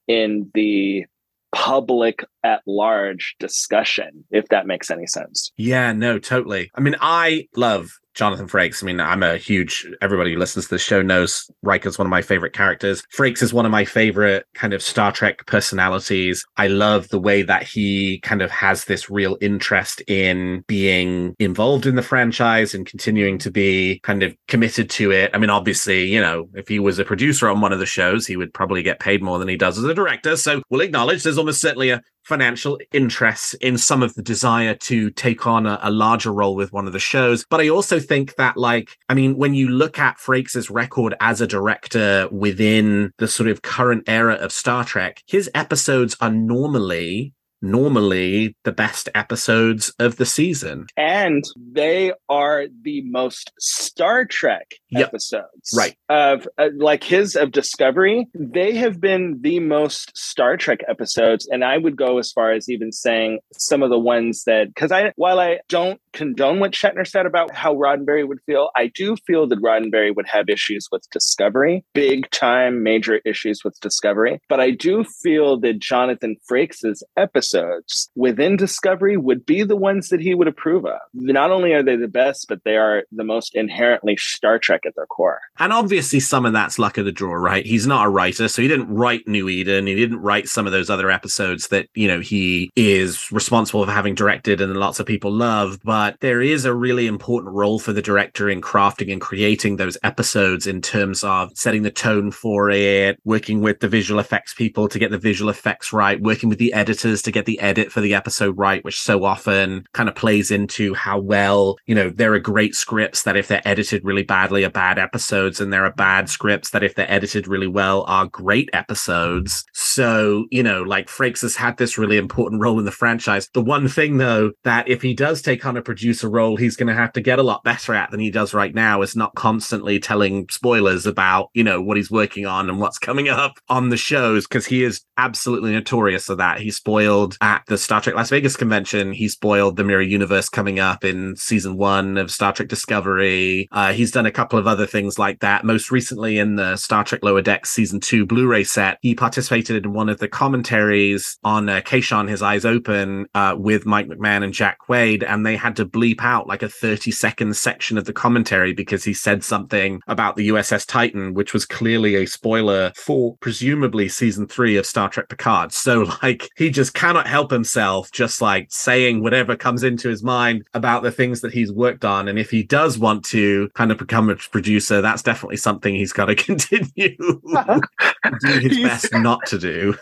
in 0.08 0.50
the 0.54 1.04
public 1.52 2.24
at 2.42 2.62
large 2.66 3.36
discussion, 3.38 4.24
if 4.30 4.48
that 4.48 4.66
makes 4.66 4.90
any 4.90 5.06
sense. 5.06 5.52
Yeah, 5.56 5.92
no, 5.92 6.18
totally. 6.18 6.70
I 6.74 6.80
mean, 6.80 6.96
I 7.00 7.48
love 7.54 7.98
Jonathan 8.14 8.48
Frakes. 8.48 8.82
I 8.82 8.86
mean, 8.86 9.00
I'm 9.00 9.22
a 9.22 9.36
huge, 9.36 9.86
everybody 10.00 10.32
who 10.32 10.38
listens 10.38 10.66
to 10.66 10.70
the 10.74 10.78
show 10.78 11.02
knows 11.02 11.50
Riker's 11.64 11.98
one 11.98 12.06
of 12.06 12.10
my 12.10 12.22
favorite 12.22 12.52
characters. 12.52 13.02
Frakes 13.16 13.42
is 13.42 13.54
one 13.54 13.64
of 13.64 13.72
my 13.72 13.84
favorite 13.84 14.46
kind 14.54 14.72
of 14.72 14.82
Star 14.82 15.12
Trek 15.12 15.46
personalities. 15.46 16.44
I 16.56 16.68
love 16.68 17.08
the 17.08 17.20
way 17.20 17.42
that 17.42 17.62
he 17.62 18.20
kind 18.20 18.42
of 18.42 18.50
has 18.50 18.84
this 18.84 19.10
real 19.10 19.36
interest 19.40 20.02
in 20.06 20.64
being 20.66 21.34
involved 21.38 21.86
in 21.86 21.96
the 21.96 22.02
franchise 22.02 22.74
and 22.74 22.86
continuing 22.86 23.38
to 23.38 23.50
be 23.50 24.00
kind 24.02 24.22
of 24.22 24.34
committed 24.48 24.90
to 24.90 25.10
it. 25.10 25.30
I 25.34 25.38
mean, 25.38 25.50
obviously, 25.50 26.04
you 26.04 26.20
know, 26.20 26.48
if 26.54 26.68
he 26.68 26.78
was 26.78 26.98
a 26.98 27.04
producer 27.04 27.48
on 27.48 27.60
one 27.60 27.72
of 27.72 27.78
the 27.78 27.86
shows, 27.86 28.26
he 28.26 28.36
would 28.36 28.52
probably 28.52 28.82
get 28.82 29.00
paid 29.00 29.22
more 29.22 29.38
than 29.38 29.48
he 29.48 29.56
does 29.56 29.78
as 29.78 29.84
a 29.84 29.94
director. 29.94 30.36
So 30.36 30.62
we'll 30.70 30.80
acknowledge 30.80 31.22
there's 31.22 31.38
almost 31.38 31.60
certainly 31.60 31.90
a 31.90 32.02
financial 32.24 32.78
interests 32.92 33.54
in 33.54 33.76
some 33.76 34.02
of 34.02 34.14
the 34.14 34.22
desire 34.22 34.74
to 34.74 35.10
take 35.10 35.46
on 35.46 35.66
a, 35.66 35.78
a, 35.82 35.90
larger 35.90 36.32
role 36.32 36.54
with 36.54 36.72
one 36.72 36.86
of 36.86 36.92
the 36.92 36.98
shows. 36.98 37.44
But 37.48 37.60
I 37.60 37.68
also 37.68 37.98
think 37.98 38.36
that, 38.36 38.56
like, 38.56 38.96
I 39.08 39.14
mean, 39.14 39.36
when 39.36 39.54
you 39.54 39.68
look 39.68 39.98
at 39.98 40.18
Frakes' 40.18 40.70
record 40.70 41.14
as 41.20 41.40
a 41.40 41.46
director 41.46 42.28
within 42.30 43.12
the 43.18 43.28
sort 43.28 43.48
of 43.48 43.62
current 43.62 44.04
era 44.06 44.34
of 44.34 44.52
Star 44.52 44.84
Trek, 44.84 45.22
his 45.26 45.50
episodes 45.54 46.16
are 46.20 46.30
normally 46.30 47.34
normally 47.62 48.56
the 48.64 48.72
best 48.72 49.08
episodes 49.14 49.92
of 49.98 50.16
the 50.16 50.26
season. 50.26 50.86
And 50.96 51.44
they 51.56 52.12
are 52.28 52.66
the 52.82 53.02
most 53.02 53.52
Star 53.58 54.24
Trek 54.24 54.74
yep. 54.90 55.08
episodes. 55.08 55.70
Right. 55.74 55.96
Of 56.08 56.48
uh, 56.58 56.68
like 56.76 57.04
his 57.04 57.36
of 57.36 57.52
Discovery, 57.52 58.26
they 58.34 58.74
have 58.74 59.00
been 59.00 59.38
the 59.40 59.60
most 59.60 60.16
Star 60.16 60.56
Trek 60.56 60.80
episodes 60.88 61.48
and 61.50 61.64
I 61.64 61.78
would 61.78 61.96
go 61.96 62.18
as 62.18 62.32
far 62.32 62.52
as 62.52 62.68
even 62.68 62.92
saying 62.92 63.38
some 63.52 63.82
of 63.82 63.90
the 63.90 63.98
ones 63.98 64.44
that 64.44 64.74
cuz 64.74 64.90
I 64.90 65.12
while 65.16 65.38
I 65.38 65.60
don't 65.68 66.00
condone 66.12 66.60
what 66.60 66.72
Shatner 66.72 67.06
said 67.06 67.26
about 67.26 67.54
how 67.54 67.74
Roddenberry 67.74 68.26
would 68.26 68.40
feel, 68.44 68.70
I 68.76 68.88
do 68.88 69.16
feel 69.26 69.46
that 69.48 69.62
Roddenberry 69.62 70.14
would 70.14 70.26
have 70.26 70.48
issues 70.48 70.88
with 70.90 71.06
Discovery, 71.12 71.84
big 71.94 72.28
time 72.30 72.82
major 72.82 73.20
issues 73.24 73.62
with 73.64 73.78
Discovery, 73.80 74.40
but 74.48 74.60
I 74.60 74.70
do 74.70 75.04
feel 75.04 75.58
that 75.60 75.78
Jonathan 75.78 76.36
Frakes' 76.50 77.02
episode 77.16 77.51
episodes 77.54 78.10
within 78.14 78.56
Discovery 78.56 79.16
would 79.16 79.44
be 79.44 79.62
the 79.62 79.76
ones 79.76 80.08
that 80.08 80.20
he 80.20 80.34
would 80.34 80.48
approve 80.48 80.84
of. 80.86 81.00
Not 81.14 81.50
only 81.50 81.72
are 81.72 81.82
they 81.82 81.96
the 81.96 82.08
best, 82.08 82.46
but 82.48 82.60
they 82.64 82.76
are 82.76 83.04
the 83.12 83.24
most 83.24 83.54
inherently 83.54 84.16
Star 84.16 84.58
Trek 84.58 84.82
at 84.86 84.94
their 84.94 85.06
core. 85.06 85.40
And 85.58 85.72
obviously, 85.72 86.20
some 86.20 86.46
of 86.46 86.52
that's 86.52 86.78
luck 86.78 86.98
of 86.98 87.04
the 87.04 87.12
draw, 87.12 87.34
right? 87.34 87.64
He's 87.64 87.86
not 87.86 88.06
a 88.06 88.10
writer, 88.10 88.48
so 88.48 88.62
he 88.62 88.68
didn't 88.68 88.92
write 88.92 89.26
New 89.26 89.48
Eden. 89.48 89.86
He 89.86 89.94
didn't 89.94 90.20
write 90.20 90.48
some 90.48 90.66
of 90.66 90.72
those 90.72 90.90
other 90.90 91.10
episodes 91.10 91.68
that, 91.68 91.88
you 91.94 92.08
know, 92.08 92.20
he 92.20 92.70
is 92.76 93.30
responsible 93.32 93.84
for 93.84 93.90
having 93.90 94.14
directed 94.14 94.60
and 94.60 94.76
lots 94.76 95.00
of 95.00 95.06
people 95.06 95.32
love. 95.32 95.78
But 95.84 96.16
there 96.20 96.42
is 96.42 96.64
a 96.64 96.74
really 96.74 97.06
important 97.06 97.54
role 97.54 97.78
for 97.78 97.92
the 97.92 98.02
director 98.02 98.48
in 98.48 98.60
crafting 98.60 99.12
and 99.12 99.20
creating 99.20 99.76
those 99.76 99.98
episodes 100.02 100.66
in 100.66 100.80
terms 100.80 101.24
of 101.24 101.50
setting 101.54 101.82
the 101.82 101.90
tone 101.90 102.30
for 102.30 102.70
it, 102.70 103.18
working 103.24 103.60
with 103.60 103.80
the 103.80 103.88
visual 103.88 104.20
effects 104.20 104.54
people 104.54 104.88
to 104.88 104.98
get 104.98 105.10
the 105.10 105.18
visual 105.18 105.50
effects 105.50 105.92
right, 105.92 106.20
working 106.20 106.48
with 106.48 106.58
the 106.58 106.72
editors 106.72 107.22
to 107.22 107.30
get 107.30 107.41
get 107.42 107.46
the 107.46 107.60
edit 107.60 107.90
for 107.90 108.00
the 108.00 108.14
episode 108.14 108.56
right, 108.56 108.84
which 108.84 109.00
so 109.00 109.24
often 109.24 109.84
kind 109.92 110.08
of 110.08 110.14
plays 110.14 110.50
into 110.50 110.94
how 110.94 111.18
well, 111.18 111.76
you 111.86 111.94
know, 111.94 112.10
there 112.10 112.32
are 112.34 112.38
great 112.38 112.74
scripts 112.74 113.24
that 113.24 113.36
if 113.36 113.48
they're 113.48 113.66
edited 113.66 114.04
really 114.04 114.22
badly 114.22 114.64
are 114.64 114.70
bad 114.70 114.98
episodes, 114.98 115.60
and 115.60 115.72
there 115.72 115.84
are 115.84 115.92
bad 115.92 116.28
scripts 116.28 116.70
that 116.70 116.84
if 116.84 116.94
they're 116.94 117.10
edited 117.10 117.48
really 117.48 117.66
well 117.66 118.04
are 118.06 118.26
great 118.26 118.70
episodes. 118.72 119.64
So, 119.72 120.46
you 120.50 120.62
know, 120.62 120.82
like 120.82 121.08
Frakes 121.08 121.42
has 121.42 121.56
had 121.56 121.76
this 121.76 121.98
really 121.98 122.16
important 122.16 122.62
role 122.62 122.78
in 122.78 122.84
the 122.84 122.92
franchise. 122.92 123.48
The 123.54 123.62
one 123.62 123.88
thing 123.88 124.18
though, 124.18 124.52
that 124.64 124.88
if 124.88 125.02
he 125.02 125.14
does 125.14 125.42
take 125.42 125.66
on 125.66 125.76
a 125.76 125.82
producer 125.82 126.28
role, 126.30 126.56
he's 126.56 126.76
going 126.76 126.88
to 126.88 126.94
have 126.94 127.12
to 127.12 127.20
get 127.20 127.38
a 127.38 127.42
lot 127.42 127.64
better 127.64 127.94
at 127.94 128.10
than 128.10 128.20
he 128.20 128.30
does 128.30 128.54
right 128.54 128.74
now 128.74 129.02
is 129.02 129.16
not 129.16 129.34
constantly 129.34 129.98
telling 129.98 130.46
spoilers 130.50 131.06
about, 131.06 131.50
you 131.54 131.64
know, 131.64 131.80
what 131.80 131.96
he's 131.96 132.10
working 132.10 132.46
on 132.46 132.68
and 132.68 132.78
what's 132.78 132.98
coming 132.98 133.28
up 133.28 133.54
on 133.68 133.88
the 133.88 133.96
shows 133.96 134.46
because 134.46 134.66
he 134.66 134.84
is 134.84 135.02
absolutely 135.16 135.72
notorious 135.72 136.26
for 136.26 136.36
that. 136.36 136.60
He 136.60 136.70
spoiled 136.70 137.31
at 137.40 137.62
the 137.66 137.78
Star 137.78 138.00
Trek 138.00 138.14
Las 138.14 138.30
Vegas 138.30 138.56
convention. 138.56 139.12
He 139.12 139.28
spoiled 139.28 139.76
the 139.76 139.84
Mirror 139.84 140.02
Universe 140.02 140.48
coming 140.48 140.78
up 140.78 141.04
in 141.04 141.36
season 141.36 141.76
one 141.76 142.18
of 142.18 142.30
Star 142.30 142.52
Trek 142.52 142.68
Discovery. 142.68 143.68
Uh, 143.72 143.92
he's 143.92 144.10
done 144.10 144.26
a 144.26 144.30
couple 144.30 144.58
of 144.58 144.66
other 144.66 144.86
things 144.86 145.18
like 145.18 145.40
that. 145.40 145.64
Most 145.64 145.90
recently, 145.90 146.38
in 146.38 146.56
the 146.56 146.76
Star 146.76 147.04
Trek 147.04 147.22
Lower 147.22 147.42
Decks 147.42 147.70
season 147.70 148.00
two 148.00 148.26
Blu 148.26 148.46
ray 148.46 148.64
set, 148.64 148.98
he 149.02 149.14
participated 149.14 149.84
in 149.84 149.92
one 149.92 150.08
of 150.08 150.18
the 150.18 150.28
commentaries 150.28 151.38
on 151.44 151.68
uh, 151.68 151.80
His 151.84 152.42
Eyes 152.42 152.64
Open, 152.64 153.26
uh, 153.34 153.56
with 153.58 153.86
Mike 153.86 154.08
McMahon 154.08 154.44
and 154.44 154.52
Jack 154.52 154.78
Quaid, 154.86 155.24
and 155.26 155.44
they 155.44 155.56
had 155.56 155.76
to 155.76 155.86
bleep 155.86 156.20
out 156.20 156.46
like 156.46 156.62
a 156.62 156.68
30 156.68 157.10
second 157.10 157.56
section 157.56 157.98
of 157.98 158.04
the 158.04 158.12
commentary 158.12 158.72
because 158.72 159.04
he 159.04 159.14
said 159.14 159.44
something 159.44 160.00
about 160.06 160.36
the 160.36 160.48
USS 160.48 160.86
Titan, 160.86 161.34
which 161.34 161.52
was 161.52 161.66
clearly 161.66 162.14
a 162.16 162.26
spoiler 162.26 162.92
for 162.96 163.36
presumably 163.38 164.08
season 164.08 164.46
three 164.46 164.76
of 164.76 164.86
Star 164.86 165.08
Trek 165.08 165.28
Picard. 165.28 165.72
So, 165.72 166.10
like, 166.22 166.48
he 166.56 166.70
just 166.70 166.94
cannot 166.94 167.21
cannot 167.22 167.30
help 167.30 167.50
himself 167.50 168.10
just 168.10 168.40
like 168.40 168.66
saying 168.70 169.22
whatever 169.22 169.56
comes 169.56 169.82
into 169.82 170.08
his 170.08 170.22
mind 170.22 170.64
about 170.74 171.02
the 171.02 171.10
things 171.10 171.40
that 171.40 171.52
he's 171.52 171.72
worked 171.72 172.04
on. 172.04 172.28
And 172.28 172.38
if 172.38 172.50
he 172.50 172.62
does 172.62 172.98
want 172.98 173.24
to 173.26 173.68
kind 173.74 173.92
of 173.92 173.98
become 173.98 174.28
a 174.30 174.36
producer, 174.36 175.00
that's 175.00 175.22
definitely 175.22 175.56
something 175.56 175.94
he's 175.94 176.12
got 176.12 176.26
to 176.26 176.34
continue 176.34 177.16
do 177.16 178.60
his 178.60 178.80
best 178.80 179.12
not 179.14 179.44
to 179.46 179.58
do. 179.58 179.94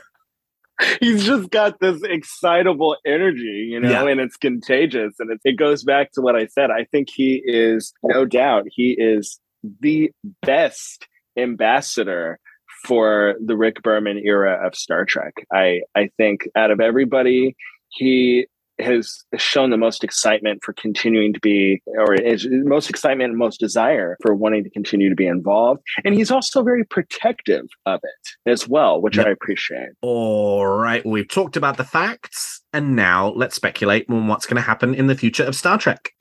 He's 0.99 1.27
just 1.27 1.51
got 1.51 1.79
this 1.81 2.03
excitable 2.03 2.97
energy, 3.05 3.69
you 3.71 3.81
know, 3.81 3.91
yeah. 3.91 4.11
and 4.11 4.19
it's 4.21 4.39
contagious. 4.39 5.13
And 5.19 5.31
it, 5.31 5.41
it 5.45 5.59
goes 5.59 5.85
back 5.85 6.13
to 6.13 6.23
what 6.23 6.37
I 6.37 6.47
said. 6.47 6.71
I 6.71 6.85
think 6.85 7.11
he 7.11 7.43
is, 7.45 7.93
no 8.03 8.25
doubt, 8.25 8.65
he 8.71 8.97
is 8.99 9.39
the 9.81 10.11
best 10.41 11.07
ambassador 11.37 12.41
for 12.85 13.35
the 13.45 13.57
Rick 13.57 13.83
Berman 13.83 14.19
era 14.19 14.67
of 14.67 14.75
Star 14.75 15.05
Trek. 15.05 15.35
I 15.53 15.83
I 15.95 16.11
think 16.17 16.49
out 16.57 16.71
of 16.71 16.81
everybody, 16.81 17.57
he 17.89 18.47
has 18.81 19.23
shown 19.37 19.71
the 19.71 19.77
most 19.77 20.03
excitement 20.03 20.61
for 20.65 20.73
continuing 20.73 21.33
to 21.33 21.41
be, 21.41 21.83
or 21.87 22.15
is 22.15 22.47
most 22.51 22.91
excitement 22.91 23.31
and 23.31 23.39
most 23.39 23.61
desire 23.61 24.17
for 24.23 24.35
wanting 24.35 24.65
to 24.65 24.71
continue 24.71 25.09
to 25.09 25.15
be 25.15 25.27
involved. 25.27 25.83
And 26.05 26.15
he's 26.15 26.31
also 26.31 26.63
very 26.63 26.85
protective 26.85 27.67
of 27.87 28.01
it 28.03 28.51
as 28.51 28.69
well, 28.69 29.01
which 29.01 29.17
yep. 29.17 29.27
I 29.27 29.31
appreciate. 29.31 29.91
All 30.03 30.67
right. 30.67 31.05
We've 31.05 31.29
talked 31.29 31.57
about 31.57 31.77
the 31.77 31.85
facts, 31.85 32.63
and 32.73 32.97
now 32.97 33.29
let's 33.31 33.57
speculate 33.57 34.07
on 34.09 34.29
what's 34.29 34.47
going 34.47 34.57
to 34.57 34.63
happen 34.63 34.95
in 34.95 35.07
the 35.07 35.15
future 35.15 35.45
of 35.45 35.55
Star 35.55 35.79
Trek. 35.79 36.13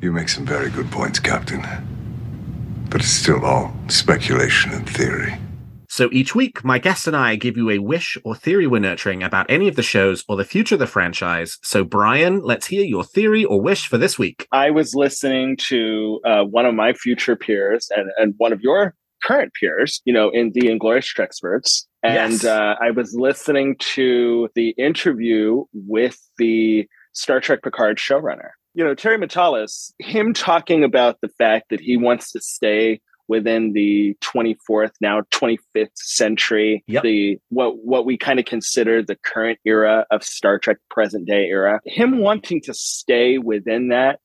You 0.00 0.12
make 0.12 0.28
some 0.28 0.44
very 0.44 0.70
good 0.70 0.90
points, 0.90 1.18
Captain. 1.18 1.62
But 2.90 3.00
it's 3.00 3.10
still 3.10 3.44
all 3.44 3.74
speculation 3.88 4.72
and 4.72 4.88
theory. 4.88 5.38
So 5.94 6.08
each 6.10 6.34
week, 6.34 6.64
my 6.64 6.80
guest 6.80 7.06
and 7.06 7.16
I 7.16 7.36
give 7.36 7.56
you 7.56 7.70
a 7.70 7.78
wish 7.78 8.18
or 8.24 8.34
theory 8.34 8.66
we're 8.66 8.80
nurturing 8.80 9.22
about 9.22 9.48
any 9.48 9.68
of 9.68 9.76
the 9.76 9.82
shows 9.84 10.24
or 10.28 10.34
the 10.34 10.44
future 10.44 10.74
of 10.74 10.80
the 10.80 10.88
franchise. 10.88 11.56
So, 11.62 11.84
Bryan, 11.84 12.40
let's 12.40 12.66
hear 12.66 12.84
your 12.84 13.04
theory 13.04 13.44
or 13.44 13.60
wish 13.60 13.86
for 13.86 13.96
this 13.96 14.18
week. 14.18 14.48
I 14.50 14.72
was 14.72 14.96
listening 14.96 15.56
to 15.68 16.18
uh, 16.24 16.42
one 16.42 16.66
of 16.66 16.74
my 16.74 16.94
future 16.94 17.36
peers 17.36 17.88
and, 17.96 18.10
and 18.18 18.34
one 18.38 18.52
of 18.52 18.60
your 18.60 18.96
current 19.22 19.52
peers, 19.54 20.02
you 20.04 20.12
know, 20.12 20.30
in 20.30 20.50
the 20.52 20.68
Inglorious 20.68 21.14
Treksperts. 21.14 21.84
And 22.02 22.32
yes. 22.32 22.44
uh, 22.44 22.74
I 22.80 22.90
was 22.90 23.14
listening 23.14 23.76
to 23.94 24.48
the 24.56 24.70
interview 24.70 25.62
with 25.74 26.18
the 26.38 26.88
Star 27.12 27.38
Trek 27.38 27.62
Picard 27.62 27.98
showrunner. 27.98 28.50
You 28.74 28.82
know, 28.82 28.96
Terry 28.96 29.16
Matalas, 29.16 29.92
him 30.00 30.34
talking 30.34 30.82
about 30.82 31.20
the 31.20 31.28
fact 31.28 31.66
that 31.70 31.78
he 31.78 31.96
wants 31.96 32.32
to 32.32 32.40
stay 32.40 33.00
within 33.28 33.72
the 33.72 34.16
24th 34.22 34.92
now 35.00 35.22
25th 35.32 35.88
century 35.96 36.82
Yep. 36.86 37.02
the 37.02 37.38
what 37.48 37.78
what 37.84 38.04
we 38.06 38.16
kind 38.16 38.38
of 38.38 38.44
consider 38.44 39.02
the 39.02 39.16
current 39.24 39.58
era 39.64 40.06
of 40.10 40.22
Star 40.22 40.58
Trek 40.58 40.78
present 40.90 41.26
day 41.26 41.46
era 41.46 41.80
him 41.86 42.18
wanting 42.18 42.60
to 42.62 42.74
stay 42.74 43.38
within 43.38 43.88
that 43.88 44.20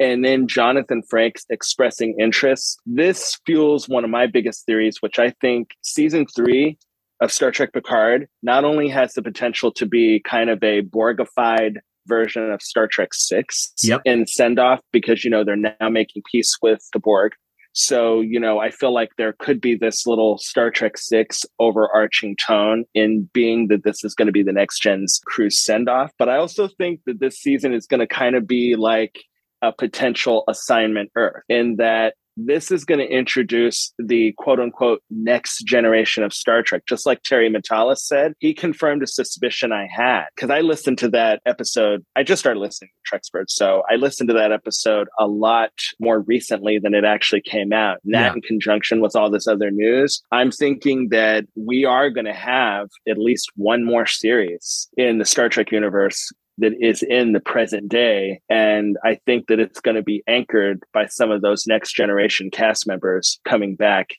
and 0.00 0.24
then 0.24 0.46
Jonathan 0.46 1.02
Frakes 1.12 1.44
expressing 1.50 2.14
interest 2.18 2.78
this 2.86 3.38
fuels 3.44 3.88
one 3.88 4.04
of 4.04 4.10
my 4.10 4.26
biggest 4.26 4.64
theories 4.66 4.98
which 5.00 5.18
I 5.18 5.30
think 5.40 5.70
season 5.82 6.26
3 6.34 6.76
of 7.20 7.32
Star 7.32 7.50
Trek 7.50 7.72
Picard 7.72 8.28
not 8.42 8.64
only 8.64 8.88
has 8.88 9.12
the 9.14 9.22
potential 9.22 9.72
to 9.72 9.86
be 9.86 10.20
kind 10.20 10.50
of 10.50 10.62
a 10.62 10.82
Borgified 10.82 11.78
version 12.06 12.50
of 12.50 12.62
Star 12.62 12.86
Trek 12.86 13.12
6 13.12 13.72
Yep. 13.82 14.00
in 14.04 14.26
send 14.26 14.58
off 14.58 14.80
because 14.92 15.24
you 15.24 15.30
know 15.30 15.44
they're 15.44 15.56
now 15.56 15.88
making 15.90 16.22
peace 16.30 16.56
with 16.62 16.80
the 16.92 16.98
Borg 17.00 17.32
so, 17.78 18.20
you 18.20 18.40
know, 18.40 18.58
I 18.58 18.72
feel 18.72 18.92
like 18.92 19.10
there 19.16 19.34
could 19.38 19.60
be 19.60 19.76
this 19.76 20.04
little 20.04 20.36
Star 20.38 20.68
Trek 20.68 20.98
6 20.98 21.44
overarching 21.60 22.34
tone 22.34 22.84
in 22.92 23.30
being 23.32 23.68
that 23.68 23.84
this 23.84 24.02
is 24.02 24.16
going 24.16 24.26
to 24.26 24.32
be 24.32 24.42
the 24.42 24.52
next 24.52 24.80
gen's 24.80 25.20
cruise 25.24 25.64
send 25.64 25.88
off. 25.88 26.10
But 26.18 26.28
I 26.28 26.38
also 26.38 26.66
think 26.66 27.02
that 27.06 27.20
this 27.20 27.36
season 27.36 27.72
is 27.72 27.86
going 27.86 28.00
to 28.00 28.06
kind 28.08 28.34
of 28.34 28.48
be 28.48 28.74
like 28.74 29.20
a 29.62 29.72
potential 29.72 30.42
assignment 30.48 31.12
Earth 31.14 31.44
in 31.48 31.76
that 31.76 32.14
this 32.38 32.70
is 32.70 32.84
going 32.84 33.00
to 33.00 33.06
introduce 33.06 33.92
the 33.98 34.32
quote 34.38 34.60
unquote 34.60 35.02
next 35.10 35.64
generation 35.64 36.22
of 36.22 36.32
Star 36.32 36.62
Trek. 36.62 36.82
Just 36.88 37.04
like 37.04 37.22
Terry 37.22 37.50
Matalas 37.50 37.98
said, 37.98 38.34
he 38.38 38.54
confirmed 38.54 39.02
a 39.02 39.06
suspicion 39.06 39.72
I 39.72 39.88
had 39.90 40.26
because 40.36 40.50
I 40.50 40.60
listened 40.60 40.98
to 40.98 41.08
that 41.10 41.40
episode. 41.46 42.04
I 42.14 42.22
just 42.22 42.40
started 42.40 42.60
listening 42.60 42.90
to 43.04 43.18
Treksperts. 43.18 43.50
So 43.50 43.82
I 43.90 43.96
listened 43.96 44.28
to 44.28 44.34
that 44.34 44.52
episode 44.52 45.08
a 45.18 45.26
lot 45.26 45.72
more 46.00 46.20
recently 46.20 46.78
than 46.78 46.94
it 46.94 47.04
actually 47.04 47.40
came 47.42 47.72
out. 47.72 47.98
And 48.04 48.14
that 48.14 48.26
Yeah. 48.28 48.34
in 48.34 48.42
conjunction 48.42 49.00
with 49.00 49.16
all 49.16 49.30
this 49.30 49.48
other 49.48 49.70
news, 49.70 50.22
I'm 50.30 50.50
thinking 50.50 51.08
that 51.10 51.44
we 51.56 51.84
are 51.84 52.10
going 52.10 52.26
to 52.26 52.32
have 52.32 52.88
at 53.08 53.18
least 53.18 53.50
one 53.56 53.84
more 53.84 54.06
series 54.06 54.88
in 54.96 55.18
the 55.18 55.24
Star 55.24 55.48
Trek 55.48 55.72
universe 55.72 56.30
that 56.58 56.72
is 56.80 57.02
in 57.02 57.32
the 57.32 57.40
present 57.40 57.88
day. 57.88 58.40
And 58.48 58.96
I 59.04 59.18
think 59.26 59.46
that 59.48 59.60
it's 59.60 59.80
going 59.80 59.96
to 59.96 60.02
be 60.02 60.22
anchored 60.26 60.82
by 60.92 61.06
some 61.06 61.30
of 61.30 61.42
those 61.42 61.66
next 61.66 61.94
generation 61.94 62.50
cast 62.50 62.86
members 62.86 63.40
coming 63.44 63.74
back 63.76 64.10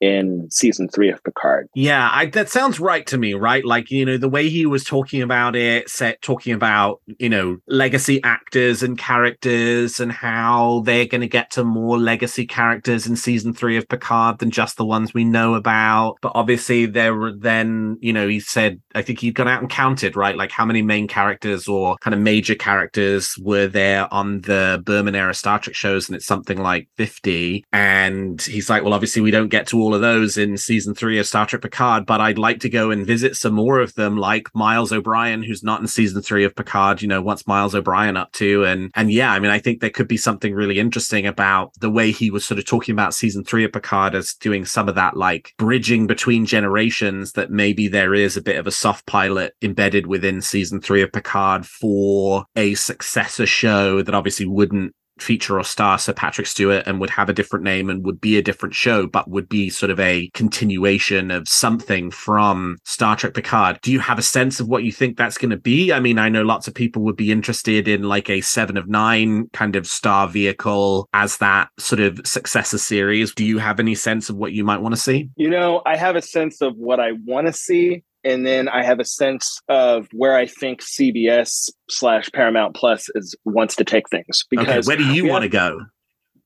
in 0.00 0.48
season 0.50 0.88
three 0.88 1.10
of 1.10 1.22
Picard. 1.24 1.68
Yeah, 1.74 2.08
I, 2.12 2.26
that 2.26 2.48
sounds 2.48 2.78
right 2.78 3.06
to 3.08 3.18
me, 3.18 3.34
right? 3.34 3.64
Like, 3.64 3.90
you 3.90 4.04
know, 4.04 4.16
the 4.16 4.28
way 4.28 4.48
he 4.48 4.64
was 4.64 4.84
talking 4.84 5.22
about 5.22 5.56
it, 5.56 5.90
set, 5.90 6.22
talking 6.22 6.52
about, 6.52 7.00
you 7.18 7.28
know, 7.28 7.58
legacy 7.66 8.22
actors 8.22 8.82
and 8.82 8.96
characters 8.96 9.98
and 9.98 10.12
how 10.12 10.82
they're 10.84 11.06
going 11.06 11.22
to 11.22 11.28
get 11.28 11.50
to 11.52 11.64
more 11.64 11.98
legacy 11.98 12.46
characters 12.46 13.06
in 13.06 13.16
season 13.16 13.52
three 13.52 13.76
of 13.76 13.88
Picard 13.88 14.38
than 14.38 14.50
just 14.50 14.76
the 14.76 14.84
ones 14.84 15.12
we 15.12 15.24
know 15.24 15.54
about. 15.54 16.18
But 16.22 16.32
obviously, 16.34 16.86
there 16.86 17.14
were 17.14 17.32
then, 17.36 17.98
you 18.00 18.12
know, 18.12 18.28
he 18.28 18.40
said, 18.40 18.80
I 18.98 19.02
think 19.02 19.20
he'd 19.20 19.34
gone 19.34 19.46
out 19.46 19.60
and 19.60 19.70
counted, 19.70 20.16
right? 20.16 20.36
Like 20.36 20.50
how 20.50 20.64
many 20.64 20.82
main 20.82 21.06
characters 21.06 21.68
or 21.68 21.96
kind 21.98 22.14
of 22.14 22.20
major 22.20 22.56
characters 22.56 23.36
were 23.40 23.68
there 23.68 24.12
on 24.12 24.40
the 24.40 24.82
Berman 24.84 25.14
era 25.14 25.34
Star 25.34 25.60
Trek 25.60 25.76
shows, 25.76 26.08
and 26.08 26.16
it's 26.16 26.26
something 26.26 26.58
like 26.58 26.88
50. 26.96 27.64
And 27.72 28.42
he's 28.42 28.68
like, 28.68 28.82
well, 28.82 28.92
obviously, 28.92 29.22
we 29.22 29.30
don't 29.30 29.50
get 29.50 29.68
to 29.68 29.80
all 29.80 29.94
of 29.94 30.00
those 30.00 30.36
in 30.36 30.56
season 30.56 30.94
three 30.94 31.18
of 31.18 31.26
Star 31.26 31.46
Trek 31.46 31.62
Picard, 31.62 32.06
but 32.06 32.20
I'd 32.20 32.38
like 32.38 32.58
to 32.60 32.68
go 32.68 32.90
and 32.90 33.06
visit 33.06 33.36
some 33.36 33.54
more 33.54 33.78
of 33.78 33.94
them, 33.94 34.16
like 34.16 34.48
Miles 34.52 34.92
O'Brien, 34.92 35.44
who's 35.44 35.62
not 35.62 35.80
in 35.80 35.86
season 35.86 36.20
three 36.20 36.44
of 36.44 36.56
Picard. 36.56 37.00
You 37.00 37.06
know, 37.06 37.22
what's 37.22 37.46
Miles 37.46 37.76
O'Brien 37.76 38.16
up 38.16 38.32
to? 38.32 38.64
And 38.64 38.90
and 38.96 39.12
yeah, 39.12 39.32
I 39.32 39.38
mean, 39.38 39.52
I 39.52 39.60
think 39.60 39.80
there 39.80 39.90
could 39.90 40.08
be 40.08 40.16
something 40.16 40.54
really 40.54 40.80
interesting 40.80 41.24
about 41.24 41.72
the 41.78 41.90
way 41.90 42.10
he 42.10 42.32
was 42.32 42.44
sort 42.44 42.58
of 42.58 42.66
talking 42.66 42.92
about 42.92 43.14
season 43.14 43.44
three 43.44 43.64
of 43.64 43.72
Picard 43.72 44.16
as 44.16 44.34
doing 44.34 44.64
some 44.64 44.88
of 44.88 44.96
that 44.96 45.16
like 45.16 45.54
bridging 45.56 46.08
between 46.08 46.46
generations 46.46 47.32
that 47.32 47.50
maybe 47.50 47.86
there 47.86 48.12
is 48.12 48.36
a 48.36 48.42
bit 48.42 48.56
of 48.56 48.66
a 48.66 48.72
soft 48.88 49.04
pilot 49.04 49.52
embedded 49.60 50.06
within 50.06 50.40
season 50.40 50.80
three 50.80 51.02
of 51.02 51.12
Picard 51.12 51.66
for 51.66 52.46
a 52.56 52.72
successor 52.72 53.44
show 53.44 54.00
that 54.00 54.14
obviously 54.14 54.46
wouldn't 54.46 54.94
feature 55.20 55.58
or 55.58 55.64
star 55.64 55.98
Sir 55.98 56.14
Patrick 56.14 56.46
Stewart 56.46 56.84
and 56.86 56.98
would 57.00 57.10
have 57.10 57.28
a 57.28 57.34
different 57.34 57.64
name 57.64 57.90
and 57.90 58.02
would 58.06 58.18
be 58.18 58.38
a 58.38 58.42
different 58.42 58.74
show, 58.74 59.06
but 59.06 59.28
would 59.28 59.46
be 59.46 59.68
sort 59.68 59.90
of 59.90 60.00
a 60.00 60.30
continuation 60.32 61.30
of 61.30 61.46
something 61.48 62.10
from 62.10 62.78
Star 62.84 63.14
Trek 63.14 63.34
Picard. 63.34 63.78
Do 63.82 63.92
you 63.92 64.00
have 64.00 64.18
a 64.18 64.22
sense 64.22 64.58
of 64.58 64.68
what 64.68 64.84
you 64.84 64.92
think 64.92 65.18
that's 65.18 65.36
going 65.36 65.50
to 65.50 65.58
be? 65.58 65.92
I 65.92 66.00
mean, 66.00 66.18
I 66.18 66.30
know 66.30 66.42
lots 66.42 66.66
of 66.66 66.74
people 66.74 67.02
would 67.02 67.16
be 67.16 67.30
interested 67.30 67.88
in 67.88 68.04
like 68.04 68.30
a 68.30 68.40
seven 68.40 68.78
of 68.78 68.88
nine 68.88 69.48
kind 69.52 69.76
of 69.76 69.86
star 69.86 70.28
vehicle 70.28 71.08
as 71.12 71.36
that 71.38 71.68
sort 71.78 72.00
of 72.00 72.20
successor 72.24 72.78
series. 72.78 73.34
Do 73.34 73.44
you 73.44 73.58
have 73.58 73.80
any 73.80 73.94
sense 73.94 74.30
of 74.30 74.36
what 74.36 74.52
you 74.52 74.64
might 74.64 74.80
want 74.80 74.94
to 74.94 75.00
see? 75.00 75.28
You 75.36 75.50
know, 75.50 75.82
I 75.84 75.96
have 75.96 76.16
a 76.16 76.22
sense 76.22 76.62
of 76.62 76.74
what 76.76 77.00
I 77.00 77.12
want 77.26 77.48
to 77.48 77.52
see. 77.52 78.02
And 78.28 78.46
then 78.46 78.68
I 78.68 78.84
have 78.84 79.00
a 79.00 79.04
sense 79.04 79.60
of 79.68 80.06
where 80.12 80.36
I 80.36 80.46
think 80.46 80.82
CBS 80.82 81.70
slash 81.88 82.30
Paramount 82.32 82.74
Plus 82.76 83.08
is 83.14 83.34
wants 83.44 83.74
to 83.76 83.84
take 83.84 84.08
things. 84.10 84.44
Okay, 84.54 84.64
Because 84.64 84.86
where 84.86 84.96
do 84.96 85.04
you 85.04 85.26
want 85.26 85.42
to 85.42 85.48
go? 85.48 85.80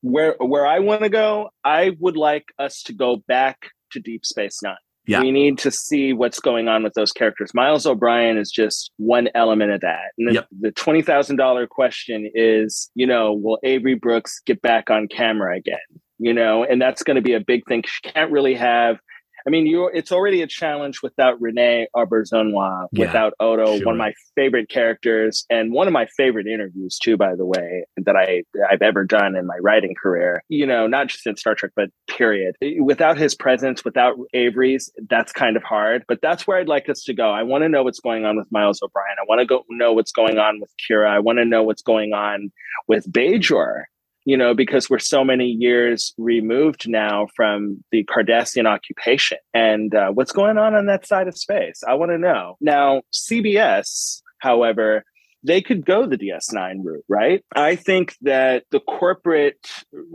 where 0.01 0.35
where 0.39 0.65
I 0.67 0.79
want 0.79 1.01
to 1.01 1.09
go, 1.09 1.49
I 1.63 1.91
would 1.99 2.17
like 2.17 2.45
us 2.59 2.81
to 2.83 2.93
go 2.93 3.17
back 3.27 3.57
to 3.91 3.99
Deep 3.99 4.25
Space 4.25 4.59
Nine. 4.61 4.75
Yeah. 5.05 5.19
We 5.21 5.31
need 5.31 5.57
to 5.59 5.71
see 5.71 6.13
what's 6.13 6.39
going 6.39 6.67
on 6.69 6.81
with 6.83 6.93
those 6.93 7.11
characters. 7.11 7.53
Miles 7.53 7.85
O'Brien 7.85 8.37
is 8.37 8.49
just 8.49 8.91
one 8.97 9.27
element 9.35 9.71
of 9.71 9.81
that. 9.81 10.11
And 10.17 10.29
the, 10.29 10.33
Yep. 10.35 10.47
the 10.61 10.71
twenty 10.71 11.01
thousand 11.01 11.35
dollar 11.37 11.67
question 11.67 12.29
is, 12.33 12.89
you 12.95 13.05
know, 13.07 13.33
will 13.33 13.59
Avery 13.63 13.95
Brooks 13.95 14.41
get 14.45 14.61
back 14.61 14.89
on 14.89 15.07
camera 15.09 15.57
again? 15.57 15.77
You 16.19 16.33
know, 16.33 16.63
and 16.63 16.81
that's 16.81 17.03
going 17.03 17.15
to 17.15 17.21
be 17.21 17.33
a 17.33 17.41
big 17.41 17.65
thing. 17.67 17.83
She 17.85 18.01
can't 18.09 18.31
really 18.31 18.55
have. 18.55 18.97
I 19.45 19.49
mean, 19.49 19.65
you 19.65 19.87
it's 19.93 20.11
already 20.11 20.41
a 20.41 20.47
challenge 20.47 21.01
without 21.01 21.39
Renee 21.41 21.87
Auberjonois, 21.95 22.87
Yeah, 22.91 23.05
without 23.05 23.33
Odo, 23.39 23.77
sure. 23.77 23.85
one 23.85 23.95
of 23.95 23.99
my 23.99 24.13
favorite 24.35 24.69
characters, 24.69 25.45
and 25.49 25.71
one 25.71 25.87
of 25.87 25.93
my 25.93 26.05
favorite 26.17 26.47
interviews 26.47 26.97
too, 26.97 27.17
by 27.17 27.35
the 27.35 27.45
way, 27.45 27.85
that 27.97 28.15
I 28.15 28.43
I've 28.69 28.81
ever 28.81 29.03
done 29.03 29.35
in 29.35 29.45
my 29.45 29.57
writing 29.61 29.95
career. 30.01 30.43
You 30.49 30.65
know, 30.65 30.87
not 30.87 31.07
just 31.07 31.25
in 31.27 31.35
Star 31.37 31.55
Trek, 31.55 31.71
but 31.75 31.89
period. 32.07 32.55
Without 32.79 33.17
his 33.17 33.35
presence, 33.35 33.83
without 33.83 34.15
Avery's, 34.33 34.91
that's 35.09 35.31
kind 35.31 35.57
of 35.57 35.63
hard. 35.63 36.03
But 36.07 36.19
that's 36.21 36.47
where 36.47 36.57
I'd 36.57 36.67
like 36.67 36.89
us 36.89 37.03
to 37.03 37.13
go. 37.13 37.31
I 37.31 37.43
want 37.43 37.63
to 37.63 37.69
know 37.69 37.83
what's 37.83 37.99
going 37.99 38.25
on 38.25 38.37
with 38.37 38.51
Miles 38.51 38.81
O'Brien. 38.81 39.17
I 39.19 39.25
want 39.27 39.39
to 39.39 39.45
go 39.45 39.63
know 39.69 39.93
what's 39.93 40.11
going 40.11 40.37
on 40.37 40.59
with 40.59 40.71
Kira. 40.89 41.09
I 41.09 41.19
want 41.19 41.39
to 41.39 41.45
know 41.45 41.63
what's 41.63 41.81
going 41.81 42.13
on 42.13 42.51
with 42.87 43.11
Bajor 43.11 43.83
you 44.25 44.37
know, 44.37 44.53
because 44.53 44.89
we're 44.89 44.99
so 44.99 45.23
many 45.23 45.47
years 45.47 46.13
removed 46.17 46.87
now 46.87 47.27
from 47.35 47.83
the 47.91 48.05
Cardassian 48.05 48.65
occupation 48.65 49.37
and 49.53 49.93
uh, 49.93 50.09
what's 50.11 50.31
going 50.31 50.57
on 50.57 50.75
on 50.75 50.85
that 50.85 51.05
side 51.05 51.27
of 51.27 51.37
space. 51.37 51.83
I 51.87 51.95
want 51.95 52.11
to 52.11 52.17
know. 52.17 52.55
Now, 52.61 53.01
CBS, 53.11 54.21
however, 54.39 55.03
they 55.43 55.61
could 55.61 55.85
go 55.85 56.07
the 56.07 56.17
DS9 56.17 56.83
route, 56.83 57.03
right? 57.09 57.43
I 57.53 57.75
think 57.75 58.15
that 58.21 58.63
the 58.71 58.79
corporate, 58.79 59.67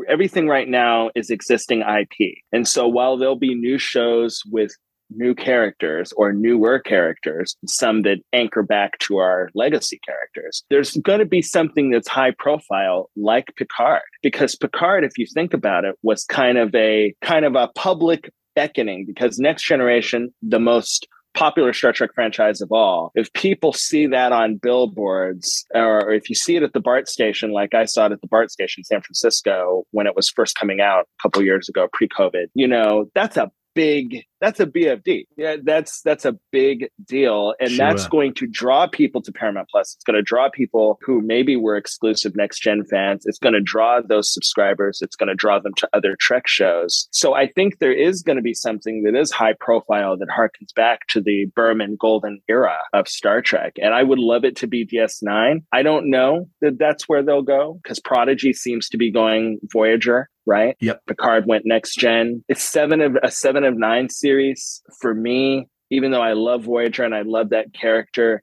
everything 0.09 0.49
right 0.49 0.69
now 0.69 1.11
is 1.15 1.29
existing 1.31 1.83
IP. 1.83 2.39
And 2.51 2.67
so 2.67 2.89
while 2.89 3.19
there'll 3.19 3.37
be 3.37 3.55
new 3.55 3.79
shows 3.79 4.43
with 4.51 4.73
new 5.11 5.35
characters 5.35 6.13
or 6.17 6.33
newer 6.33 6.79
characters, 6.79 7.57
some 7.67 8.03
that 8.03 8.19
anchor 8.33 8.63
back 8.63 8.99
to 9.01 9.19
our 9.19 9.51
legacy 9.55 10.01
characters. 10.05 10.65
There's 10.71 10.97
going 10.99 11.21
to 11.21 11.27
be 11.27 11.43
something 11.43 11.91
that's 11.91 12.09
high 12.09 12.33
profile 12.33 13.11
like 13.17 13.55
Picard 13.57 14.03
because 14.23 14.55
Picard 14.55 15.05
if 15.05 15.19
you 15.19 15.27
think 15.27 15.55
about 15.55 15.85
it 15.85 15.97
was 16.03 16.25
kind 16.25 16.59
of 16.59 16.75
a 16.75 17.15
kind 17.23 17.45
of 17.45 17.55
a 17.55 17.69
public 17.75 18.31
beckoning 18.55 19.07
because 19.07 19.39
next 19.39 19.65
generation 19.65 20.33
the 20.43 20.59
most 20.59 21.07
popular 21.35 21.73
Star 21.73 21.93
Trek 21.93 22.11
franchise 22.15 22.61
of 22.61 22.73
all. 22.73 23.13
If 23.15 23.33
people 23.33 23.73
see 23.73 24.07
that 24.09 24.33
on 24.33 24.57
billboards, 24.57 25.65
or 25.73 26.13
if 26.13 26.29
you 26.29 26.35
see 26.35 26.57
it 26.57 26.65
at 26.65 26.73
the 26.73 26.81
BART 26.81 27.09
station, 27.09 27.53
like 27.53 27.75
I 27.75 27.85
saw 27.85 28.07
it 28.07 28.13
at 28.13 28.21
the 28.21 28.27
BART 28.27 28.51
station 28.51 28.81
in 28.81 28.85
San 28.85 29.01
Francisco 29.03 29.85
when 29.93 30.09
it 30.09 30.17
was 30.17 30.29
first 30.29 30.57
coming 30.57 30.81
out 30.81 31.03
a 31.03 31.23
couple 31.23 31.43
years 31.43 31.69
ago, 31.69 31.87
pre-COVID, 31.93 32.47
you 32.55 32.67
know, 32.67 33.09
that's 33.15 33.37
a 33.37 33.51
big 33.79 34.25
that's 34.41 34.61
a 34.61 34.67
BFD. 34.67 35.27
Yeah, 35.37 35.57
that's 35.63 36.01
that's 36.03 36.25
a 36.25 36.39
big 36.53 36.89
deal, 37.05 37.55
and 37.61 37.77
that's 37.77 38.07
going 38.07 38.35
to 38.35 38.47
draw 38.47 38.87
people 38.87 39.21
to 39.23 39.33
Paramount 39.33 39.69
Plus. 39.69 39.95
It's 39.95 40.05
going 40.05 40.17
to 40.17 40.23
draw 40.23 40.49
people 40.49 40.99
who 41.03 41.21
maybe 41.21 41.57
were 41.57 41.77
exclusive 41.77 42.37
next 42.37 42.61
gen 42.61 42.85
fans. 42.85 43.25
It's 43.27 43.39
going 43.39 43.55
to 43.55 43.61
draw 43.61 44.01
those 44.01 44.33
subscribers. 44.33 45.01
It's 45.03 45.17
going 45.17 45.29
to 45.29 45.35
draw 45.35 45.59
them 45.59 45.75
to 45.79 45.89
other 45.93 46.17
Trek 46.21 46.47
shows. 46.47 47.09
So 47.11 47.35
I 47.35 47.49
think 47.49 47.79
there 47.79 47.93
is 47.93 48.23
going 48.23 48.37
to 48.37 48.43
be 48.43 48.55
something 48.55 49.03
that 49.03 49.19
is 49.19 49.33
high 49.33 49.55
profile 49.59 50.17
that 50.17 50.29
harkens 50.29 50.75
back 50.75 51.07
to 51.09 51.21
the 51.21 51.47
Berman 51.57 51.97
golden 51.99 52.41
era 52.49 52.79
of 52.93 53.09
Star 53.09 53.43
Trek, 53.43 53.75
and 53.83 53.95
I 53.95 54.03
would 54.03 54.21
love 54.21 54.45
it 54.45 54.57
to 54.57 54.67
be 54.67 54.87
DS9. 54.87 55.63
I 55.73 55.83
don't 55.83 56.11
know 56.11 56.49
that 56.61 56.79
that's 56.79 57.09
where 57.09 57.23
they'll 57.23 57.43
go 57.43 57.81
because 57.83 57.99
Prodigy 57.99 58.53
seems 58.53 58.89
to 58.91 58.97
be 58.97 59.11
going 59.11 59.59
Voyager. 59.73 60.31
Right. 60.49 60.77
Yep. 60.81 61.03
Picard 61.07 61.45
went 61.47 61.67
next 61.67 61.97
gen. 61.97 62.43
It's 62.49 62.65
seven 62.65 63.03
of 63.03 63.19
a 63.23 63.31
seven 63.31 63.65
of 63.65 63.77
nine 63.77 64.09
series 64.09 64.83
for 65.01 65.15
me. 65.15 65.69
Even 65.91 66.11
though 66.11 66.23
I 66.23 66.33
love 66.33 66.65
Voyager 66.65 67.05
and 67.05 67.15
I 67.15 67.23
love 67.23 67.51
that 67.51 67.75
character, 67.75 68.43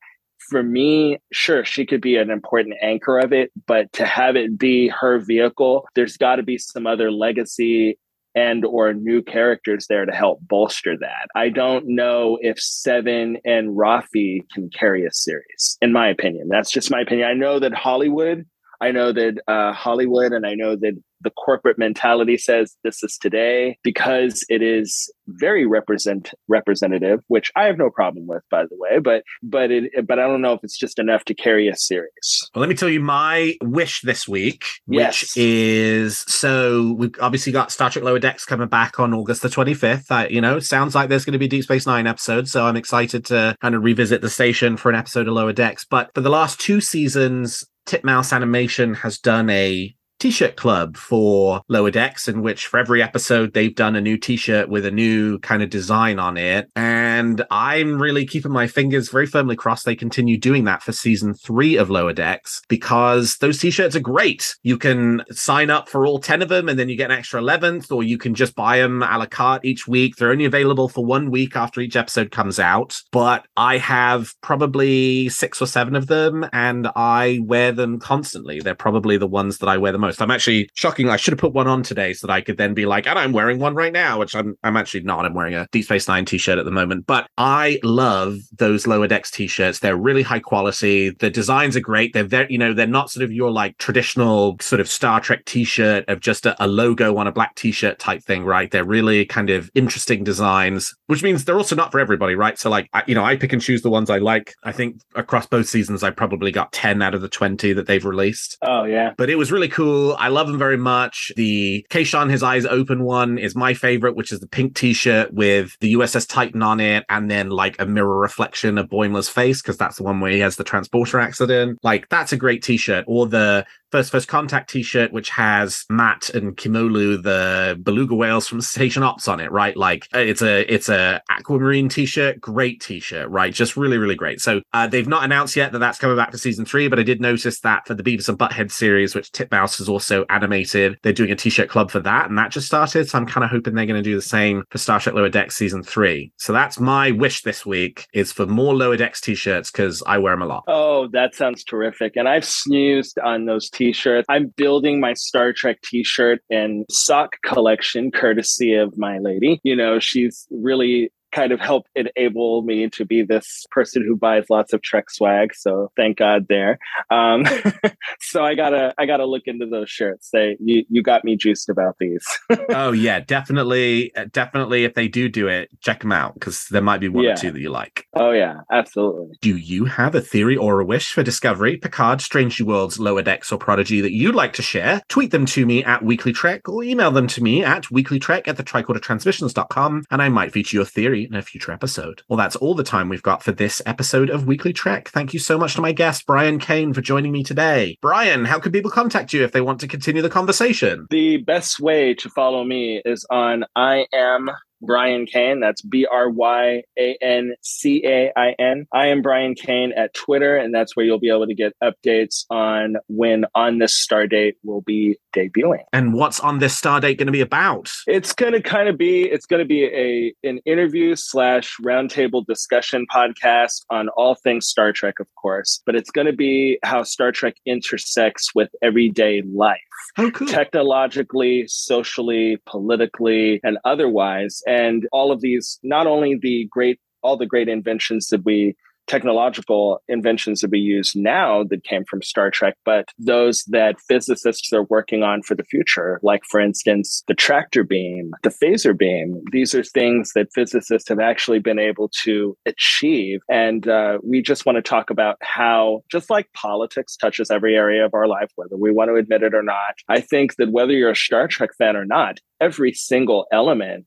for 0.50 0.62
me, 0.62 1.18
sure, 1.34 1.66
she 1.66 1.86
could 1.86 2.02
be 2.02 2.18
an 2.18 2.30
important 2.30 2.76
anchor 2.82 3.18
of 3.18 3.34
it, 3.34 3.52
but 3.66 3.92
to 3.94 4.06
have 4.06 4.36
it 4.36 4.58
be 4.58 4.88
her 4.90 5.20
vehicle, 5.20 5.88
there's 5.96 6.18
got 6.18 6.36
to 6.36 6.44
be 6.44 6.58
some 6.58 6.86
other 6.86 7.12
legacy 7.12 7.98
and 8.36 8.66
or 8.66 8.94
new 8.94 9.24
characters 9.24 9.88
there 9.88 10.06
to 10.06 10.12
help 10.12 10.40
bolster 10.42 10.96
that. 11.00 11.28
I 11.36 11.50
don't 11.50 11.86
know 11.88 12.38
if 12.42 12.60
Seven 12.60 13.38
and 13.46 13.70
Raffi 13.70 14.42
can 14.54 14.70
carry 14.70 15.06
a 15.06 15.12
series, 15.12 15.78
in 15.82 15.94
my 15.94 16.10
opinion. 16.10 16.50
That's 16.50 16.70
just 16.70 16.92
my 16.92 17.00
opinion. 17.00 17.28
I 17.28 17.34
know 17.34 17.60
that 17.60 17.74
Hollywood, 17.74 18.46
I 18.82 18.92
know 18.92 19.12
that 19.12 19.42
uh, 19.48 19.74
Hollywood, 19.74 20.32
and 20.34 20.46
I 20.46 20.54
know 20.54 20.76
that 20.76 20.94
the 21.22 21.32
corporate 21.32 21.80
mentality 21.80 22.38
says 22.38 22.76
this 22.84 23.02
is 23.02 23.18
today 23.18 23.80
because 23.84 24.46
it 24.50 24.62
is 24.62 25.12
very 25.28 25.66
represent 25.66 26.32
representative, 26.50 27.22
which 27.28 27.52
I 27.56 27.64
have 27.64 27.78
no 27.78 27.90
problem 27.90 28.28
with, 28.28 28.44
by 28.52 28.64
the 28.64 28.76
way. 28.78 29.00
But 29.00 29.24
but 29.42 29.72
it 29.72 29.92
but 30.08 30.20
I 30.20 30.28
don't 30.28 30.42
know 30.42 30.54
if 30.54 30.60
it's 30.64 30.78
just 30.78 31.00
enough 31.00 31.24
to 31.26 31.34
carry 31.34 31.68
a 31.68 31.76
series. 31.76 32.50
Well, 32.54 32.60
let 32.60 32.70
me 32.70 32.76
tell 32.76 32.90
you 32.90 33.00
my 33.00 33.56
wish 33.64 34.02
this 34.02 34.28
week, 34.28 34.66
Yes. 34.88 35.22
which 35.22 35.38
is 35.38 36.18
so 36.28 36.94
we've 36.98 37.16
obviously 37.22 37.52
got 37.52 37.72
Star 37.72 37.90
Trek 37.90 38.04
Lower 38.06 38.20
Decks 38.20 38.46
coming 38.46 38.68
back 38.68 39.00
on 39.00 39.14
August 39.14 39.42
the 39.42 39.48
25th. 39.50 40.12
Uh, 40.12 40.28
you 40.30 40.42
know, 40.42 40.60
sounds 40.60 40.94
like 40.96 41.10
there's 41.10 41.26
going 41.26 41.34
to 41.34 41.40
be 41.40 41.48
Deep 41.48 41.64
Space 41.64 41.88
Nine 41.88 42.08
episodes, 42.08 42.52
so 42.52 42.66
I'm 42.66 42.76
excited 42.76 43.26
to 43.26 43.56
kind 43.62 43.74
of 43.74 43.84
revisit 43.84 44.22
the 44.22 44.30
station 44.30 44.78
for 44.78 44.90
an 44.90 44.96
episode 44.96 45.28
of 45.28 45.34
Lower 45.34 45.54
Decks. 45.54 45.86
But 45.90 46.12
for 46.14 46.22
the 46.22 46.30
last 46.30 46.60
two 46.60 46.82
seasons, 46.82 47.64
Titmouse 47.86 48.34
Animation 48.34 48.96
has 48.96 49.20
done 49.20 49.50
a 49.50 49.96
t-shirt 50.26 50.56
club 50.56 50.98
for 50.98 51.62
lower 51.68 51.92
decks 51.92 52.28
in 52.28 52.42
which 52.42 52.66
for 52.66 52.80
every 52.80 53.00
episode 53.04 53.54
they've 53.54 53.76
done 53.76 53.96
a 53.96 54.02
new 54.02 54.18
t-shirt 54.18 54.68
with 54.68 54.84
a 54.84 54.90
new 54.90 55.38
kind 55.38 55.62
of 55.62 55.70
design 55.70 56.18
on 56.18 56.36
it. 56.36 56.68
And 56.76 57.46
i'm 57.52 58.02
really 58.02 58.26
keeping 58.26 58.52
my 58.52 58.66
fingers 58.66 59.10
very 59.10 59.28
firmly 59.28 59.56
crossed 59.56 59.86
they 59.86 59.96
continue 59.96 60.36
doing 60.36 60.64
that 60.64 60.82
for 60.82 60.94
season 60.94 61.36
three 61.36 61.76
of 61.76 61.92
lower 61.92 62.12
decks 62.12 62.64
because 62.70 63.38
those 63.38 63.60
t-shirts 63.60 63.96
are 63.96 64.00
great. 64.00 64.56
You 64.64 64.80
can 64.80 65.22
sign 65.30 65.70
up 65.70 65.90
for 65.90 66.08
all 66.08 66.18
10 66.18 66.42
of 66.42 66.50
them 66.50 66.70
and 66.70 66.80
then 66.80 66.90
you 66.90 66.98
get 66.98 67.12
an 67.12 67.18
extra 67.20 67.40
11th 67.40 67.92
or 67.92 68.02
you 68.02 68.18
can 68.18 68.34
just 68.34 68.56
buy 68.56 68.80
them 68.80 69.04
a 69.04 69.20
la 69.20 69.28
carte 69.28 69.64
each 69.64 69.88
week. 69.88 70.16
They're 70.16 70.32
only 70.32 70.46
available 70.46 70.90
for 70.90 71.06
one 71.06 71.30
week 71.30 71.56
after 71.56 71.82
each 71.82 71.96
episode 71.96 72.32
comes 72.32 72.60
out. 72.60 73.00
But 73.12 73.46
i 73.56 73.78
have 73.78 74.34
probably 74.42 75.30
six 75.30 75.62
or 75.62 75.68
seven 75.68 75.96
of 75.96 76.08
them 76.08 76.48
and 76.52 76.88
i 76.96 77.42
wear 77.44 77.72
them 77.72 78.00
constantly. 78.00 78.60
They're 78.60 78.74
probably 78.74 79.18
the 79.18 79.28
ones 79.28 79.60
that 79.60 79.70
i 79.70 79.78
wear 79.78 79.92
the 79.92 80.00
most 80.00 80.15
i'm 80.22 80.32
actually 80.32 80.70
shocking. 80.74 81.10
I 81.10 81.18
should 81.18 81.32
have 81.34 81.40
put 81.40 81.54
one 81.54 81.68
on 81.68 81.84
today 81.84 82.14
so 82.14 82.28
that 82.28 82.34
i 82.34 82.42
could 82.42 82.58
then 82.58 82.74
be 82.74 82.86
like 82.86 83.08
and 83.08 83.18
i'm 83.18 83.32
wearing 83.32 83.60
one 83.60 83.76
right 83.76 83.94
now 83.94 84.20
which 84.20 84.36
i'm 84.36 84.58
i'm 84.64 84.78
actually 84.78 85.02
not. 85.02 85.26
I'm 85.26 85.34
wearing 85.34 85.56
a 85.56 85.68
deep 85.72 85.86
space 85.86 86.08
nine 86.08 86.26
t-shirt 86.26 86.58
at 86.58 86.66
the 86.66 86.72
moment. 86.72 87.06
But 87.06 87.28
i 87.38 87.80
love 87.84 88.38
those 88.58 88.88
lower 88.88 89.08
decks 89.08 89.32
t-shirts. 89.32 89.80
They're 89.80 89.98
really 89.98 90.24
high 90.24 90.40
quality. 90.40 91.12
The 91.12 91.30
designs 91.30 91.76
are 91.76 91.82
great. 91.82 92.14
They're 92.14 92.24
very 92.24 92.48
you 92.50 92.58
know 92.58 92.74
they're 92.74 92.88
not 92.88 93.10
sort 93.10 93.24
of 93.24 93.32
your 93.32 93.52
like 93.52 93.78
traditional 93.78 94.58
sort 94.62 94.80
of 94.80 94.88
star 94.90 95.20
trek 95.20 95.46
t-shirt 95.46 96.06
of 96.08 96.20
just 96.20 96.46
a, 96.46 96.64
a 96.64 96.68
logo 96.68 97.18
on 97.18 97.28
a 97.28 97.32
black 97.32 97.56
t-shirt 97.56 98.00
type 98.00 98.24
thing 98.24 98.44
right? 98.44 98.72
They're 98.72 98.86
really 98.86 99.26
kind 99.26 99.50
of 99.50 99.70
interesting 99.76 100.24
designs 100.24 100.94
which 101.08 101.24
means 101.24 101.46
they're 101.46 101.58
also 101.58 101.76
not 101.76 101.92
for 101.92 102.00
everybody 102.00 102.36
right? 102.36 102.58
So 102.58 102.70
like 102.70 102.90
I, 102.94 103.04
you 103.08 103.16
know 103.16 103.24
i 103.24 103.36
pick 103.36 103.54
and 103.54 103.62
choose 103.62 103.82
the 103.82 103.90
ones 103.90 104.10
i 104.10 104.18
like. 104.18 104.54
I 104.64 104.72
think 104.72 105.02
across 105.16 105.46
both 105.48 105.68
seasons 105.68 106.04
i 106.04 106.10
probably 106.12 106.52
got 106.52 106.72
10 106.72 107.02
out 107.02 107.14
of 107.16 107.22
the 107.22 107.30
20 107.30 107.74
that 107.74 107.88
they've 107.88 108.06
released. 108.06 108.58
Oh 108.62 108.84
yeah. 108.84 109.14
but 109.18 109.30
it 109.30 109.36
was 109.36 109.52
really 109.52 109.70
cool. 109.70 110.05
I 110.14 110.30
love 110.30 110.48
them 110.48 110.58
very 110.58 110.78
much. 110.78 111.32
The 111.36 111.86
Kayshon 111.90 112.30
His 112.30 112.44
Eyes 112.44 112.66
Open 112.66 113.04
one 113.04 113.38
is 113.38 113.56
my 113.56 113.74
favorite, 113.74 114.16
which 114.16 114.32
is 114.32 114.40
the 114.40 114.48
pink 114.48 114.76
t-shirt 114.76 115.34
with 115.34 115.78
the 115.80 115.94
USS 115.94 116.28
Titan 116.28 116.62
on 116.62 116.80
it, 116.80 117.06
and 117.10 117.30
then 117.30 117.50
like 117.50 117.76
a 117.80 117.86
mirror 117.86 118.20
reflection 118.20 118.78
of 118.78 118.90
Boimler's 118.90 119.30
face, 119.30 119.62
because 119.62 119.78
that's 119.78 119.98
the 119.98 120.04
one 120.04 120.20
where 120.20 120.32
he 120.32 120.40
has 120.40 120.56
the 120.56 120.64
transporter 120.64 121.20
accident. 121.20 121.80
Like 121.84 122.10
that's 122.10 122.32
a 122.32 122.38
great 122.38 122.64
t-shirt. 122.64 123.06
Or 123.08 123.28
the 123.28 123.66
First 123.96 124.12
First 124.12 124.28
Contact 124.28 124.70
t-shirt, 124.70 125.14
which 125.14 125.30
has 125.30 125.86
Matt 125.90 126.30
and 126.32 126.58
Kimolu, 126.58 127.24
the 127.24 127.80
beluga 127.82 128.14
whales 128.14 128.46
from 128.46 128.60
Station 128.60 129.04
Ops 129.04 129.26
on 129.26 129.40
it, 129.40 129.50
right? 129.54 129.78
Like 129.78 130.10
uh, 130.14 130.20
it's 130.20 130.42
a 130.42 130.64
it's 130.74 130.90
a 130.90 131.22
aquamarine 131.30 131.88
t-shirt, 131.88 132.42
great 132.42 132.82
t-shirt, 132.82 133.30
right? 133.30 133.54
Just 133.54 133.78
really 133.78 133.98
really 133.98 134.16
great. 134.16 134.42
So 134.42 134.62
uh, 134.74 134.88
they've 134.88 135.08
not 135.08 135.24
announced 135.24 135.56
yet 135.56 135.72
that 135.72 135.80
that's 135.80 135.98
coming 135.98 136.18
back 136.18 136.32
for 136.32 136.38
season 136.38 136.66
three, 136.66 136.90
but 136.90 137.00
I 137.00 137.04
did 137.04 137.22
notice 137.22 137.62
that 137.62 137.88
for 137.88 137.94
the 137.94 138.04
Beavis 138.04 138.28
and 138.28 138.38
Butthead 138.38 138.70
series, 138.70 139.16
which 139.16 139.32
Titmouse 139.32 139.78
has 139.78 139.88
also 139.88 140.26
animated, 140.30 140.98
they're 141.02 141.14
doing 141.14 141.32
a 141.32 141.36
t-shirt 141.38 141.70
club 141.70 141.90
for 141.90 142.02
that, 142.02 142.28
and 142.28 142.38
that 142.38 142.52
just 142.52 142.68
started. 142.68 143.08
So 143.08 143.18
I'm 143.18 143.26
kind 143.26 143.46
of 143.46 143.50
hoping 143.50 143.76
they're 143.76 143.86
going 143.86 144.04
to 144.04 144.10
do 144.10 144.16
the 144.16 144.22
same 144.22 144.66
for 144.72 144.78
Star 144.78 145.00
Trek 145.00 145.16
Lower 145.16 145.30
Decks 145.30 145.56
season 145.56 145.84
three. 145.84 146.34
So 146.36 146.52
that's 146.52 146.82
my 146.82 147.12
wish 147.12 147.44
this 147.44 147.66
week 147.66 148.08
is 148.14 148.34
for 148.34 148.46
more 148.46 148.76
Lower 148.76 148.98
Decks 148.98 149.22
t-shirts 149.22 149.72
because 149.72 150.04
I 150.06 150.18
wear 150.18 150.34
them 150.34 150.42
a 150.42 150.48
lot. 150.48 150.66
Oh, 150.68 151.08
that 151.14 151.34
sounds 151.34 151.64
terrific. 151.64 152.18
And 152.18 152.28
I've 152.28 152.44
snoozed 152.44 153.20
on 153.20 153.46
those 153.46 153.70
t-shirts. 153.86 154.26
I'm 154.30 154.48
building 154.58 155.00
my 155.00 155.14
Star 155.14 155.54
Trek 155.54 155.78
t-shirt 155.84 156.42
and 156.50 156.86
sock 156.90 157.38
collection 157.44 158.12
courtesy 158.12 158.74
of 158.74 158.98
my 158.98 159.20
lady. 159.20 159.60
You 159.64 159.76
know, 159.76 160.00
she's 160.00 160.48
really 160.50 161.12
kind 161.36 161.52
of 161.52 161.60
helped 161.60 161.90
enable 161.96 162.62
me 162.62 162.90
to 162.90 163.04
be 163.06 163.22
this 163.22 163.66
person 163.72 164.04
who 164.08 164.16
buys 164.16 164.46
lots 164.50 164.72
of 164.74 164.82
Trek 164.82 165.10
swag. 165.10 165.54
So 165.54 165.92
thank 165.98 166.18
God 166.18 166.46
there. 166.48 166.80
Um, 167.12 167.46
so 168.22 168.44
I 168.44 168.56
gotta 168.56 168.94
I 168.98 169.06
gotta 169.06 169.26
look 169.26 169.44
into 169.46 169.66
those 169.66 169.90
shirts. 169.90 170.30
They 170.32 170.56
you 170.60 170.86
you 170.90 171.04
got 171.04 171.24
me 171.26 171.36
juiced 171.36 171.70
about 171.70 171.98
these. 172.00 172.26
oh 172.70 172.92
yeah, 172.94 173.20
definitely, 173.20 174.16
uh, 174.16 174.26
definitely. 174.32 174.86
If 174.86 174.94
they 174.94 175.08
do 175.08 175.28
do 175.30 175.48
it, 175.48 175.70
check 175.82 176.00
them 176.02 176.12
out 176.12 176.36
because 176.36 176.66
there 176.72 176.82
might 176.82 177.00
be 177.00 177.10
one 177.10 177.26
Yeah. 177.26 177.34
or 177.34 177.36
two 177.38 177.52
that 177.52 177.60
you 177.60 177.70
like. 177.70 178.06
oh 178.14 178.32
yeah, 178.32 178.62
absolutely. 178.72 179.36
Do 179.42 179.58
you 179.58 179.86
have 179.86 180.16
a 180.16 180.22
theory 180.22 180.56
or 180.56 180.80
a 180.80 180.86
wish 180.86 181.12
for 181.12 181.24
Discovery, 181.24 181.78
Picard, 181.78 182.22
Strange 182.22 182.60
New 182.62 182.68
Worlds, 182.68 183.00
Lower 183.00 183.22
Decks, 183.22 183.52
or 183.52 183.58
Prodigy 183.60 184.00
that 184.02 184.14
you'd 184.14 184.36
like 184.36 184.54
to 184.54 184.62
share? 184.62 185.02
Tweet 185.10 185.32
them 185.32 185.46
to 185.48 185.66
me 185.66 185.84
at 185.84 186.04
Weekly 186.04 186.32
Trek 186.32 186.70
or 186.70 186.84
email 186.84 187.12
them 187.12 187.28
to 187.28 187.44
me 187.44 187.64
at 187.64 187.84
weeklytrek 187.86 188.48
at 188.48 188.58
the 188.58 188.64
tricordertransmissions.com 188.64 190.04
and 190.12 190.22
I 190.22 190.30
might 190.30 190.52
feature 190.52 190.78
your 190.78 190.86
theory 190.86 191.25
in 191.30 191.36
a 191.36 191.42
future 191.42 191.72
episode. 191.72 192.24
Well, 192.28 192.38
that's 192.38 192.56
all 192.56 192.76
the 192.76 192.84
time 192.84 193.10
we've 193.10 193.22
got 193.22 193.44
for 193.44 193.52
this 193.52 193.82
episode 193.86 194.30
of 194.30 194.48
Weekly 194.48 194.74
Trek. 194.74 195.10
Thank 195.10 195.34
you 195.34 195.40
so 195.40 195.58
much 195.58 195.76
to 195.76 195.82
my 195.82 195.92
guest, 195.92 196.26
Bryan 196.26 196.60
Cain, 196.60 196.94
for 196.94 197.02
joining 197.02 197.32
me 197.32 197.44
today. 197.44 197.98
Bryan, 198.02 198.46
how 198.46 198.60
can 198.60 198.72
people 198.72 198.92
contact 198.92 199.34
you 199.34 199.44
if 199.44 199.52
they 199.52 199.62
want 199.62 199.80
to 199.82 199.88
continue 199.88 200.22
the 200.22 200.30
conversation? 200.30 201.08
The 201.10 201.38
best 201.38 201.80
way 201.80 202.14
to 202.16 202.30
follow 202.30 202.64
me 202.64 203.02
is 203.06 203.26
on 203.30 203.66
I 203.76 204.06
am 204.14 204.50
Bryan 204.86 205.26
Cain. 205.26 205.60
That's 205.60 205.82
B 205.82 206.06
R 206.12 206.30
Y 206.30 206.84
A 206.98 207.18
N 207.22 207.56
C 207.62 208.04
A 208.06 208.32
I 208.38 208.56
N. 208.60 208.88
I 208.94 209.08
am 209.08 209.22
Bryan 209.22 209.56
Cain 209.56 209.94
at 209.96 210.14
Twitter, 210.14 210.56
and 210.56 210.74
that's 210.74 210.96
where 210.96 211.06
you'll 211.06 211.20
be 211.20 211.30
able 211.30 211.48
to 211.48 211.56
get 211.56 211.74
updates 211.84 212.46
on 212.50 212.96
when 213.08 213.46
On 213.56 213.80
This 213.80 213.96
Star 213.98 214.28
Date 214.28 214.56
will 214.64 214.82
be 214.82 215.18
debuting. 215.36 215.84
And 215.94 216.14
what's 216.14 216.40
on 216.40 216.60
this 216.60 216.76
star 216.78 217.00
date 217.00 217.18
going 217.18 217.26
to 217.28 217.32
be 217.34 217.42
about? 217.42 217.92
It's 218.08 218.34
going 218.34 218.54
to 218.54 218.62
kind 218.62 218.88
of 218.88 218.98
be 218.98 219.24
it's 219.24 219.46
going 219.46 219.60
to 219.62 219.68
be 219.68 219.84
a 219.86 220.34
an 220.48 220.60
interview 220.66 221.16
slash 221.16 221.76
roundtable 221.84 222.46
discussion 222.46 223.06
podcast 223.14 223.84
on 223.90 224.10
all 224.10 224.36
things 224.36 224.68
Star 224.68 224.92
Trek, 224.94 225.20
of 225.20 225.28
course, 225.36 225.82
but 225.86 225.96
it's 225.96 226.10
going 226.12 226.28
to 226.28 226.34
be 226.34 226.80
how 226.84 227.04
Star 227.04 227.32
Trek 227.32 227.56
intersects 227.66 228.54
with 228.56 228.70
everyday 228.82 229.42
life 229.54 229.80
Oh, 230.18 230.32
cool. 230.32 230.48
technologically, 230.48 231.66
socially, 231.68 232.58
politically, 232.66 233.60
and 233.64 233.78
otherwise. 233.84 234.62
And 234.68 234.75
all 235.12 235.32
of 235.32 235.42
these, 235.42 235.80
not 235.84 236.08
only 236.08 236.38
the 236.42 236.68
great, 236.72 237.00
all 237.24 237.38
the 237.38 237.46
great 237.46 237.70
inventions 237.70 238.28
that 238.30 238.44
we, 238.46 238.76
technological 239.08 240.02
inventions 240.08 240.62
that 240.62 240.72
we 240.72 240.80
use 240.80 241.14
now 241.16 241.64
that 241.64 241.84
came 241.84 242.04
from 242.06 242.22
Star 242.22 242.50
Trek, 242.50 242.76
but 242.86 243.10
those 243.20 243.64
that 243.66 244.00
physicists 244.08 244.74
are 244.74 244.84
working 244.84 245.24
on 245.24 245.44
for 245.44 245.56
the 245.56 245.64
future, 245.64 246.20
like, 246.24 246.42
for 246.50 246.60
instance, 246.60 247.24
the 247.28 247.34
tractor 247.34 247.84
beam, 247.84 248.32
the 248.44 248.50
phaser 248.50 248.98
beam. 248.98 249.42
These 249.52 249.76
are 249.76 249.84
things 249.84 250.32
that 250.34 250.54
physicists 250.54 251.10
have 251.10 251.20
actually 251.20 251.60
been 251.60 251.80
able 251.80 252.10
to 252.24 252.58
achieve. 252.66 253.42
And 253.50 253.88
uh, 253.88 254.18
we 254.24 254.42
just 254.42 254.66
want 254.66 254.78
to 254.78 254.82
talk 254.82 255.10
about 255.10 255.38
how, 255.42 256.02
just 256.12 256.30
like 256.30 256.52
politics 256.54 257.16
touches 257.16 257.52
every 257.52 257.76
area 257.76 258.06
of 258.06 258.14
our 258.14 258.28
life, 258.28 258.50
whether 258.56 258.78
we 258.78 258.92
want 258.92 259.10
to 259.10 259.16
admit 259.16 259.44
it 259.44 259.54
or 259.54 259.64
not, 259.64 259.96
I 260.10 260.20
think 260.20 260.56
that 260.56 260.72
whether 260.72 260.94
you're 260.94 261.12
a 261.12 261.16
Star 261.16 261.48
Trek 261.48 261.72
fan 261.78 261.96
or 261.96 262.06
not, 262.06 262.40
every 262.60 262.94
single 262.94 263.46
element 263.52 264.06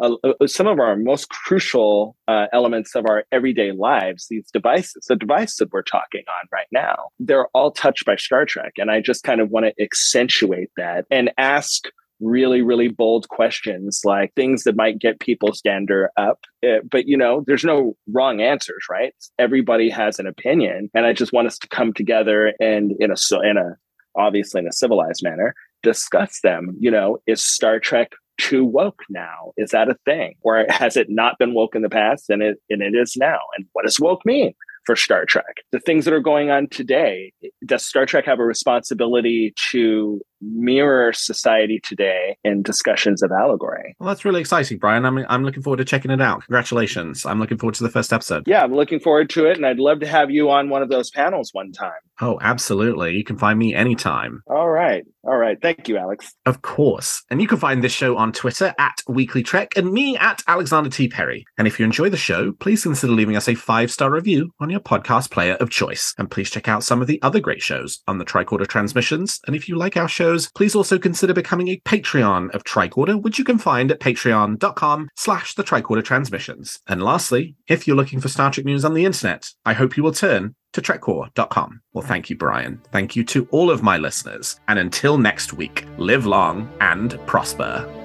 uh, 0.00 0.16
some 0.46 0.66
of 0.66 0.78
our 0.78 0.96
most 0.96 1.28
crucial 1.28 2.16
uh, 2.28 2.46
elements 2.52 2.94
of 2.94 3.04
our 3.08 3.24
everyday 3.32 3.72
lives, 3.72 4.26
these 4.28 4.50
devices, 4.52 5.06
the 5.08 5.16
device 5.16 5.56
that 5.56 5.72
we're 5.72 5.82
talking 5.82 6.22
on 6.28 6.48
right 6.52 6.66
now, 6.72 7.08
they're 7.18 7.48
all 7.48 7.70
touched 7.70 8.04
by 8.04 8.16
Star 8.16 8.44
Trek. 8.44 8.74
And 8.76 8.90
I 8.90 9.00
just 9.00 9.24
kind 9.24 9.40
of 9.40 9.50
want 9.50 9.66
to 9.66 9.82
accentuate 9.82 10.70
that 10.76 11.06
and 11.10 11.30
ask 11.38 11.84
really, 12.20 12.62
really 12.62 12.88
bold 12.88 13.28
questions 13.28 14.00
like 14.04 14.32
things 14.34 14.64
that 14.64 14.76
might 14.76 14.98
get 14.98 15.20
people's 15.20 15.60
dander 15.60 16.10
up. 16.16 16.40
Uh, 16.64 16.78
but, 16.90 17.06
you 17.06 17.16
know, 17.16 17.44
there's 17.46 17.64
no 17.64 17.96
wrong 18.12 18.40
answers, 18.40 18.84
right? 18.88 19.12
Everybody 19.38 19.90
has 19.90 20.18
an 20.18 20.26
opinion. 20.26 20.90
And 20.94 21.06
I 21.06 21.12
just 21.12 21.32
want 21.32 21.48
us 21.48 21.58
to 21.58 21.68
come 21.68 21.92
together 21.92 22.52
and 22.60 22.92
in 22.98 23.10
a, 23.10 23.40
in 23.42 23.56
a, 23.56 23.76
obviously 24.16 24.60
in 24.60 24.68
a 24.68 24.72
civilized 24.72 25.22
manner, 25.22 25.54
discuss 25.82 26.40
them. 26.42 26.76
You 26.78 26.90
know, 26.90 27.18
is 27.26 27.42
Star 27.42 27.80
Trek 27.80 28.12
too 28.38 28.64
woke 28.64 29.02
now? 29.08 29.52
Is 29.56 29.70
that 29.70 29.88
a 29.88 29.96
thing? 30.04 30.34
Or 30.42 30.66
has 30.68 30.96
it 30.96 31.08
not 31.08 31.38
been 31.38 31.54
woke 31.54 31.74
in 31.74 31.82
the 31.82 31.90
past 31.90 32.30
and 32.30 32.42
it 32.42 32.58
and 32.70 32.82
it 32.82 32.94
is 32.94 33.16
now? 33.16 33.38
And 33.56 33.66
what 33.72 33.84
does 33.84 34.00
woke 34.00 34.24
mean? 34.24 34.54
for 34.84 34.96
Star 34.96 35.24
Trek. 35.24 35.62
The 35.72 35.80
things 35.80 36.04
that 36.04 36.14
are 36.14 36.20
going 36.20 36.50
on 36.50 36.68
today, 36.68 37.32
does 37.66 37.84
Star 37.84 38.06
Trek 38.06 38.26
have 38.26 38.38
a 38.38 38.44
responsibility 38.44 39.54
to 39.70 40.20
mirror 40.40 41.12
society 41.12 41.80
today 41.82 42.36
in 42.44 42.62
discussions 42.62 43.22
of 43.22 43.30
allegory? 43.32 43.96
Well, 43.98 44.08
that's 44.08 44.24
really 44.24 44.40
exciting, 44.40 44.78
Bryan. 44.78 45.04
I'm, 45.04 45.24
I'm 45.28 45.44
looking 45.44 45.62
forward 45.62 45.78
to 45.78 45.84
checking 45.84 46.10
it 46.10 46.20
out. 46.20 46.44
Congratulations. 46.44 47.24
I'm 47.24 47.38
looking 47.38 47.58
forward 47.58 47.74
to 47.76 47.82
the 47.82 47.90
first 47.90 48.12
episode. 48.12 48.44
Yeah, 48.46 48.62
I'm 48.62 48.74
looking 48.74 49.00
forward 49.00 49.30
to 49.30 49.46
it. 49.46 49.56
And 49.56 49.66
I'd 49.66 49.78
love 49.78 50.00
to 50.00 50.06
have 50.06 50.30
you 50.30 50.50
on 50.50 50.68
one 50.68 50.82
of 50.82 50.88
those 50.88 51.10
panels 51.10 51.50
one 51.52 51.72
time. 51.72 51.92
Oh, 52.20 52.38
absolutely. 52.40 53.16
You 53.16 53.24
can 53.24 53.36
find 53.36 53.58
me 53.58 53.74
anytime. 53.74 54.42
All 54.46 54.68
right. 54.68 55.04
All 55.24 55.36
right. 55.36 55.58
Thank 55.60 55.88
you, 55.88 55.96
Alex. 55.96 56.34
Of 56.46 56.62
course. 56.62 57.22
And 57.30 57.40
you 57.40 57.48
can 57.48 57.58
find 57.58 57.82
this 57.82 57.92
show 57.92 58.16
on 58.16 58.32
Twitter 58.32 58.74
at 58.78 59.02
Weekly 59.08 59.42
Trek 59.42 59.76
and 59.76 59.92
me 59.92 60.16
at 60.18 60.42
Alexander 60.46 60.90
T. 60.90 61.08
Perry. 61.08 61.44
And 61.58 61.66
if 61.66 61.78
you 61.78 61.84
enjoy 61.84 62.10
the 62.10 62.16
show, 62.16 62.52
please 62.52 62.82
consider 62.82 63.12
leaving 63.12 63.36
us 63.36 63.48
a 63.48 63.54
five 63.54 63.90
star 63.90 64.10
review 64.10 64.50
on 64.60 64.70
your 64.70 64.80
podcast 64.80 65.30
player 65.30 65.54
of 65.54 65.70
choice. 65.70 66.14
And 66.18 66.30
please 66.30 66.50
check 66.50 66.68
out 66.68 66.84
some 66.84 67.00
of 67.00 67.08
the 67.08 67.20
other 67.22 67.40
great 67.40 67.62
shows 67.62 68.02
on 68.06 68.18
the 68.18 68.24
Tricorder 68.24 68.68
Transmissions. 68.68 69.40
And 69.46 69.56
if 69.56 69.68
you 69.68 69.76
like 69.76 69.96
our 69.96 70.08
shows, 70.24 70.50
please 70.52 70.74
also 70.74 70.98
consider 70.98 71.34
becoming 71.34 71.68
a 71.68 71.80
Patreon 71.80 72.54
of 72.54 72.64
Tricorder, 72.64 73.20
which 73.20 73.38
you 73.38 73.44
can 73.44 73.58
find 73.58 73.90
at 73.90 74.00
patreon.com 74.00 75.08
slash 75.16 75.54
the 75.54 75.64
Tricorder 75.64 76.02
Transmissions. 76.02 76.80
And 76.86 77.02
lastly, 77.02 77.56
if 77.68 77.86
you're 77.86 77.96
looking 77.96 78.20
for 78.20 78.28
Star 78.28 78.50
Trek 78.50 78.64
news 78.64 78.84
on 78.84 78.94
the 78.94 79.04
internet, 79.04 79.50
I 79.66 79.74
hope 79.74 79.96
you 79.96 80.02
will 80.02 80.12
turn 80.12 80.54
to 80.72 80.80
trekcore.com. 80.80 81.80
Well, 81.92 82.06
thank 82.06 82.30
you, 82.30 82.36
Bryan. 82.36 82.80
Thank 82.90 83.16
you 83.16 83.24
to 83.24 83.46
all 83.50 83.70
of 83.70 83.82
my 83.82 83.98
listeners. 83.98 84.58
And 84.66 84.78
until 84.78 85.18
next 85.18 85.52
week, 85.52 85.84
live 85.98 86.26
long 86.26 86.72
and 86.80 87.18
prosper. 87.26 88.03